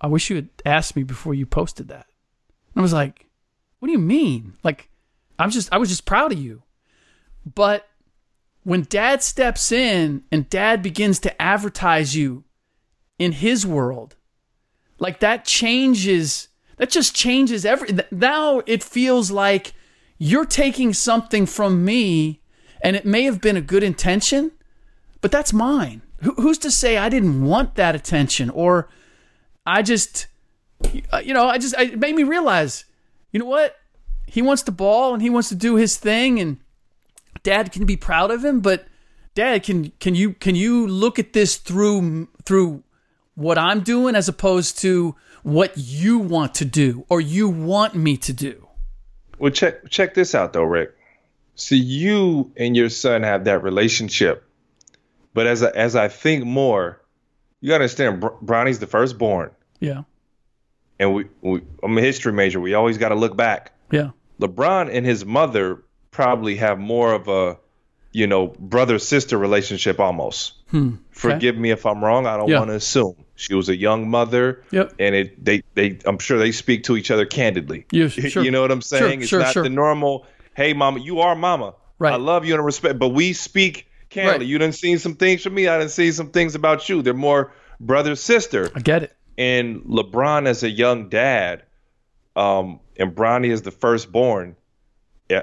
I 0.00 0.06
wish 0.06 0.30
you 0.30 0.36
had 0.36 0.48
asked 0.64 0.96
me 0.96 1.02
before 1.02 1.34
you 1.34 1.46
posted 1.46 1.88
that. 1.88 2.06
And 2.74 2.80
I 2.80 2.82
was 2.82 2.92
like, 2.92 3.26
What 3.78 3.86
do 3.86 3.92
you 3.92 3.98
mean? 3.98 4.54
Like, 4.62 4.90
I'm 5.38 5.50
just, 5.50 5.72
I 5.72 5.78
was 5.78 5.88
just 5.88 6.04
proud 6.04 6.32
of 6.32 6.38
you. 6.38 6.62
But 7.46 7.88
when 8.64 8.82
dad 8.82 9.22
steps 9.22 9.72
in 9.72 10.24
and 10.30 10.50
dad 10.50 10.82
begins 10.82 11.20
to 11.20 11.42
advertise 11.42 12.14
you 12.14 12.44
in 13.18 13.32
his 13.32 13.66
world, 13.66 14.14
like 14.98 15.20
that 15.20 15.44
changes, 15.44 16.48
that 16.76 16.90
just 16.90 17.14
changes 17.14 17.64
every. 17.64 17.90
Now 18.10 18.62
it 18.66 18.82
feels 18.82 19.30
like 19.30 19.72
you're 20.18 20.44
taking 20.44 20.92
something 20.92 21.46
from 21.46 21.84
me 21.84 22.40
and 22.82 22.96
it 22.96 23.04
may 23.04 23.24
have 23.24 23.40
been 23.40 23.56
a 23.56 23.60
good 23.60 23.82
intention, 23.82 24.52
but 25.20 25.30
that's 25.30 25.52
mine. 25.52 26.02
Who's 26.20 26.58
to 26.58 26.70
say 26.70 26.96
I 26.96 27.08
didn't 27.08 27.44
want 27.44 27.76
that 27.76 27.94
attention 27.94 28.50
or 28.50 28.88
I 29.64 29.82
just, 29.82 30.26
uh, 31.12 31.18
you 31.18 31.32
know, 31.32 31.46
I 31.46 31.58
just, 31.58 31.74
it 31.78 31.98
made 31.98 32.16
me 32.16 32.24
realize, 32.24 32.84
you 33.30 33.38
know 33.38 33.46
what? 33.46 33.76
He 34.26 34.42
wants 34.42 34.62
to 34.64 34.72
ball 34.72 35.14
and 35.14 35.22
he 35.22 35.30
wants 35.30 35.48
to 35.50 35.54
do 35.54 35.76
his 35.76 35.96
thing 35.96 36.40
and 36.40 36.58
dad 37.44 37.70
can 37.70 37.86
be 37.86 37.96
proud 37.96 38.30
of 38.30 38.44
him, 38.44 38.60
but 38.60 38.86
dad, 39.34 39.62
can, 39.62 39.92
can 40.00 40.16
you, 40.16 40.32
can 40.34 40.56
you 40.56 40.86
look 40.86 41.20
at 41.20 41.32
this 41.32 41.56
through, 41.56 42.28
through 42.44 42.82
what 43.38 43.56
I'm 43.56 43.80
doing 43.80 44.16
as 44.16 44.28
opposed 44.28 44.78
to 44.80 45.14
what 45.42 45.72
you 45.76 46.18
want 46.18 46.54
to 46.56 46.64
do 46.64 47.06
or 47.08 47.20
you 47.20 47.48
want 47.48 47.94
me 47.94 48.16
to 48.18 48.32
do? 48.32 48.66
Well, 49.38 49.52
check 49.52 49.88
check 49.88 50.14
this 50.14 50.34
out 50.34 50.52
though, 50.52 50.64
Rick. 50.64 50.94
So 51.54 51.74
you 51.76 52.52
and 52.56 52.76
your 52.76 52.88
son 52.88 53.22
have 53.22 53.44
that 53.44 53.62
relationship, 53.62 54.44
but 55.34 55.46
as 55.46 55.62
I, 55.62 55.70
as 55.70 55.94
I 55.96 56.08
think 56.08 56.44
more, 56.44 57.00
you 57.60 57.68
gotta 57.68 57.82
understand, 57.84 58.20
Br- 58.20 58.28
Bronny's 58.42 58.78
the 58.80 58.86
firstborn, 58.86 59.50
Yeah. 59.80 60.02
and 60.98 61.14
we, 61.14 61.26
we 61.40 61.62
I'm 61.82 61.96
a 61.96 62.00
history 62.00 62.32
major. 62.32 62.60
We 62.60 62.74
always 62.74 62.98
got 62.98 63.08
to 63.10 63.14
look 63.16 63.36
back. 63.36 63.72
Yeah. 63.90 64.10
LeBron 64.40 64.88
and 64.92 65.04
his 65.06 65.24
mother 65.24 65.82
probably 66.10 66.56
have 66.56 66.78
more 66.78 67.12
of 67.12 67.28
a 67.28 67.58
you 68.10 68.26
know, 68.26 68.46
brother 68.46 68.98
sister 68.98 69.36
relationship 69.36 70.00
almost. 70.00 70.54
Hmm. 70.70 70.94
Forgive 71.10 71.56
me 71.56 71.70
if 71.70 71.84
I'm 71.84 72.02
wrong. 72.02 72.26
I 72.26 72.36
don't 72.38 72.48
Yeah. 72.48 72.58
want 72.60 72.70
to 72.70 72.74
assume. 72.76 73.14
She 73.38 73.54
was 73.54 73.68
a 73.68 73.76
young 73.76 74.10
mother. 74.10 74.64
Yep. 74.72 74.94
And 74.98 75.14
it 75.14 75.44
they 75.44 75.62
they 75.74 75.98
I'm 76.04 76.18
sure 76.18 76.38
they 76.38 76.50
speak 76.52 76.82
to 76.84 76.96
each 76.96 77.10
other 77.10 77.24
candidly. 77.24 77.86
Yeah, 77.92 78.08
sure. 78.08 78.42
You 78.42 78.50
know 78.50 78.60
what 78.60 78.72
I'm 78.72 78.80
Sure, 78.80 78.98
saying? 78.98 79.20
it's 79.20 79.28
sure, 79.28 79.40
not 79.40 79.52
sure. 79.52 79.62
the 79.62 79.70
normal, 79.70 80.26
hey 80.56 80.72
mama, 80.72 80.98
you 81.00 81.20
are 81.20 81.36
mama. 81.36 81.74
Right. 82.00 82.12
I 82.12 82.16
love 82.16 82.44
you 82.44 82.54
and 82.54 82.64
respect 82.64 82.98
but 82.98 83.10
we 83.10 83.32
speak 83.32 83.88
candidly. 84.10 84.38
Right. 84.40 84.46
You 84.48 84.58
done 84.58 84.72
seen 84.72 84.98
some 84.98 85.14
things 85.14 85.42
from 85.44 85.54
me, 85.54 85.68
I 85.68 85.78
done 85.78 85.88
seen 85.88 86.12
some 86.12 86.30
things 86.30 86.56
about 86.56 86.88
you. 86.88 87.00
They're 87.02 87.14
more 87.14 87.52
brother 87.78 88.16
sister. 88.16 88.70
I 88.74 88.80
get 88.80 89.04
it. 89.04 89.14
And 89.38 89.82
LeBron 89.82 90.46
as 90.48 90.64
a 90.64 90.68
young 90.70 91.08
dad, 91.08 91.62
um, 92.34 92.80
and 92.96 93.14
Bronny 93.14 93.50
is 93.50 93.62
the 93.62 93.70
firstborn, 93.70 94.56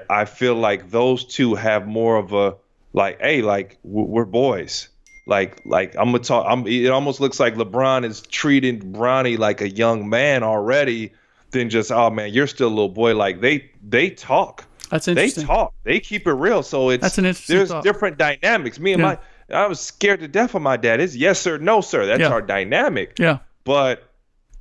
I 0.09 0.25
feel 0.25 0.55
like 0.55 0.89
those 0.91 1.23
two 1.23 1.55
have 1.55 1.87
more 1.87 2.17
of 2.17 2.33
a 2.33 2.57
like, 2.91 3.21
hey, 3.21 3.41
like 3.41 3.77
we're 3.83 4.25
boys. 4.25 4.89
Like, 5.25 5.59
like 5.65 5.95
I'm 5.97 6.11
gonna 6.11 6.19
talk. 6.19 6.45
I'm. 6.47 6.67
It 6.67 6.89
almost 6.89 7.19
looks 7.19 7.39
like 7.39 7.55
LeBron 7.55 8.05
is 8.05 8.21
treating 8.21 8.79
Bronny 8.93 9.37
like 9.39 9.61
a 9.61 9.69
young 9.69 10.07
man 10.09 10.43
already, 10.43 11.13
than 11.51 11.69
just, 11.69 11.91
oh 11.91 12.09
man, 12.11 12.31
you're 12.31 12.47
still 12.47 12.67
a 12.67 12.69
little 12.69 12.89
boy. 12.89 13.15
Like 13.15 13.41
they 13.41 13.71
they 13.83 14.11
talk. 14.11 14.65
That's 14.91 15.07
interesting. 15.07 15.43
They 15.43 15.47
talk. 15.47 15.73
They 15.83 15.99
keep 15.99 16.27
it 16.27 16.33
real. 16.33 16.61
So 16.61 16.89
it's 16.89 17.01
That's 17.01 17.17
an 17.17 17.25
interesting 17.25 17.55
there's 17.57 17.69
thought. 17.69 17.83
different 17.83 18.17
dynamics. 18.19 18.79
Me 18.79 18.93
and 18.93 19.01
Yeah. 19.01 19.17
my 19.49 19.57
I 19.57 19.67
was 19.67 19.79
scared 19.79 20.19
to 20.19 20.27
death 20.27 20.53
of 20.53 20.61
my 20.61 20.77
dad. 20.77 20.99
It's 20.99 21.15
yes 21.15 21.39
sir, 21.39 21.57
no 21.57 21.81
sir. 21.81 22.05
That's 22.05 22.19
Yeah. 22.21 22.29
our 22.29 22.41
dynamic 22.41 23.17
Yeah. 23.17 23.39
but 23.63 24.03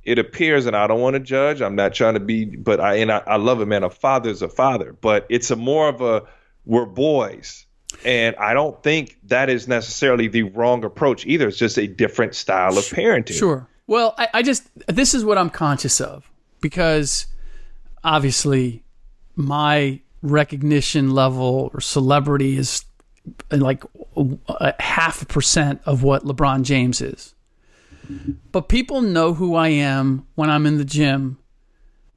it 0.03 0.17
appears, 0.19 0.65
and 0.67 0.75
I 0.75 0.85
don't 0.87 0.99
want 1.01 1.15
to 1.15 1.19
judge. 1.19 1.61
I'm 1.61 1.75
not 1.75 1.93
trying 1.95 2.13
to 2.15 2.19
be, 2.19 2.45
but 2.45 2.79
I 2.79 2.95
and 2.95 3.11
I, 3.11 3.21
I 3.27 3.35
love 3.37 3.61
it, 3.61 3.67
man. 3.67 3.83
A 3.83 3.89
father's 3.89 4.41
a 4.41 4.49
father, 4.49 4.95
but 4.99 5.25
it's 5.29 5.51
a 5.51 5.55
more 5.55 5.89
of 5.89 6.01
a 6.01 6.23
we're 6.65 6.85
boys, 6.85 7.64
and 8.03 8.35
I 8.37 8.53
don't 8.53 8.81
think 8.83 9.17
that 9.25 9.49
is 9.49 9.67
necessarily 9.67 10.27
the 10.27 10.43
wrong 10.43 10.83
approach 10.83 11.25
either. 11.25 11.47
It's 11.47 11.57
just 11.57 11.77
a 11.77 11.87
different 11.87 12.35
style 12.35 12.77
of 12.77 12.85
parenting. 12.85 13.37
Sure. 13.37 13.67
Well, 13.87 14.15
I, 14.17 14.27
I 14.35 14.41
just 14.41 14.67
this 14.87 15.13
is 15.13 15.23
what 15.23 15.37
I'm 15.37 15.49
conscious 15.49 16.01
of 16.01 16.29
because 16.61 17.27
obviously 18.03 18.83
my 19.35 20.01
recognition 20.21 21.11
level 21.11 21.69
or 21.73 21.81
celebrity 21.81 22.57
is 22.57 22.83
uh, 23.51 23.57
like 23.57 23.83
a 24.47 24.73
half 24.81 25.21
a 25.21 25.25
percent 25.25 25.81
of 25.85 26.03
what 26.03 26.23
LeBron 26.23 26.63
James 26.63 27.01
is. 27.01 27.35
But 28.51 28.69
people 28.69 29.01
know 29.01 29.33
who 29.33 29.55
I 29.55 29.69
am 29.69 30.27
when 30.35 30.49
I'm 30.49 30.65
in 30.65 30.77
the 30.77 30.85
gym, 30.85 31.39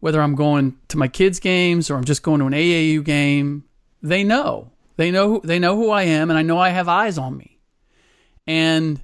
whether 0.01 0.21
I'm 0.21 0.35
going 0.35 0.77
to 0.89 0.99
my 0.99 1.09
kids' 1.09 1.41
games 1.41 1.91
or 1.91 1.97
I'm 1.97 2.05
just 2.05 2.23
going 2.23 2.41
to 2.41 2.47
an 2.47 2.53
AAU 2.53 3.03
game. 3.05 3.65
They 4.03 4.23
know. 4.23 4.71
They 4.99 5.13
know 5.13 5.29
who 5.29 5.41
they 5.45 5.61
know 5.61 5.77
who 5.77 5.91
I 5.91 6.03
am 6.03 6.29
and 6.29 6.37
I 6.37 6.43
know 6.43 6.59
I 6.59 6.71
have 6.71 6.89
eyes 6.89 7.19
on 7.19 7.37
me. 7.37 7.61
And 8.49 9.01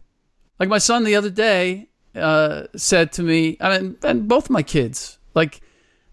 like 0.58 0.68
my 0.68 0.78
son 0.78 1.04
the 1.04 1.14
other 1.14 1.30
day 1.30 1.88
uh, 2.16 2.64
said 2.74 3.12
to 3.12 3.22
me, 3.22 3.56
I 3.60 3.78
mean, 3.78 3.96
and 4.02 4.26
both 4.26 4.50
my 4.50 4.64
kids, 4.64 5.18
like 5.36 5.60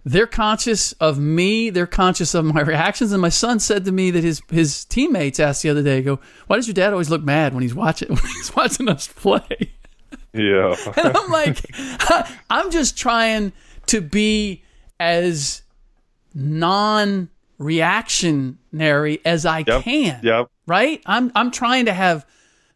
they're 0.06 0.28
conscious 0.28 0.92
of 0.94 1.18
me, 1.18 1.72
they're 1.72 1.88
conscious 1.88 2.36
of 2.36 2.46
my 2.46 2.62
reactions. 2.74 3.12
And 3.12 3.24
my 3.24 3.30
son 3.30 3.60
said 3.60 3.86
to 3.86 3.92
me 3.92 4.12
that 4.12 4.24
his 4.24 4.44
his 4.52 4.86
teammates 4.86 5.40
asked 5.40 5.64
the 5.64 5.70
other 5.70 5.82
day, 5.82 6.04
"Go, 6.04 6.20
why 6.46 6.58
does 6.58 6.68
your 6.68 6.76
dad 6.76 6.94
always 6.94 7.10
look 7.10 7.24
mad 7.24 7.56
when 7.56 7.64
he's 7.64 7.74
watching 7.74 8.10
when 8.16 8.32
he's 8.36 8.56
watching 8.56 8.88
us 8.88 9.08
play?" 9.08 9.74
Yeah. 10.32 10.76
And 10.96 11.18
I'm 11.18 11.32
like, 11.32 11.60
I'm 12.52 12.70
just 12.70 13.00
trying 13.00 13.52
to 13.88 14.00
be 14.00 14.64
as 15.00 15.64
non-reactionary 17.62 19.20
as 19.26 19.46
I 19.46 19.60
Yep. 19.68 19.82
can 19.84 20.20
Yep. 20.24 20.48
right? 20.68 21.02
I'm 21.06 21.32
I'm 21.36 21.52
trying 21.52 21.86
to 21.86 21.94
have 21.94 22.26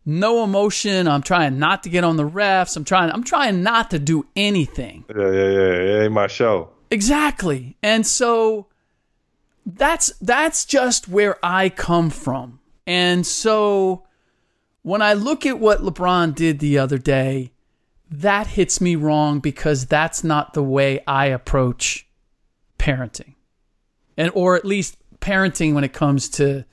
no 0.05 0.43
emotion. 0.43 1.07
I'm 1.07 1.21
trying 1.23 1.57
not 1.59 1.83
to 1.83 1.89
get 1.89 2.03
on 2.03 2.15
the 2.17 2.29
refs. 2.29 2.75
I'm 2.77 2.83
trying 2.85 3.11
I'm 3.11 3.23
trying 3.23 3.63
not 3.63 3.91
to 3.91 3.99
do 3.99 4.25
anything. 4.35 5.05
Yeah, 5.09 5.31
yeah, 5.31 5.49
yeah. 5.49 5.71
It 5.99 6.03
ain't 6.05 6.13
my 6.13 6.27
show. 6.27 6.69
Exactly. 6.91 7.77
And 7.81 8.05
so 8.05 8.67
that's 9.65 10.13
that's 10.21 10.65
just 10.65 11.07
where 11.07 11.37
I 11.43 11.69
come 11.69 12.09
from. 12.09 12.59
And 12.85 13.25
so 13.25 14.03
when 14.83 15.01
I 15.01 15.13
look 15.13 15.45
at 15.45 15.59
what 15.59 15.81
LeBron 15.81 16.35
did 16.35 16.59
the 16.59 16.77
other 16.77 16.99
day, 16.99 17.51
that 18.11 18.45
hits 18.47 18.79
me 18.79 18.95
wrong 18.95 19.39
because 19.39 19.87
that's 19.87 20.23
not 20.23 20.53
the 20.53 20.61
way 20.61 20.99
I 21.07 21.25
approach 21.27 22.07
parenting. 22.77 23.33
And 24.17 24.31
or 24.33 24.55
at 24.55 24.65
least 24.65 24.97
parenting 25.19 25.73
when 25.73 25.83
it 25.83 25.93
comes 25.93 26.29
to 26.29 26.65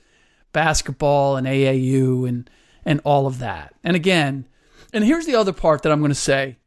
basketball 0.51 1.35
and 1.35 1.47
AAU 1.47 2.27
and 2.27 2.49
and 2.85 3.01
all 3.03 3.27
of 3.27 3.39
that. 3.39 3.73
And 3.83 3.95
again, 3.95 4.47
and 4.93 5.03
here's 5.03 5.25
the 5.25 5.35
other 5.35 5.53
part 5.53 5.81
that 5.81 5.91
I'm 5.91 5.99
going 5.99 6.11
to 6.11 6.15
say. 6.15 6.57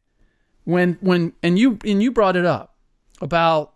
When 0.63 0.97
when 1.01 1.33
and 1.41 1.57
you 1.57 1.79
and 1.85 2.03
you 2.03 2.11
brought 2.11 2.35
it 2.35 2.45
up 2.45 2.75
about 3.21 3.73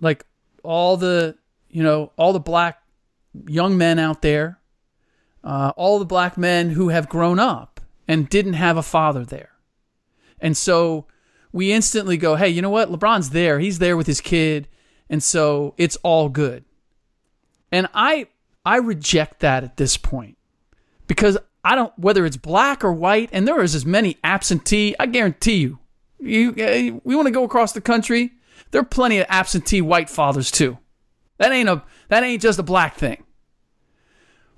like 0.00 0.26
all 0.64 0.96
the 0.96 1.36
you 1.70 1.82
know 1.82 2.12
all 2.16 2.32
the 2.32 2.40
black 2.40 2.82
young 3.46 3.78
men 3.78 3.98
out 3.98 4.22
there 4.22 4.58
uh, 5.44 5.72
all 5.76 5.98
the 5.98 6.04
black 6.04 6.38
men 6.38 6.70
who 6.70 6.88
have 6.90 7.08
grown 7.08 7.38
up 7.38 7.80
and 8.06 8.28
didn't 8.28 8.54
have 8.54 8.76
a 8.76 8.82
father 8.82 9.24
there. 9.24 9.50
And 10.40 10.56
so 10.56 11.06
we 11.52 11.72
instantly 11.72 12.16
go 12.16 12.36
hey 12.36 12.48
you 12.48 12.62
know 12.62 12.70
what? 12.70 12.90
Lebron's 12.90 13.30
there. 13.30 13.58
He's 13.58 13.78
there 13.78 13.96
with 13.96 14.06
his 14.06 14.20
kid 14.20 14.68
and 15.12 15.22
so 15.22 15.74
it's 15.76 15.96
all 16.02 16.28
good. 16.28 16.64
And 17.70 17.88
i 17.94 18.26
i 18.64 18.76
reject 18.76 19.40
that 19.40 19.64
at 19.64 19.76
this 19.76 19.96
point 19.96 20.36
because 21.06 21.38
i 21.64 21.74
don't 21.74 21.96
whether 21.98 22.26
it's 22.26 22.36
black 22.36 22.84
or 22.84 22.92
white 22.92 23.28
and 23.32 23.46
there 23.48 23.60
is 23.60 23.74
as 23.74 23.84
many 23.84 24.18
absentee 24.22 24.94
i 25.00 25.06
guarantee 25.06 25.56
you 25.56 25.78
you 26.20 26.50
uh, 26.50 27.00
we 27.02 27.16
want 27.16 27.26
to 27.26 27.32
go 27.32 27.44
across 27.44 27.72
the 27.72 27.80
country 27.80 28.32
there 28.72 28.80
are 28.80 28.84
plenty 28.84 29.18
of 29.18 29.26
absentee 29.28 29.80
white 29.80 30.10
fathers 30.10 30.50
too. 30.50 30.78
That 31.38 31.52
ain't 31.52 31.68
a 31.68 31.82
that 32.08 32.24
ain't 32.24 32.42
just 32.42 32.58
a 32.58 32.62
black 32.62 32.96
thing. 32.96 33.22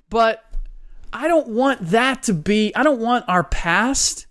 But 0.09 0.43
i 1.13 1.27
don't 1.27 1.49
want 1.49 1.79
that 1.81 2.23
to 2.23 2.33
be 2.33 2.73
i 2.75 2.83
don't 2.83 2.99
want 2.99 3.25
our 3.27 3.43
past 3.43 4.27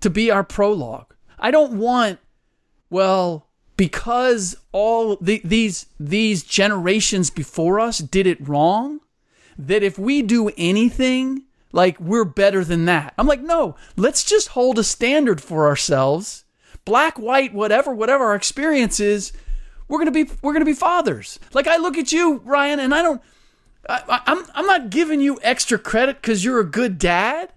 to 0.00 0.10
be 0.10 0.30
our 0.30 0.44
prologue. 0.44 1.14
I 1.38 1.50
don't 1.50 1.74
want 1.74 2.18
well 2.88 3.49
because 3.80 4.58
all 4.72 5.16
the, 5.22 5.40
these 5.42 5.86
these 5.98 6.42
generations 6.42 7.30
before 7.30 7.80
us 7.80 7.96
did 7.96 8.26
it 8.26 8.46
wrong 8.46 9.00
that 9.56 9.82
if 9.82 9.98
we 9.98 10.20
do 10.20 10.50
anything 10.58 11.44
like 11.72 11.98
we're 11.98 12.26
better 12.26 12.62
than 12.62 12.84
that. 12.84 13.14
I'm 13.16 13.26
like 13.26 13.40
no 13.40 13.76
let's 13.96 14.22
just 14.22 14.48
hold 14.48 14.78
a 14.78 14.84
standard 14.84 15.40
for 15.40 15.66
ourselves. 15.66 16.44
Black 16.84 17.18
white 17.18 17.54
whatever 17.54 17.94
whatever 17.94 18.24
our 18.24 18.34
experience 18.34 19.00
is 19.00 19.32
we're 19.88 19.98
gonna 19.98 20.10
be 20.10 20.28
we're 20.42 20.52
gonna 20.52 20.66
be 20.66 20.74
fathers. 20.74 21.40
Like 21.54 21.66
i 21.66 21.78
look 21.78 21.96
at 21.96 22.12
you 22.12 22.42
ryan 22.44 22.80
and 22.80 22.94
i 22.94 23.00
don't 23.00 23.22
I, 23.88 24.20
I'm 24.26 24.44
I'm 24.54 24.66
not 24.66 24.90
giving 24.90 25.22
you 25.22 25.40
extra 25.42 25.78
credit 25.78 26.20
because 26.20 26.44
you're 26.44 26.60
a 26.60 26.64
good 26.64 26.98
dad. 26.98 27.50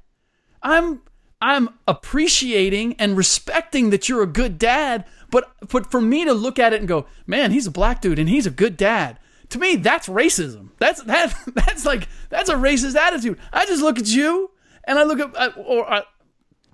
I'm 0.61 1.01
I'm 1.43 1.71
appreciating 1.89 2.95
and 2.99 3.17
respecting 3.17 3.89
that 3.89 4.07
you're 4.07 4.23
a 4.23 4.27
good 4.27 4.57
dad. 4.57 5.03
But 5.29 5.51
but 5.69 5.91
for 5.91 5.99
me 5.99 6.23
to 6.23 6.33
look 6.33 6.57
at 6.57 6.71
it 6.71 6.79
and 6.79 6.87
go, 6.87 7.05
man, 7.27 7.51
he's 7.51 7.67
a 7.67 7.71
black 7.71 7.99
dude 7.99 8.17
and 8.17 8.29
he's 8.29 8.47
a 8.47 8.49
good 8.49 8.77
dad. 8.77 9.19
To 9.49 9.59
me, 9.59 9.75
that's 9.75 10.07
racism. 10.07 10.69
That's 10.79 11.03
that 11.03 11.35
that's 11.53 11.85
like 11.85 12.07
that's 12.29 12.49
a 12.49 12.55
racist 12.55 12.95
attitude. 12.95 13.37
I 13.51 13.65
just 13.65 13.83
look 13.83 13.99
at 13.99 14.07
you 14.07 14.51
and 14.85 14.97
I 14.97 15.03
look 15.03 15.19
at 15.19 15.35
uh, 15.35 15.51
or 15.57 15.91
uh, 15.91 16.03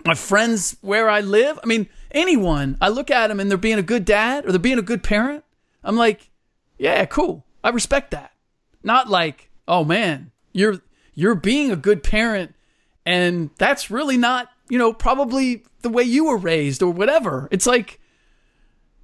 my 0.06 0.14
friends 0.14 0.78
where 0.82 1.10
I 1.10 1.22
live. 1.22 1.60
I 1.64 1.66
mean, 1.66 1.90
anyone. 2.12 2.78
I 2.80 2.90
look 2.90 3.10
at 3.10 3.30
them 3.30 3.40
and 3.40 3.50
they're 3.50 3.58
being 3.58 3.80
a 3.80 3.84
good 3.84 4.06
dad 4.06 4.46
or 4.46 4.52
they're 4.52 4.60
being 4.60 4.78
a 4.78 4.84
good 4.84 5.02
parent. 5.02 5.44
I'm 5.84 5.96
like, 5.96 6.30
yeah, 6.78 7.06
cool. 7.06 7.44
I 7.64 7.70
respect 7.70 8.12
that. 8.12 8.34
Not 8.84 9.10
like, 9.10 9.50
oh 9.68 9.84
man, 9.84 10.30
you're 10.54 10.84
you're 11.16 11.34
being 11.34 11.72
a 11.72 11.76
good 11.76 12.04
parent 12.04 12.54
and 13.10 13.50
that's 13.58 13.90
really 13.90 14.18
not, 14.18 14.50
you 14.70 14.78
know, 14.78 14.94
probably 14.94 15.64
the 15.82 15.90
way 15.90 16.04
you 16.04 16.26
were 16.26 16.38
raised 16.38 16.82
or 16.82 16.92
whatever. 16.92 17.48
It's 17.52 17.66
like 17.66 18.00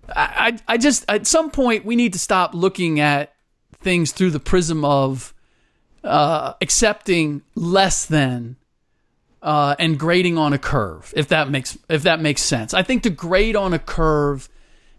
I 0.09 0.59
I, 0.67 0.73
I 0.73 0.77
just 0.77 1.05
at 1.09 1.27
some 1.27 1.51
point 1.51 1.85
we 1.85 1.95
need 1.95 2.13
to 2.13 2.19
stop 2.19 2.53
looking 2.53 2.99
at 2.99 3.33
things 3.79 4.11
through 4.11 4.31
the 4.31 4.39
prism 4.39 4.85
of 4.85 5.33
uh, 6.03 6.53
accepting 6.61 7.41
less 7.55 8.05
than 8.05 8.55
uh, 9.41 9.75
and 9.79 9.99
grading 9.99 10.37
on 10.37 10.53
a 10.53 10.57
curve. 10.57 11.13
If 11.15 11.27
that 11.29 11.49
makes 11.49 11.77
if 11.89 12.03
that 12.03 12.19
makes 12.19 12.41
sense, 12.41 12.73
I 12.73 12.83
think 12.83 13.03
to 13.03 13.09
grade 13.09 13.55
on 13.55 13.73
a 13.73 13.79
curve 13.79 14.49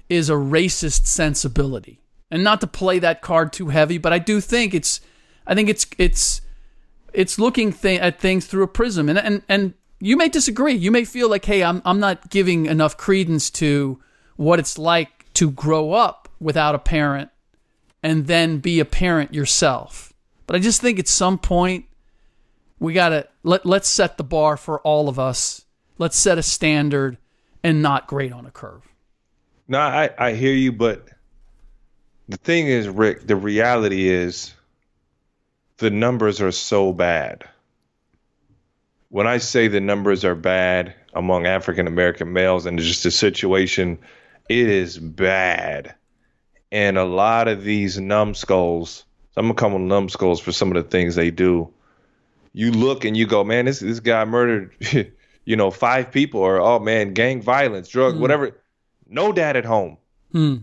is 0.08 0.30
a 0.30 0.34
racist 0.34 1.06
sensibility, 1.06 2.00
and 2.30 2.44
not 2.44 2.60
to 2.60 2.66
play 2.66 2.98
that 2.98 3.22
card 3.22 3.52
too 3.52 3.68
heavy, 3.68 3.98
but 3.98 4.12
I 4.12 4.18
do 4.18 4.40
think 4.40 4.74
it's 4.74 5.00
I 5.46 5.54
think 5.54 5.68
it's 5.68 5.86
it's 5.98 6.40
it's 7.12 7.38
looking 7.38 7.72
th- 7.72 8.00
at 8.00 8.20
things 8.20 8.46
through 8.46 8.62
a 8.62 8.68
prism, 8.68 9.08
and 9.08 9.18
and 9.18 9.42
and 9.48 9.74
you 10.00 10.16
may 10.16 10.28
disagree. 10.28 10.74
You 10.74 10.90
may 10.90 11.04
feel 11.04 11.30
like, 11.30 11.44
hey, 11.44 11.62
I'm 11.62 11.82
I'm 11.84 12.00
not 12.00 12.30
giving 12.30 12.66
enough 12.66 12.96
credence 12.96 13.50
to 13.50 14.00
what 14.36 14.58
it's 14.58 14.78
like 14.78 15.32
to 15.34 15.50
grow 15.50 15.92
up 15.92 16.28
without 16.40 16.74
a 16.74 16.78
parent 16.78 17.30
and 18.02 18.26
then 18.26 18.58
be 18.58 18.80
a 18.80 18.84
parent 18.84 19.34
yourself. 19.34 20.12
But 20.46 20.56
I 20.56 20.58
just 20.58 20.80
think 20.80 20.98
at 20.98 21.08
some 21.08 21.38
point 21.38 21.86
we 22.78 22.92
gotta 22.92 23.28
let 23.42 23.64
let's 23.64 23.88
set 23.88 24.16
the 24.16 24.24
bar 24.24 24.56
for 24.56 24.80
all 24.80 25.08
of 25.08 25.18
us. 25.18 25.64
Let's 25.98 26.16
set 26.16 26.38
a 26.38 26.42
standard 26.42 27.16
and 27.62 27.80
not 27.80 28.06
grade 28.06 28.32
on 28.32 28.46
a 28.46 28.50
curve. 28.50 28.86
No, 29.66 29.80
I, 29.80 30.10
I 30.18 30.32
hear 30.34 30.52
you, 30.52 30.72
but 30.72 31.08
the 32.28 32.36
thing 32.36 32.68
is, 32.68 32.88
Rick, 32.88 33.26
the 33.26 33.34
reality 33.34 34.08
is 34.08 34.54
the 35.78 35.90
numbers 35.90 36.40
are 36.40 36.52
so 36.52 36.92
bad. 36.92 37.44
When 39.08 39.26
I 39.26 39.38
say 39.38 39.68
the 39.68 39.80
numbers 39.80 40.24
are 40.24 40.34
bad 40.34 40.94
among 41.14 41.46
African 41.46 41.86
American 41.86 42.32
males 42.32 42.66
and 42.66 42.78
just 42.78 43.02
the 43.02 43.10
situation, 43.10 43.98
it 44.48 44.68
is 44.68 44.98
bad. 44.98 45.94
And 46.72 46.98
a 46.98 47.04
lot 47.04 47.48
of 47.48 47.62
these 47.62 47.98
numbskulls, 47.98 49.04
I'm 49.36 49.44
gonna 49.44 49.54
call 49.54 49.70
them 49.70 49.88
numbskulls 49.88 50.40
for 50.40 50.52
some 50.52 50.74
of 50.74 50.82
the 50.82 50.88
things 50.88 51.14
they 51.14 51.30
do. 51.30 51.72
You 52.52 52.72
look 52.72 53.04
and 53.04 53.16
you 53.16 53.26
go, 53.26 53.44
man, 53.44 53.66
this 53.66 53.80
this 53.80 54.00
guy 54.00 54.24
murdered, 54.24 54.72
you 55.44 55.56
know, 55.56 55.70
five 55.70 56.10
people, 56.10 56.40
or 56.40 56.60
oh 56.60 56.78
man, 56.78 57.14
gang 57.14 57.40
violence, 57.42 57.88
drug, 57.88 58.18
whatever. 58.18 58.56
No 59.08 59.32
dad 59.32 59.56
at 59.56 59.64
home. 59.64 59.98
Hmm. 60.32 60.56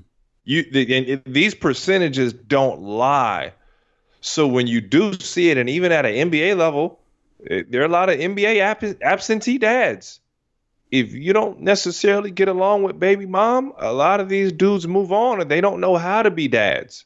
You 0.44 0.64
the, 0.70 0.96
and 0.96 1.08
it, 1.08 1.26
these 1.26 1.56
percentages 1.56 2.34
don't 2.34 2.82
lie. 2.82 3.54
So 4.20 4.48
when 4.48 4.68
you 4.68 4.82
do 4.82 5.14
see 5.14 5.50
it, 5.50 5.58
and 5.58 5.70
even 5.70 5.92
at 5.92 6.06
an 6.06 6.32
NBA 6.32 6.58
level, 6.58 7.00
there 7.44 7.82
are 7.82 7.86
a 7.86 7.90
lot 7.90 8.10
of 8.10 8.20
NBA 8.20 8.98
absentee 9.02 9.58
dads. 9.58 10.20
If 10.92 11.14
you 11.14 11.34
don't 11.34 11.62
necessarily 11.62 12.30
get 12.30 12.48
along 12.48 12.84
with 12.84 13.00
baby 13.00 13.26
mom, 13.26 13.74
a 13.80 13.92
lot 13.92 14.20
of 14.20 14.30
these 14.30 14.52
dudes 14.52 14.88
move 14.88 15.12
on 15.12 15.42
and 15.42 15.50
they 15.50 15.60
don't 15.60 15.80
know 15.80 15.96
how 15.96 16.22
to 16.22 16.30
be 16.30 16.48
dads, 16.48 17.06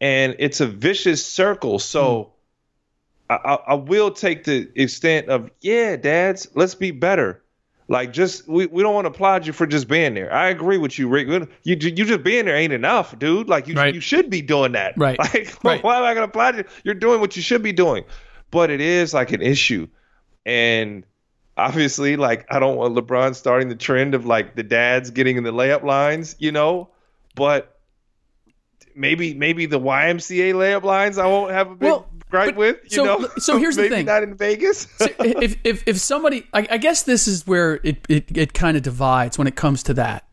and 0.00 0.34
it's 0.38 0.60
a 0.60 0.66
vicious 0.66 1.24
circle. 1.24 1.78
So 1.78 2.32
hmm. 3.28 3.32
I, 3.34 3.36
I, 3.36 3.54
I 3.54 3.74
will 3.74 4.10
take 4.10 4.44
the 4.44 4.70
extent 4.74 5.28
of 5.28 5.50
yeah, 5.60 5.96
dads, 5.96 6.48
let's 6.54 6.74
be 6.74 6.90
better. 6.90 7.42
Like 7.88 8.14
just 8.14 8.48
we, 8.48 8.64
we 8.66 8.82
don't 8.82 8.94
want 8.94 9.04
to 9.04 9.10
applaud 9.10 9.46
you 9.46 9.52
for 9.52 9.66
just 9.66 9.88
being 9.88 10.14
there. 10.14 10.32
I 10.32 10.48
agree 10.48 10.78
with 10.78 10.98
you, 10.98 11.08
Rick. 11.08 11.28
You 11.28 11.46
you 11.64 11.76
just 11.76 12.22
being 12.22 12.46
there 12.46 12.56
ain't 12.56 12.72
enough, 12.72 13.18
dude. 13.18 13.50
Like 13.50 13.68
you 13.68 13.74
Right. 13.74 13.94
you 13.94 14.00
should 14.00 14.30
be 14.30 14.40
doing 14.40 14.72
that. 14.72 14.94
Right. 14.96 15.18
Like 15.34 15.62
Right. 15.62 15.82
why 15.84 15.98
am 15.98 16.04
I 16.04 16.14
gonna 16.14 16.26
applaud 16.26 16.56
you? 16.56 16.64
You're 16.84 16.94
doing 16.94 17.20
what 17.20 17.36
you 17.36 17.42
should 17.42 17.62
be 17.62 17.72
doing. 17.72 18.04
But 18.52 18.70
it 18.70 18.80
is 18.80 19.12
like 19.12 19.32
an 19.32 19.42
issue. 19.42 19.88
And 20.46 21.04
obviously, 21.56 22.16
like 22.16 22.46
I 22.50 22.60
don't 22.60 22.76
want 22.76 22.94
LeBron 22.94 23.34
starting 23.34 23.68
the 23.68 23.74
trend 23.74 24.14
of 24.14 24.24
like 24.26 24.54
the 24.54 24.62
dads 24.62 25.10
getting 25.10 25.36
in 25.36 25.42
the 25.42 25.52
layup 25.52 25.82
lines, 25.82 26.36
you 26.38 26.52
know. 26.52 26.88
But 27.34 27.80
maybe 28.94 29.34
maybe 29.34 29.66
the 29.66 29.80
YMCA 29.80 30.52
layup 30.54 30.82
lines 30.84 31.18
I 31.18 31.26
won't 31.26 31.50
have 31.52 31.70
a 31.70 31.74
big 31.74 31.88
Well, 31.90 32.06
gripe 32.30 32.56
with, 32.56 32.76
you 32.84 32.90
so- 32.90 33.04
know. 33.04 33.28
so 33.38 33.58
here's 33.58 33.76
the 33.82 33.88
thing. 33.88 34.06
not 34.06 34.22
in 34.22 34.34
Vegas. 34.34 34.86
if 35.00 35.56
if 35.64 35.82
if 35.88 35.98
somebody, 35.98 36.46
I, 36.52 36.66
I 36.72 36.76
guess 36.78 37.02
this 37.04 37.26
is 37.26 37.46
where 37.46 37.80
it 37.82 38.04
it, 38.08 38.36
it 38.36 38.52
kind 38.54 38.76
of 38.76 38.82
divides 38.82 39.38
when 39.38 39.46
it 39.46 39.56
comes 39.56 39.82
to 39.84 39.94
that. 39.94 40.24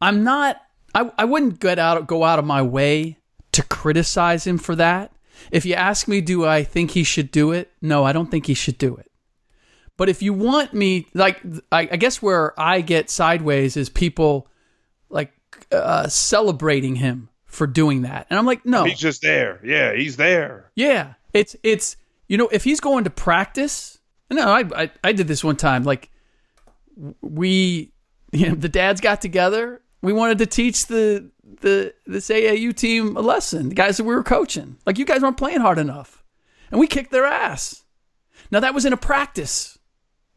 I'm 0.00 0.24
not. 0.24 0.60
I 0.94 1.10
I 1.18 1.24
wouldn't 1.24 1.60
get 1.60 1.78
out 1.78 2.06
go 2.06 2.24
out 2.24 2.38
of 2.38 2.44
my 2.44 2.62
way 2.62 3.18
to 3.52 3.62
criticize 3.62 4.46
him 4.46 4.58
for 4.58 4.74
that. 4.76 5.10
If 5.50 5.64
you 5.66 5.74
ask 5.74 6.08
me, 6.08 6.20
do 6.20 6.44
I 6.44 6.64
think 6.64 6.92
he 6.92 7.04
should 7.04 7.30
do 7.30 7.52
it? 7.52 7.70
No, 7.82 8.04
I 8.04 8.12
don't 8.12 8.30
think 8.30 8.46
he 8.46 8.54
should 8.54 8.78
do 8.78 8.96
it. 8.96 9.10
But 9.96 10.08
if 10.08 10.22
you 10.22 10.32
want 10.32 10.74
me, 10.74 11.06
like, 11.14 11.40
I, 11.70 11.88
I 11.92 11.96
guess 11.96 12.20
where 12.20 12.58
I 12.60 12.80
get 12.80 13.10
sideways 13.10 13.76
is 13.76 13.88
people 13.88 14.48
like 15.08 15.32
uh, 15.70 16.08
celebrating 16.08 16.96
him 16.96 17.28
for 17.46 17.66
doing 17.68 18.02
that, 18.02 18.26
and 18.28 18.38
I'm 18.38 18.46
like, 18.46 18.66
no, 18.66 18.82
He's 18.84 18.98
just 18.98 19.22
there. 19.22 19.60
Yeah, 19.64 19.94
he's 19.94 20.16
there. 20.16 20.72
yeah, 20.74 21.14
it's 21.32 21.54
it's 21.62 21.96
you 22.26 22.36
know 22.36 22.48
if 22.50 22.64
he's 22.64 22.80
going 22.80 23.04
to 23.04 23.10
practice. 23.10 23.98
No, 24.32 24.48
I 24.48 24.64
I, 24.74 24.90
I 25.04 25.12
did 25.12 25.28
this 25.28 25.44
one 25.44 25.54
time. 25.56 25.84
Like 25.84 26.10
we, 27.20 27.92
you 28.32 28.48
know, 28.48 28.54
the 28.54 28.68
dads 28.68 29.00
got 29.00 29.20
together. 29.20 29.80
We 30.02 30.12
wanted 30.12 30.38
to 30.38 30.46
teach 30.46 30.86
the 30.86 31.30
the 31.64 31.94
this 32.06 32.28
AAU 32.28 32.76
team 32.76 33.16
a 33.16 33.20
lesson. 33.20 33.70
The 33.70 33.74
guys 33.74 33.96
that 33.96 34.04
we 34.04 34.14
were 34.14 34.22
coaching, 34.22 34.76
like 34.86 34.98
you 34.98 35.04
guys 35.04 35.22
weren't 35.22 35.36
playing 35.36 35.60
hard 35.60 35.78
enough, 35.78 36.22
and 36.70 36.78
we 36.78 36.86
kicked 36.86 37.10
their 37.10 37.24
ass. 37.24 37.82
Now 38.50 38.60
that 38.60 38.74
was 38.74 38.84
in 38.84 38.92
a 38.92 38.98
practice. 38.98 39.78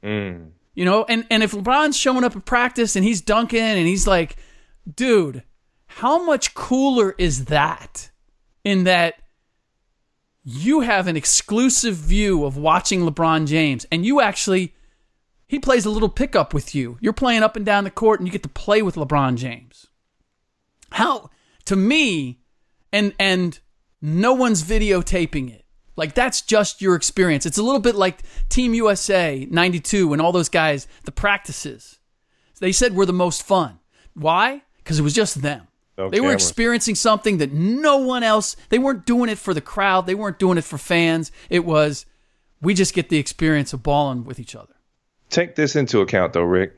Mm. 0.03 0.51
You 0.73 0.85
know, 0.85 1.05
and, 1.09 1.25
and 1.29 1.41
if 1.41 1.53
LeBron's 1.53 1.97
showing 1.97 2.23
up 2.23 2.35
at 2.35 2.45
practice 2.45 2.95
and 2.95 3.03
he's 3.03 3.19
dunking 3.19 3.59
and 3.59 3.87
he's 3.87 4.05
like, 4.05 4.37
dude, 4.91 5.43
how 5.87 6.23
much 6.23 6.53
cooler 6.53 7.15
is 7.17 7.45
that? 7.45 8.11
In 8.63 8.83
that 8.83 9.15
you 10.43 10.81
have 10.81 11.07
an 11.07 11.17
exclusive 11.17 11.95
view 11.95 12.45
of 12.45 12.57
watching 12.57 13.01
LeBron 13.01 13.47
James 13.47 13.87
and 13.91 14.05
you 14.05 14.21
actually, 14.21 14.75
he 15.47 15.57
plays 15.57 15.85
a 15.85 15.89
little 15.89 16.09
pickup 16.09 16.53
with 16.53 16.75
you. 16.75 16.99
You're 17.01 17.11
playing 17.11 17.41
up 17.41 17.55
and 17.55 17.65
down 17.65 17.83
the 17.83 17.89
court 17.89 18.19
and 18.19 18.27
you 18.27 18.31
get 18.31 18.43
to 18.43 18.49
play 18.49 18.83
with 18.83 18.95
LeBron 18.95 19.35
James. 19.35 19.87
How, 20.91 21.29
to 21.65 21.75
me, 21.75 22.39
and, 22.91 23.13
and 23.19 23.59
no 24.01 24.33
one's 24.33 24.63
videotaping 24.63 25.51
it. 25.51 25.65
Like 25.95 26.13
that's 26.13 26.41
just 26.41 26.81
your 26.81 26.95
experience. 26.95 27.45
It's 27.45 27.57
a 27.57 27.63
little 27.63 27.81
bit 27.81 27.95
like 27.95 28.21
Team 28.49 28.73
USA 28.75 29.47
92 29.49 30.13
and 30.13 30.21
all 30.21 30.31
those 30.31 30.47
guys, 30.47 30.87
the 31.03 31.11
practices. 31.11 31.99
They 32.59 32.71
said 32.71 32.95
were 32.95 33.05
the 33.05 33.13
most 33.13 33.43
fun. 33.43 33.79
Why? 34.13 34.63
Because 34.77 34.99
it 34.99 35.03
was 35.03 35.13
just 35.13 35.41
them. 35.41 35.67
No 35.97 36.09
they 36.09 36.21
were 36.21 36.33
experiencing 36.33 36.93
something 36.93 37.39
that 37.39 37.51
no 37.51 37.97
one 37.97 38.21
else, 38.21 38.55
they 38.69 38.77
weren't 38.77 39.05
doing 39.05 39.29
it 39.29 39.39
for 39.39 39.53
the 39.53 39.61
crowd. 39.61 40.05
They 40.05 40.13
weren't 40.13 40.37
doing 40.37 40.59
it 40.59 40.63
for 40.63 40.77
fans. 40.77 41.31
It 41.49 41.65
was, 41.65 42.05
we 42.61 42.75
just 42.75 42.93
get 42.93 43.09
the 43.09 43.17
experience 43.17 43.73
of 43.73 43.81
balling 43.81 44.23
with 44.23 44.39
each 44.39 44.55
other. 44.55 44.75
Take 45.29 45.55
this 45.55 45.75
into 45.75 46.01
account, 46.01 46.33
though, 46.33 46.43
Rick. 46.43 46.77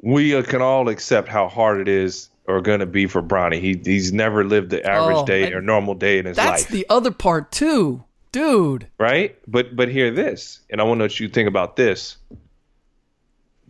We 0.00 0.36
uh, 0.36 0.42
can 0.42 0.62
all 0.62 0.88
accept 0.88 1.28
how 1.28 1.48
hard 1.48 1.80
it 1.80 1.88
is 1.88 2.30
or 2.48 2.60
going 2.62 2.80
to 2.80 2.86
be 2.86 3.06
for 3.06 3.22
Bronny. 3.22 3.60
He 3.60 3.80
he's 3.84 4.12
never 4.12 4.42
lived 4.42 4.70
the 4.70 4.84
average 4.84 5.18
Oh, 5.18 5.26
day 5.26 5.52
or 5.52 5.60
normal 5.60 5.94
day 5.94 6.18
in 6.18 6.24
his 6.26 6.36
That's 6.36 6.48
life, 6.48 6.60
That's 6.62 6.70
the 6.72 6.86
other 6.88 7.10
part 7.12 7.52
too. 7.52 8.02
Dude. 8.32 8.88
right? 8.98 9.38
But 9.46 9.74
but 9.76 9.88
hear 9.88 10.10
this, 10.10 10.60
and 10.70 10.80
I 10.80 10.84
want 10.84 10.96
to 10.96 10.98
know 11.00 11.04
what 11.04 11.20
you 11.20 11.28
think 11.28 11.48
about 11.48 11.76
this. 11.76 12.16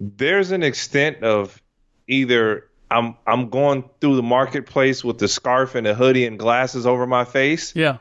There's 0.01 0.51
an 0.53 0.63
extent 0.63 1.23
of 1.23 1.61
either 2.07 2.69
I'm 2.91 3.17
I'm 3.27 3.51
going 3.51 3.85
through 4.01 4.17
the 4.17 4.23
marketplace 4.23 5.05
with 5.05 5.19
the 5.19 5.29
scarf 5.29 5.75
and 5.75 5.87
a 5.87 5.95
hoodie 5.95 6.27
and 6.27 6.39
glasses 6.39 6.87
over 6.87 7.07
my 7.07 7.25
face, 7.25 7.75
Yeah. 7.77 7.99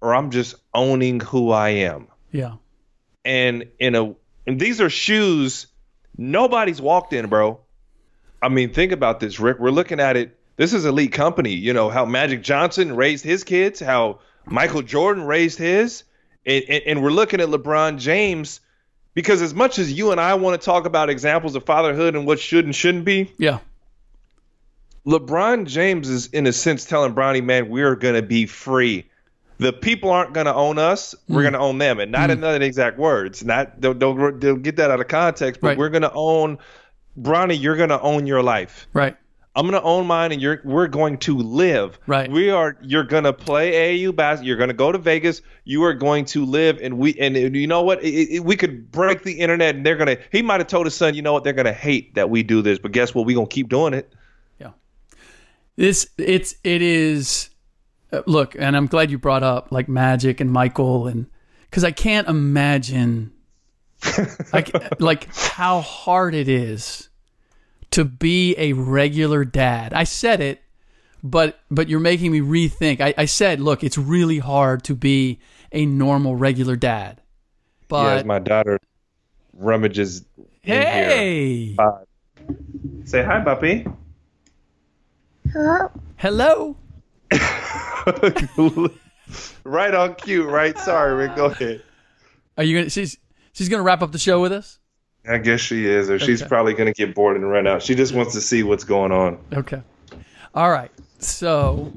or 0.00 0.14
I'm 0.14 0.30
just 0.30 0.54
owning 0.74 1.20
who 1.20 1.50
I 1.50 1.68
am. 1.70 2.08
Yeah. 2.32 2.54
and 3.24 3.66
in 3.78 3.94
a 3.94 4.14
and 4.46 4.60
these 4.60 4.80
are 4.80 4.90
shoes 4.90 5.66
nobody's 6.16 6.80
walked 6.80 7.12
in, 7.12 7.26
bro. 7.28 7.60
I 8.46 8.48
mean, 8.48 8.72
think 8.72 8.92
about 8.92 9.18
this, 9.18 9.40
Rick. 9.40 9.58
We're 9.58 9.70
looking 9.70 9.98
at 9.98 10.16
it. 10.16 10.38
This 10.56 10.72
is 10.72 10.84
elite 10.84 11.12
company. 11.12 11.50
You 11.52 11.72
know 11.72 11.88
how 11.90 12.04
Magic 12.04 12.42
Johnson 12.44 12.94
raised 12.94 13.24
his 13.24 13.42
kids, 13.42 13.80
how 13.80 14.20
Michael 14.46 14.82
Jordan 14.82 15.24
raised 15.24 15.58
his, 15.58 16.04
and, 16.46 16.62
and, 16.68 16.82
and 16.86 17.02
we're 17.02 17.10
looking 17.10 17.40
at 17.40 17.48
LeBron 17.48 17.98
James 17.98 18.60
because 19.14 19.42
as 19.42 19.52
much 19.52 19.80
as 19.80 19.92
you 19.92 20.12
and 20.12 20.20
I 20.20 20.34
want 20.34 20.60
to 20.60 20.64
talk 20.64 20.86
about 20.86 21.10
examples 21.10 21.56
of 21.56 21.64
fatherhood 21.64 22.14
and 22.14 22.24
what 22.24 22.38
should 22.38 22.64
and 22.66 22.74
shouldn't 22.74 23.04
be, 23.04 23.32
Yeah. 23.36 23.58
LeBron 25.06 25.66
James 25.66 26.08
is 26.08 26.26
in 26.28 26.46
a 26.46 26.52
sense 26.52 26.84
telling 26.84 27.14
Bronny, 27.14 27.42
man, 27.42 27.68
we're 27.68 27.96
gonna 27.96 28.22
be 28.22 28.46
free. 28.46 29.06
The 29.58 29.72
people 29.72 30.10
aren't 30.10 30.34
gonna 30.34 30.54
own 30.54 30.78
us. 30.78 31.14
We're 31.28 31.40
Hmm. 31.40 31.52
gonna 31.52 31.64
own 31.64 31.78
them, 31.78 31.98
and 32.00 32.12
not 32.12 32.30
in 32.30 32.40
the 32.40 32.54
exact 32.62 32.98
words. 32.98 33.44
Not 33.44 33.80
don't, 33.80 33.98
don't, 33.98 34.38
don't 34.38 34.62
get 34.62 34.76
that 34.76 34.90
out 34.90 35.00
of 35.00 35.08
context. 35.08 35.60
But 35.60 35.68
Right. 35.68 35.78
we're 35.78 35.88
gonna 35.90 36.12
own 36.14 36.58
Bronny. 37.20 37.60
You're 37.60 37.76
gonna 37.76 38.00
own 38.00 38.26
your 38.26 38.42
life. 38.42 38.86
Right. 38.92 39.16
I'm 39.56 39.64
gonna 39.64 39.80
own 39.80 40.06
mine, 40.06 40.32
and 40.32 40.42
you're 40.42 40.60
we're 40.64 40.86
going 40.86 41.16
to 41.18 41.38
live. 41.38 41.98
Right. 42.06 42.30
We 42.30 42.50
are. 42.50 42.76
You're 42.82 43.04
gonna 43.04 43.32
play 43.32 43.72
AAU 43.72 44.14
basketball. 44.14 44.48
You're 44.48 44.58
gonna 44.58 44.74
go 44.74 44.92
to 44.92 44.98
Vegas. 44.98 45.40
You 45.64 45.82
are 45.84 45.94
going 45.94 46.26
to 46.26 46.44
live, 46.44 46.78
and 46.82 46.98
we 46.98 47.18
and 47.18 47.34
you 47.56 47.66
know 47.66 47.82
what? 47.82 48.04
It, 48.04 48.36
it, 48.36 48.44
we 48.44 48.54
could 48.54 48.90
break 48.92 49.22
the 49.22 49.32
internet, 49.32 49.74
and 49.74 49.86
they're 49.86 49.96
gonna. 49.96 50.18
He 50.30 50.42
might 50.42 50.60
have 50.60 50.66
told 50.66 50.84
his 50.84 50.94
son, 50.94 51.14
you 51.14 51.22
know 51.22 51.32
what? 51.32 51.42
They're 51.42 51.54
gonna 51.54 51.72
hate 51.72 52.14
that 52.16 52.28
we 52.28 52.42
do 52.42 52.60
this, 52.60 52.78
but 52.78 52.92
guess 52.92 53.14
what? 53.14 53.24
We 53.24 53.32
are 53.32 53.36
gonna 53.36 53.46
keep 53.46 53.70
doing 53.70 53.94
it. 53.94 54.12
Yeah. 54.60 54.72
This 55.76 56.10
it's 56.18 56.56
it 56.62 56.82
is 56.82 57.48
uh, 58.12 58.22
look, 58.26 58.56
and 58.58 58.76
I'm 58.76 58.86
glad 58.86 59.10
you 59.10 59.16
brought 59.16 59.42
up 59.42 59.72
like 59.72 59.88
Magic 59.88 60.40
and 60.40 60.50
Michael 60.50 61.06
and 61.06 61.28
cuz 61.70 61.82
I 61.82 61.92
can't 61.92 62.28
imagine 62.28 63.32
like 64.52 65.00
like 65.00 65.34
how 65.34 65.80
hard 65.80 66.34
it 66.34 66.48
is 66.48 67.05
to 67.96 68.04
be 68.04 68.54
a 68.58 68.74
regular 68.74 69.42
dad. 69.46 69.94
I 69.94 70.04
said 70.04 70.42
it, 70.42 70.60
but 71.22 71.58
but 71.70 71.88
you're 71.88 71.98
making 71.98 72.30
me 72.30 72.40
rethink. 72.40 73.00
I, 73.00 73.14
I 73.16 73.24
said, 73.24 73.58
look, 73.58 73.82
it's 73.82 73.96
really 73.96 74.38
hard 74.38 74.84
to 74.84 74.94
be 74.94 75.40
a 75.72 75.86
normal 75.86 76.36
regular 76.36 76.76
dad. 76.76 77.16
yeah, 77.16 77.22
But 77.88 78.18
as 78.18 78.24
my 78.26 78.38
daughter 78.38 78.78
rummages 79.54 80.26
in 80.36 80.44
here. 80.62 80.82
hey, 80.82 81.76
Say 83.04 83.24
hi, 83.24 83.40
puppy. 83.42 83.86
hello. 86.16 86.76
right 89.64 89.94
on 89.94 90.14
cue, 90.16 90.44
right? 90.48 90.78
Sorry, 90.78 91.14
Rick. 91.14 91.34
Go 91.34 91.46
ahead. 91.46 91.82
Are 92.58 92.64
you 92.64 92.76
gonna? 92.76 92.90
She's 92.90 93.16
she's 93.52 93.70
gonna 93.70 93.82
wrap 93.82 94.02
up 94.02 94.12
the 94.12 94.18
show 94.18 94.42
with 94.42 94.52
us. 94.52 94.78
I 95.28 95.38
guess 95.38 95.60
she 95.60 95.86
is, 95.86 96.10
or 96.10 96.18
she's 96.18 96.42
probably 96.42 96.74
going 96.74 96.92
to 96.92 96.92
get 96.92 97.14
bored 97.14 97.36
and 97.36 97.48
run 97.48 97.66
out. 97.66 97.82
She 97.82 97.94
just 97.94 98.14
wants 98.14 98.32
to 98.34 98.40
see 98.40 98.62
what's 98.62 98.84
going 98.84 99.12
on. 99.12 99.38
Okay. 99.52 99.82
All 100.54 100.70
right. 100.70 100.90
So, 101.18 101.92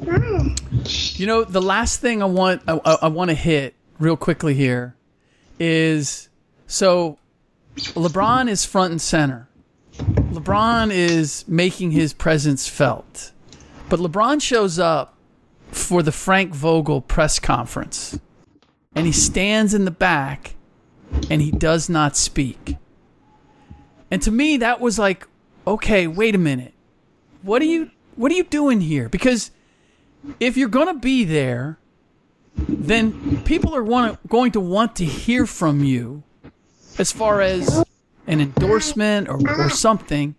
you 0.00 1.26
know, 1.26 1.44
the 1.44 1.62
last 1.62 2.00
thing 2.00 2.22
I 2.22 2.26
want 2.26 2.62
I, 2.66 2.80
I, 2.84 2.98
I 3.02 3.08
want 3.08 3.30
to 3.30 3.34
hit 3.34 3.74
real 3.98 4.16
quickly 4.16 4.54
here 4.54 4.96
is 5.58 6.28
so 6.66 7.18
LeBron 7.76 8.48
is 8.48 8.64
front 8.64 8.90
and 8.90 9.00
center. 9.00 9.48
LeBron 9.94 10.90
is 10.90 11.44
making 11.48 11.92
his 11.92 12.12
presence 12.12 12.68
felt. 12.68 13.32
But 13.88 14.00
LeBron 14.00 14.42
shows 14.42 14.78
up 14.78 15.14
for 15.70 16.02
the 16.02 16.12
Frank 16.12 16.54
Vogel 16.54 17.00
press 17.00 17.38
conference 17.38 18.18
and 18.94 19.06
he 19.06 19.12
stands 19.12 19.74
in 19.74 19.84
the 19.84 19.90
back 19.90 20.55
and 21.30 21.42
he 21.42 21.50
does 21.50 21.88
not 21.88 22.16
speak. 22.16 22.76
And 24.10 24.22
to 24.22 24.30
me 24.30 24.56
that 24.58 24.80
was 24.80 24.98
like, 24.98 25.26
okay, 25.66 26.06
wait 26.06 26.34
a 26.34 26.38
minute. 26.38 26.74
What 27.42 27.62
are 27.62 27.66
you 27.66 27.90
what 28.16 28.32
are 28.32 28.34
you 28.34 28.44
doing 28.44 28.80
here? 28.80 29.08
Because 29.08 29.50
if 30.40 30.56
you're 30.56 30.68
going 30.68 30.88
to 30.88 30.94
be 31.00 31.24
there, 31.24 31.78
then 32.56 33.42
people 33.44 33.74
are 33.74 33.82
want 33.82 34.26
going 34.28 34.52
to 34.52 34.60
want 34.60 34.96
to 34.96 35.04
hear 35.04 35.46
from 35.46 35.84
you 35.84 36.22
as 36.98 37.12
far 37.12 37.40
as 37.40 37.84
an 38.26 38.40
endorsement 38.40 39.28
or, 39.28 39.38
or 39.48 39.70
something. 39.70 40.34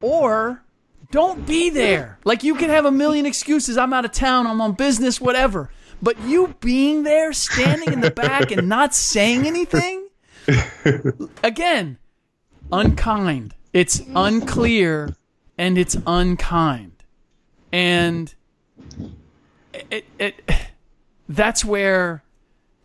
Or 0.00 0.62
don't 1.10 1.46
be 1.46 1.70
there. 1.70 2.18
Like 2.24 2.44
you 2.44 2.54
can 2.56 2.70
have 2.70 2.84
a 2.84 2.90
million 2.90 3.24
excuses. 3.24 3.78
I'm 3.78 3.92
out 3.92 4.04
of 4.04 4.12
town, 4.12 4.46
I'm 4.46 4.60
on 4.60 4.72
business, 4.72 5.20
whatever. 5.20 5.70
But 6.04 6.20
you 6.20 6.54
being 6.60 7.02
there, 7.02 7.32
standing 7.32 7.90
in 7.90 8.02
the 8.02 8.10
back 8.10 8.50
and 8.50 8.68
not 8.68 8.94
saying 8.94 9.46
anything, 9.46 10.08
again, 11.42 11.96
unkind. 12.70 13.54
It's 13.72 14.02
unclear 14.14 15.16
and 15.56 15.78
it's 15.78 15.96
unkind. 16.06 16.92
And 17.72 18.34
it, 19.72 20.04
it 20.18 20.50
that's 21.26 21.64
where 21.64 22.22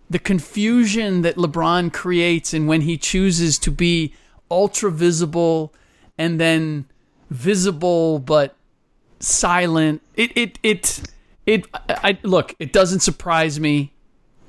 the 0.10 0.20
confusion 0.20 1.22
that 1.24 1.36
LeBron 1.36 1.92
creates 1.92 2.54
and 2.54 2.70
when 2.70 2.82
he 2.82 2.98
chooses 2.98 3.60
to 3.60 3.70
be 3.70 4.14
ultra 4.50 4.90
visible 4.92 5.74
and 6.18 6.40
then 6.40 6.86
visible 7.30 8.18
but 8.18 8.56
silent 9.20 10.02
it 10.16 10.32
it 10.36 10.58
it 10.64 11.02
it 11.54 11.66
I, 11.74 11.82
I 11.89 12.18
look 12.24 12.56
it 12.60 12.74
doesn't 12.74 13.02
surprise 13.02 13.60
me 13.60 13.93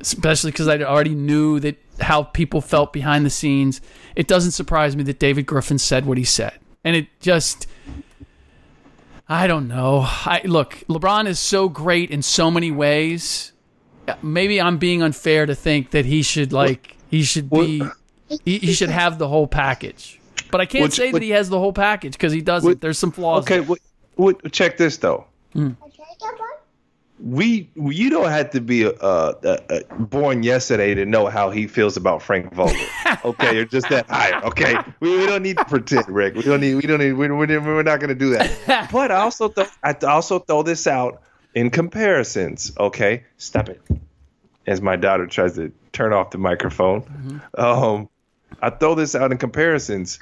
especially 0.00 0.50
because 0.50 0.68
I 0.68 0.78
already 0.82 1.14
knew 1.14 1.60
that 1.60 1.76
how 2.00 2.22
people 2.22 2.60
felt 2.60 2.92
behind 2.92 3.26
the 3.26 3.30
scenes 3.30 3.80
it 4.16 4.26
doesn't 4.26 4.52
surprise 4.52 4.96
me 4.96 5.02
that 5.04 5.18
David 5.18 5.46
Griffin 5.46 5.78
said 5.78 6.06
what 6.06 6.18
he 6.18 6.24
said 6.24 6.58
and 6.84 6.96
it 6.96 7.08
just 7.20 7.66
I 9.32 9.46
don't 9.46 9.68
know. 9.68 10.00
I 10.04 10.40
look, 10.44 10.82
LeBron 10.88 11.28
is 11.28 11.38
so 11.38 11.68
great 11.68 12.10
in 12.10 12.20
so 12.20 12.50
many 12.50 12.72
ways. 12.72 13.52
Maybe 14.22 14.60
I'm 14.60 14.78
being 14.78 15.04
unfair 15.04 15.46
to 15.46 15.54
think 15.54 15.92
that 15.92 16.04
he 16.04 16.22
should 16.22 16.52
like 16.52 16.96
he 17.08 17.22
should 17.22 17.48
be 17.48 17.80
he, 18.44 18.58
he 18.58 18.72
should 18.72 18.90
have 18.90 19.18
the 19.18 19.28
whole 19.28 19.46
package. 19.46 20.20
But 20.50 20.60
I 20.60 20.66
can't 20.66 20.82
Which- 20.82 20.94
say 20.94 21.12
that 21.12 21.22
he 21.22 21.30
has 21.30 21.48
the 21.48 21.60
whole 21.60 21.72
package 21.72 22.14
because 22.14 22.32
he 22.32 22.40
doesn't. 22.40 22.80
There's 22.80 22.98
some 22.98 23.12
flaws. 23.12 23.44
Okay, 23.44 23.60
what, 23.60 23.78
what, 24.16 24.50
check 24.50 24.76
this 24.76 24.96
though. 24.96 25.26
Hmm. 25.52 25.70
We 27.22 27.70
you 27.74 28.10
don't 28.10 28.30
have 28.30 28.50
to 28.50 28.60
be 28.60 28.86
uh, 28.86 28.90
uh, 28.92 29.58
uh, 29.68 29.80
born 29.98 30.42
yesterday 30.42 30.94
to 30.94 31.04
know 31.04 31.26
how 31.26 31.50
he 31.50 31.66
feels 31.66 31.96
about 31.96 32.22
Frank 32.22 32.54
Vogel. 32.54 32.80
okay, 33.24 33.54
you're 33.54 33.66
just 33.66 33.88
that 33.90 34.08
high. 34.08 34.40
Okay, 34.40 34.74
we, 35.00 35.18
we 35.18 35.26
don't 35.26 35.42
need 35.42 35.58
to 35.58 35.64
pretend, 35.66 36.08
Rick. 36.08 36.34
We 36.34 36.42
don't 36.42 36.60
need. 36.60 36.76
We 36.76 36.82
don't 36.82 36.98
need. 36.98 37.12
We're, 37.12 37.34
we're, 37.34 37.60
we're 37.60 37.82
not 37.82 38.00
going 38.00 38.08
to 38.08 38.14
do 38.14 38.30
that. 38.30 38.88
but 38.92 39.10
I 39.10 39.16
also 39.16 39.48
th- 39.48 39.68
I 39.82 39.92
also 40.06 40.38
throw 40.38 40.62
this 40.62 40.86
out 40.86 41.22
in 41.54 41.70
comparisons. 41.70 42.72
Okay, 42.78 43.24
stop 43.36 43.68
it. 43.68 43.82
As 44.66 44.80
my 44.80 44.96
daughter 44.96 45.26
tries 45.26 45.56
to 45.56 45.72
turn 45.92 46.12
off 46.12 46.30
the 46.30 46.38
microphone, 46.38 47.42
um, 47.58 48.08
I 48.62 48.70
throw 48.70 48.94
this 48.94 49.14
out 49.14 49.32
in 49.32 49.38
comparisons. 49.38 50.18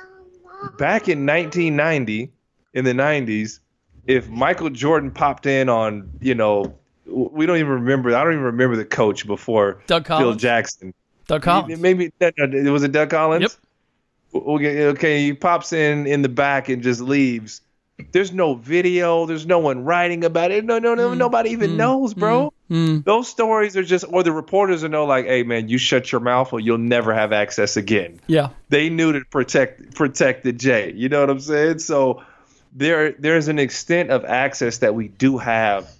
Back 0.79 1.09
in 1.09 1.27
1990, 1.27 2.33
in 2.75 2.85
the 2.85 2.93
90s, 2.93 3.61
if 4.07 4.29
Michael 4.29 4.71
Jordan 4.71 5.11
popped 5.11 5.47
in 5.47 5.69
on, 5.69 6.11
you 6.21 6.35
know, 6.35 6.78
we 7.09 7.47
don't 7.47 7.59
even 7.59 7.73
remember. 7.73 8.15
I 8.15 8.23
don't 8.23 8.35
even 8.35 8.45
remember 8.45 8.77
the 8.77 8.85
coach 8.85 9.27
before 9.27 9.83
Doug 9.87 10.05
Collins? 10.05 10.41
Jackson. 10.41 10.95
Doug 11.27 11.43
Collins. 11.43 11.81
Maybe 11.81 12.13
no, 12.21 12.31
no, 12.39 12.59
it 12.59 12.71
was 12.71 12.83
it 12.83 12.93
Doug 12.93 13.11
Collins. 13.11 13.43
Yep. 14.35 14.43
Okay, 14.43 14.87
okay, 14.87 15.25
he 15.25 15.33
pops 15.33 15.73
in 15.73 16.07
in 16.07 16.23
the 16.23 16.29
back 16.29 16.69
and 16.69 16.83
just 16.83 17.01
leaves. 17.01 17.63
There's 18.13 18.33
no 18.33 18.55
video. 18.55 19.27
There's 19.27 19.47
no 19.47 19.59
one 19.59 19.85
writing 19.85 20.25
about 20.25 20.53
it. 20.53 20.65
No, 20.65 20.79
no, 20.79 20.95
no. 20.95 21.11
Mm-hmm. 21.11 21.19
Nobody 21.19 21.51
even 21.51 21.71
mm-hmm. 21.71 21.79
knows, 21.79 22.15
bro. 22.15 22.53
Mm-hmm. 22.71 23.01
Those 23.01 23.27
stories 23.27 23.77
are 23.77 23.83
just, 23.83 24.05
or 24.09 24.23
the 24.23 24.31
reporters 24.31 24.85
are 24.85 24.89
know, 24.89 25.05
like, 25.05 25.25
hey, 25.25 25.43
man, 25.43 25.69
you 25.69 25.79
shut 25.79 26.13
your 26.13 26.21
mouth 26.21 26.53
or 26.53 26.61
you'll 26.61 26.79
never 26.79 27.13
have 27.13 27.33
access 27.33 27.77
again 27.77 28.21
Yeah. 28.27 28.51
they 28.69 28.89
knew 28.89 29.13
to 29.13 29.25
protect 29.25 29.95
protect 29.95 30.45
the 30.45 30.53
J. 30.53 30.93
You 30.93 31.09
know 31.09 31.21
what 31.21 31.31
I'm 31.31 31.41
saying? 31.41 31.81
So 31.81 32.23
there 32.73 33.13
there's 33.13 33.49
an 33.49 33.59
extent 33.59 34.11
of 34.11 34.25
access 34.25 34.79
that 34.79 34.95
we 34.95 35.09
do 35.09 35.39
have 35.39 35.91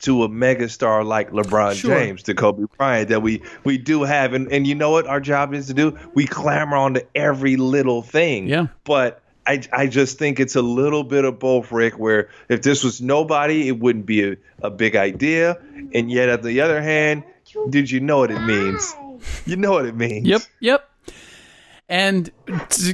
to 0.00 0.22
a 0.24 0.28
megastar 0.28 1.04
like 1.04 1.30
LeBron 1.30 1.74
Sure. 1.74 1.94
James, 1.94 2.22
to 2.24 2.34
Kobe 2.34 2.64
Bryant, 2.76 3.08
that 3.08 3.22
we 3.22 3.42
we 3.64 3.78
do 3.78 4.02
have, 4.02 4.34
and 4.34 4.50
and 4.52 4.66
you 4.66 4.74
know 4.74 4.90
what 4.90 5.06
our 5.06 5.20
job 5.20 5.54
is 5.54 5.66
to 5.68 5.74
do? 5.74 5.98
We 6.14 6.26
clamor 6.26 6.76
onto 6.76 7.00
every 7.14 7.56
little 7.56 8.02
thing. 8.02 8.48
Yeah. 8.48 8.68
But 8.84 9.22
I, 9.46 9.62
I 9.72 9.86
just 9.86 10.18
think 10.18 10.40
it's 10.40 10.56
a 10.56 10.62
little 10.62 11.04
bit 11.04 11.24
of 11.24 11.38
both, 11.38 11.72
Rick, 11.72 11.98
where 11.98 12.28
if 12.50 12.60
this 12.60 12.84
was 12.84 13.00
nobody, 13.00 13.66
it 13.68 13.78
wouldn't 13.78 14.04
be 14.04 14.32
a, 14.32 14.36
a 14.62 14.70
big 14.70 14.94
idea. 14.94 15.58
And 15.94 16.10
yet, 16.10 16.28
at 16.28 16.42
the 16.42 16.60
other 16.60 16.82
hand, 16.82 17.24
did 17.70 17.90
you 17.90 18.00
know 18.00 18.18
what 18.18 18.30
it 18.30 18.40
means? 18.40 18.94
You 19.46 19.56
know 19.56 19.72
what 19.72 19.86
it 19.86 19.96
means. 19.96 20.28
Yep. 20.28 20.42
Yep. 20.60 20.90
And 21.88 22.30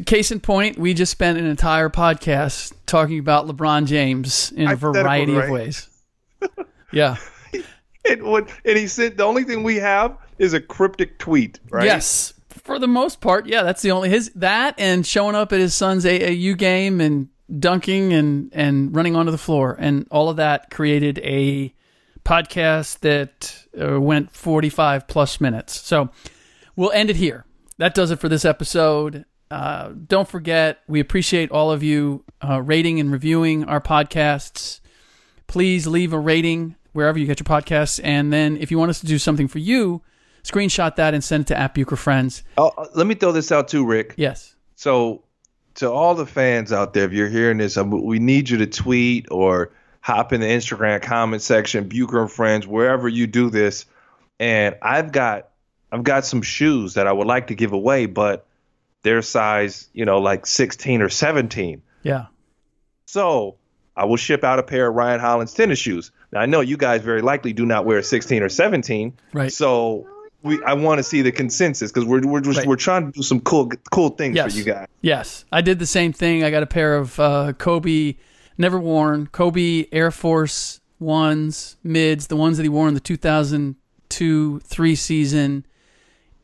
case 0.07 0.31
in 0.31 0.39
point, 0.39 0.79
we 0.79 0.95
just 0.95 1.11
spent 1.11 1.39
an 1.39 1.47
entire 1.47 1.89
podcast 1.89 2.73
talking 2.87 3.19
about 3.19 3.49
LeBron 3.49 3.87
James 3.87 4.53
in 4.53 4.71
a 4.71 4.77
variety 4.77 5.35
of 5.37 5.51
ways. 5.51 5.89
Yeah. 6.95 7.16
And 8.07 8.22
what 8.22 8.51
and 8.66 8.76
he 8.76 8.86
said 8.86 9.16
the 9.16 9.24
only 9.24 9.45
thing 9.45 9.62
we 9.62 9.76
have 9.76 10.18
is 10.38 10.53
a 10.53 10.61
cryptic 10.61 11.18
tweet, 11.18 11.59
right? 11.70 11.86
Yes, 11.86 12.34
for 12.51 12.78
the 12.78 12.86
most 12.86 13.22
part, 13.22 13.47
yeah. 13.47 13.62
That's 13.62 13.80
the 13.80 13.92
only 13.92 14.11
his 14.11 14.30
that 14.34 14.74
and 14.76 15.07
showing 15.07 15.34
up 15.34 15.55
at 15.55 15.59
his 15.59 15.74
son's 15.74 16.05
AAU 16.05 16.55
game 16.59 17.01
and 17.01 17.28
dunking 17.59 18.12
and 18.12 18.51
and 18.53 18.95
running 18.95 19.16
onto 19.16 19.30
the 19.32 19.38
floor 19.38 19.74
and 19.78 20.07
all 20.11 20.28
of 20.28 20.36
that 20.36 20.70
created 20.70 21.18
a 21.20 21.74
podcast 22.24 23.01
that 23.01 23.64
uh, 23.80 24.01
went 24.01 24.30
45 24.32 25.07
plus 25.07 25.40
minutes. 25.40 25.80
So 25.80 26.11
we'll 26.76 26.92
end 26.92 27.11
it 27.11 27.16
here. 27.16 27.45
That 27.78 27.95
does 27.95 28.11
it 28.11 28.18
for 28.18 28.28
this 28.28 28.45
episode. 28.45 29.24
Uh, 29.51 29.90
don't 30.07 30.28
forget, 30.28 30.80
we 30.88 31.01
appreciate 31.01 31.51
all 31.51 31.70
of 31.70 31.82
you 31.82 32.24
uh, 32.42 32.62
rating 32.62 32.99
and 32.99 33.12
reviewing 33.12 33.64
our 33.64 33.80
podcasts. 33.80 34.80
Please 35.47 35.86
leave 35.86 36.12
a 36.12 36.18
rating 36.18 36.76
wherever 36.95 37.18
you 37.18 37.26
get 37.26 37.38
your 37.38 37.45
podcasts. 37.45 38.01
And 38.03 38.32
then 38.32 38.57
if 38.57 38.70
you 38.70 38.78
want 38.78 38.88
us 38.88 39.01
to 39.01 39.07
do 39.07 39.18
something 39.18 39.47
for 39.47 39.59
you, 39.59 40.01
screenshot 40.42 40.97
that 40.97 41.12
and 41.12 41.22
send 41.22 41.42
it 41.42 41.47
to 41.49 41.59
at 41.59 41.74
Bucher 41.74 41.97
Friends. 41.97 42.42
Oh, 42.57 42.72
uh, 42.78 42.86
let 42.95 43.07
me 43.07 43.14
throw 43.14 43.32
this 43.32 43.53
out 43.53 43.68
too, 43.68 43.84
Rick. 43.84 44.14
Yes. 44.16 44.55
So, 44.76 45.22
to 45.74 45.90
all 45.90 46.14
the 46.14 46.26
fans 46.26 46.72
out 46.72 46.95
there, 46.95 47.05
if 47.05 47.12
you're 47.12 47.28
hearing 47.28 47.59
this, 47.59 47.76
we 47.76 48.20
need 48.20 48.49
you 48.49 48.59
to 48.59 48.66
tweet 48.66 49.26
or 49.30 49.72
hop 50.01 50.32
in 50.32 50.40
the 50.40 50.47
Instagram 50.47 51.03
comment 51.03 51.42
section, 51.42 51.88
Bucher 51.88 52.22
and 52.22 52.30
Friends, 52.30 52.66
wherever 52.66 53.09
you 53.09 53.26
do 53.26 53.51
this. 53.51 53.84
And 54.38 54.76
I've 54.82 55.11
got, 55.11 55.49
I've 55.90 56.05
got 56.05 56.24
some 56.24 56.42
shoes 56.42 56.95
that 56.95 57.09
I 57.09 57.12
would 57.12 57.26
like 57.26 57.49
to 57.49 57.57
give 57.57 57.72
away, 57.72 58.07
but 58.07 58.47
they're 59.03 59.22
size, 59.22 59.88
you 59.92 60.05
know, 60.05 60.18
like 60.18 60.47
16 60.47 61.03
or 61.03 61.09
17. 61.09 61.82
Yeah. 62.05 62.26
So 63.07 63.57
I 63.97 64.05
will 64.05 64.16
ship 64.16 64.45
out 64.45 64.59
a 64.59 64.62
pair 64.62 64.88
of 64.88 64.95
Ryan 64.95 65.20
Hollins 65.20 65.55
tennis 65.55 65.78
shoes. 65.78 66.11
Now 66.35 66.41
I 66.41 66.47
know 66.47 66.61
you 66.61 66.76
guys 66.76 67.01
very 67.01 67.22
likely 67.22 67.53
do 67.55 67.64
not 67.64 67.87
wear 67.87 68.03
16 68.03 68.43
or 68.43 68.49
17. 68.51 69.14
Right. 69.32 69.51
So 69.53 70.07
we 70.43 70.62
I 70.64 70.74
want 70.74 70.99
to 70.99 71.03
see 71.03 71.22
the 71.22 71.32
consensus 71.32 71.91
because 71.91 72.05
we're 72.07 72.20
we're 72.26 72.41
just 72.41 72.59
Right. 72.59 72.66
we're 72.66 72.76
trying 72.76 73.07
to 73.07 73.12
do 73.12 73.22
some 73.22 73.41
cool 73.41 73.70
cool 73.91 74.11
things 74.11 74.37
Yes. 74.37 74.53
for 74.53 74.59
you 74.59 74.64
guys. 74.64 74.87
Yes. 75.01 75.45
I 75.53 75.61
did 75.62 75.78
the 75.78 75.87
same 75.87 76.12
thing. 76.12 76.45
I 76.45 76.51
got 76.51 76.62
a 76.62 76.66
pair 76.66 76.97
of 76.97 77.18
uh, 77.18 77.53
Kobe, 77.55 78.16
never 78.59 78.78
worn, 78.78 79.28
Kobe 79.28 79.87
Air 79.93 80.11
Force 80.11 80.80
Ones, 80.99 81.76
mids, 81.82 82.26
the 82.26 82.37
ones 82.37 82.57
that 82.59 82.62
he 82.64 82.68
wore 82.68 82.89
in 82.89 82.95
the 82.95 83.01
2002 83.01 84.61
3 84.61 84.95
season. 84.97 85.66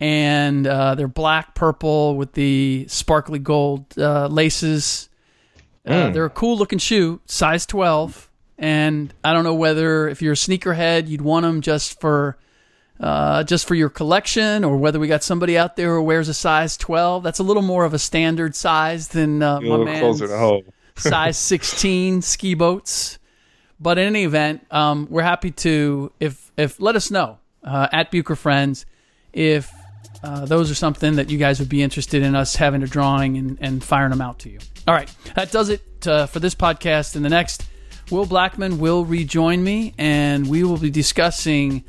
And 0.03 0.67
uh, 0.67 0.95
they're 0.95 1.09
black, 1.09 1.55
purple 1.55 2.17
with 2.17 2.33
the 2.33 2.87
sparkly 2.89 3.39
gold 3.39 3.87
uh, 3.99 4.29
laces. 4.29 5.09
Uh, 5.87 5.93
Mm. 5.93 6.13
they're 6.15 6.25
a 6.27 6.31
cool 6.31 6.57
looking 6.57 6.79
shoe, 6.79 7.21
size 7.27 7.67
12. 7.67 8.30
And 8.61 9.13
I 9.25 9.33
don't 9.33 9.43
know 9.43 9.55
whether 9.55 10.07
if 10.07 10.21
you're 10.21 10.35
a 10.35 10.37
sneakerhead, 10.37 11.09
you'd 11.09 11.23
want 11.23 11.45
them 11.45 11.63
just 11.63 11.99
for 11.99 12.37
uh, 13.01 13.43
just 13.43 13.67
for 13.67 13.75
your 13.75 13.89
collection, 13.89 14.63
or 14.63 14.77
whether 14.77 15.01
we 15.01 15.09
got 15.09 15.23
somebody 15.25 15.57
out 15.57 15.77
there 15.77 15.95
who 15.95 16.03
wears 16.03 16.29
a 16.29 16.35
size 16.35 16.77
12. 16.77 17.23
That's 17.23 17.39
a 17.39 17.43
little 17.43 17.63
more 17.63 17.87
of 17.87 17.95
a 17.95 17.99
standard 17.99 18.55
size 18.55 19.09
than 19.09 19.43
uh, 19.43 19.63
my 19.63 19.79
man's 19.79 20.21
size 20.97 21.39
16 21.39 22.21
ski 22.21 22.53
boats. 22.53 23.19
But 23.81 23.97
in 23.97 24.07
any 24.09 24.25
event, 24.25 24.67
um, 24.71 25.09
we're 25.09 25.23
happy 25.23 25.53
to 25.53 26.13
if 26.21 26.53
if 26.59 26.79
let 26.79 26.95
us 26.95 27.11
know 27.11 27.39
uh, 27.65 27.89
at 27.91 28.11
Bucher 28.11 28.37
Friends 28.37 28.85
if 29.33 29.73
uh, 30.23 30.45
those 30.45 30.71
are 30.71 30.75
something 30.75 31.17
that 31.17 31.31
you 31.31 31.39
guys 31.39 31.61
would 31.61 31.71
be 31.71 31.83
interested 31.83 32.23
in 32.23 32.37
us 32.37 32.57
having 32.57 32.83
a 32.83 32.87
drawing 32.87 33.39
and, 33.39 33.57
and 33.63 33.83
firing 33.83 34.11
them 34.11 34.21
out 34.21 34.41
to 34.41 34.51
you. 34.51 34.59
All 34.87 34.95
right, 34.95 35.11
that 35.35 35.51
does 35.51 35.71
it 35.71 36.07
uh, 36.07 36.27
for 36.27 36.41
this 36.41 36.55
podcast. 36.55 37.17
In 37.17 37.23
the 37.23 37.31
next, 37.31 37.65
Will 38.11 38.27
Blackmon 38.27 38.79
will 38.79 39.05
rejoin 39.05 39.63
me, 39.63 39.95
and 39.97 40.49
we 40.49 40.65
will 40.65 40.79
be 40.79 40.91
discussing 40.91 41.85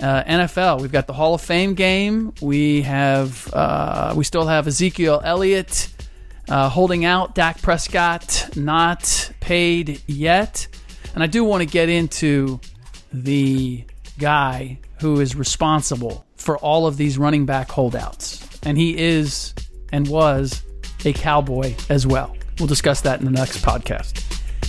uh, 0.00 0.24
NFL. 0.24 0.80
We've 0.80 0.92
got 0.92 1.06
the 1.06 1.12
Hall 1.12 1.34
of 1.34 1.42
Fame 1.42 1.74
game. 1.74 2.32
We 2.40 2.82
have 2.82 3.52
uh, 3.52 4.14
we 4.16 4.24
still 4.24 4.46
have 4.46 4.66
Ezekiel 4.66 5.20
Elliott 5.22 5.88
uh, 6.48 6.68
holding 6.68 7.04
out. 7.04 7.34
Dak 7.34 7.60
Prescott 7.60 8.50
not 8.56 9.30
paid 9.40 10.02
yet, 10.06 10.66
and 11.14 11.22
I 11.22 11.26
do 11.26 11.44
want 11.44 11.60
to 11.60 11.66
get 11.66 11.88
into 11.88 12.60
the 13.12 13.84
guy 14.18 14.78
who 15.00 15.20
is 15.20 15.36
responsible 15.36 16.24
for 16.36 16.56
all 16.58 16.86
of 16.86 16.96
these 16.96 17.18
running 17.18 17.44
back 17.44 17.70
holdouts, 17.70 18.60
and 18.62 18.78
he 18.78 18.96
is 18.96 19.54
and 19.92 20.08
was 20.08 20.62
a 21.04 21.12
cowboy 21.12 21.74
as 21.90 22.06
well. 22.06 22.34
We'll 22.58 22.66
discuss 22.66 23.02
that 23.02 23.18
in 23.20 23.26
the 23.26 23.30
next 23.30 23.62
podcast. 23.62 24.25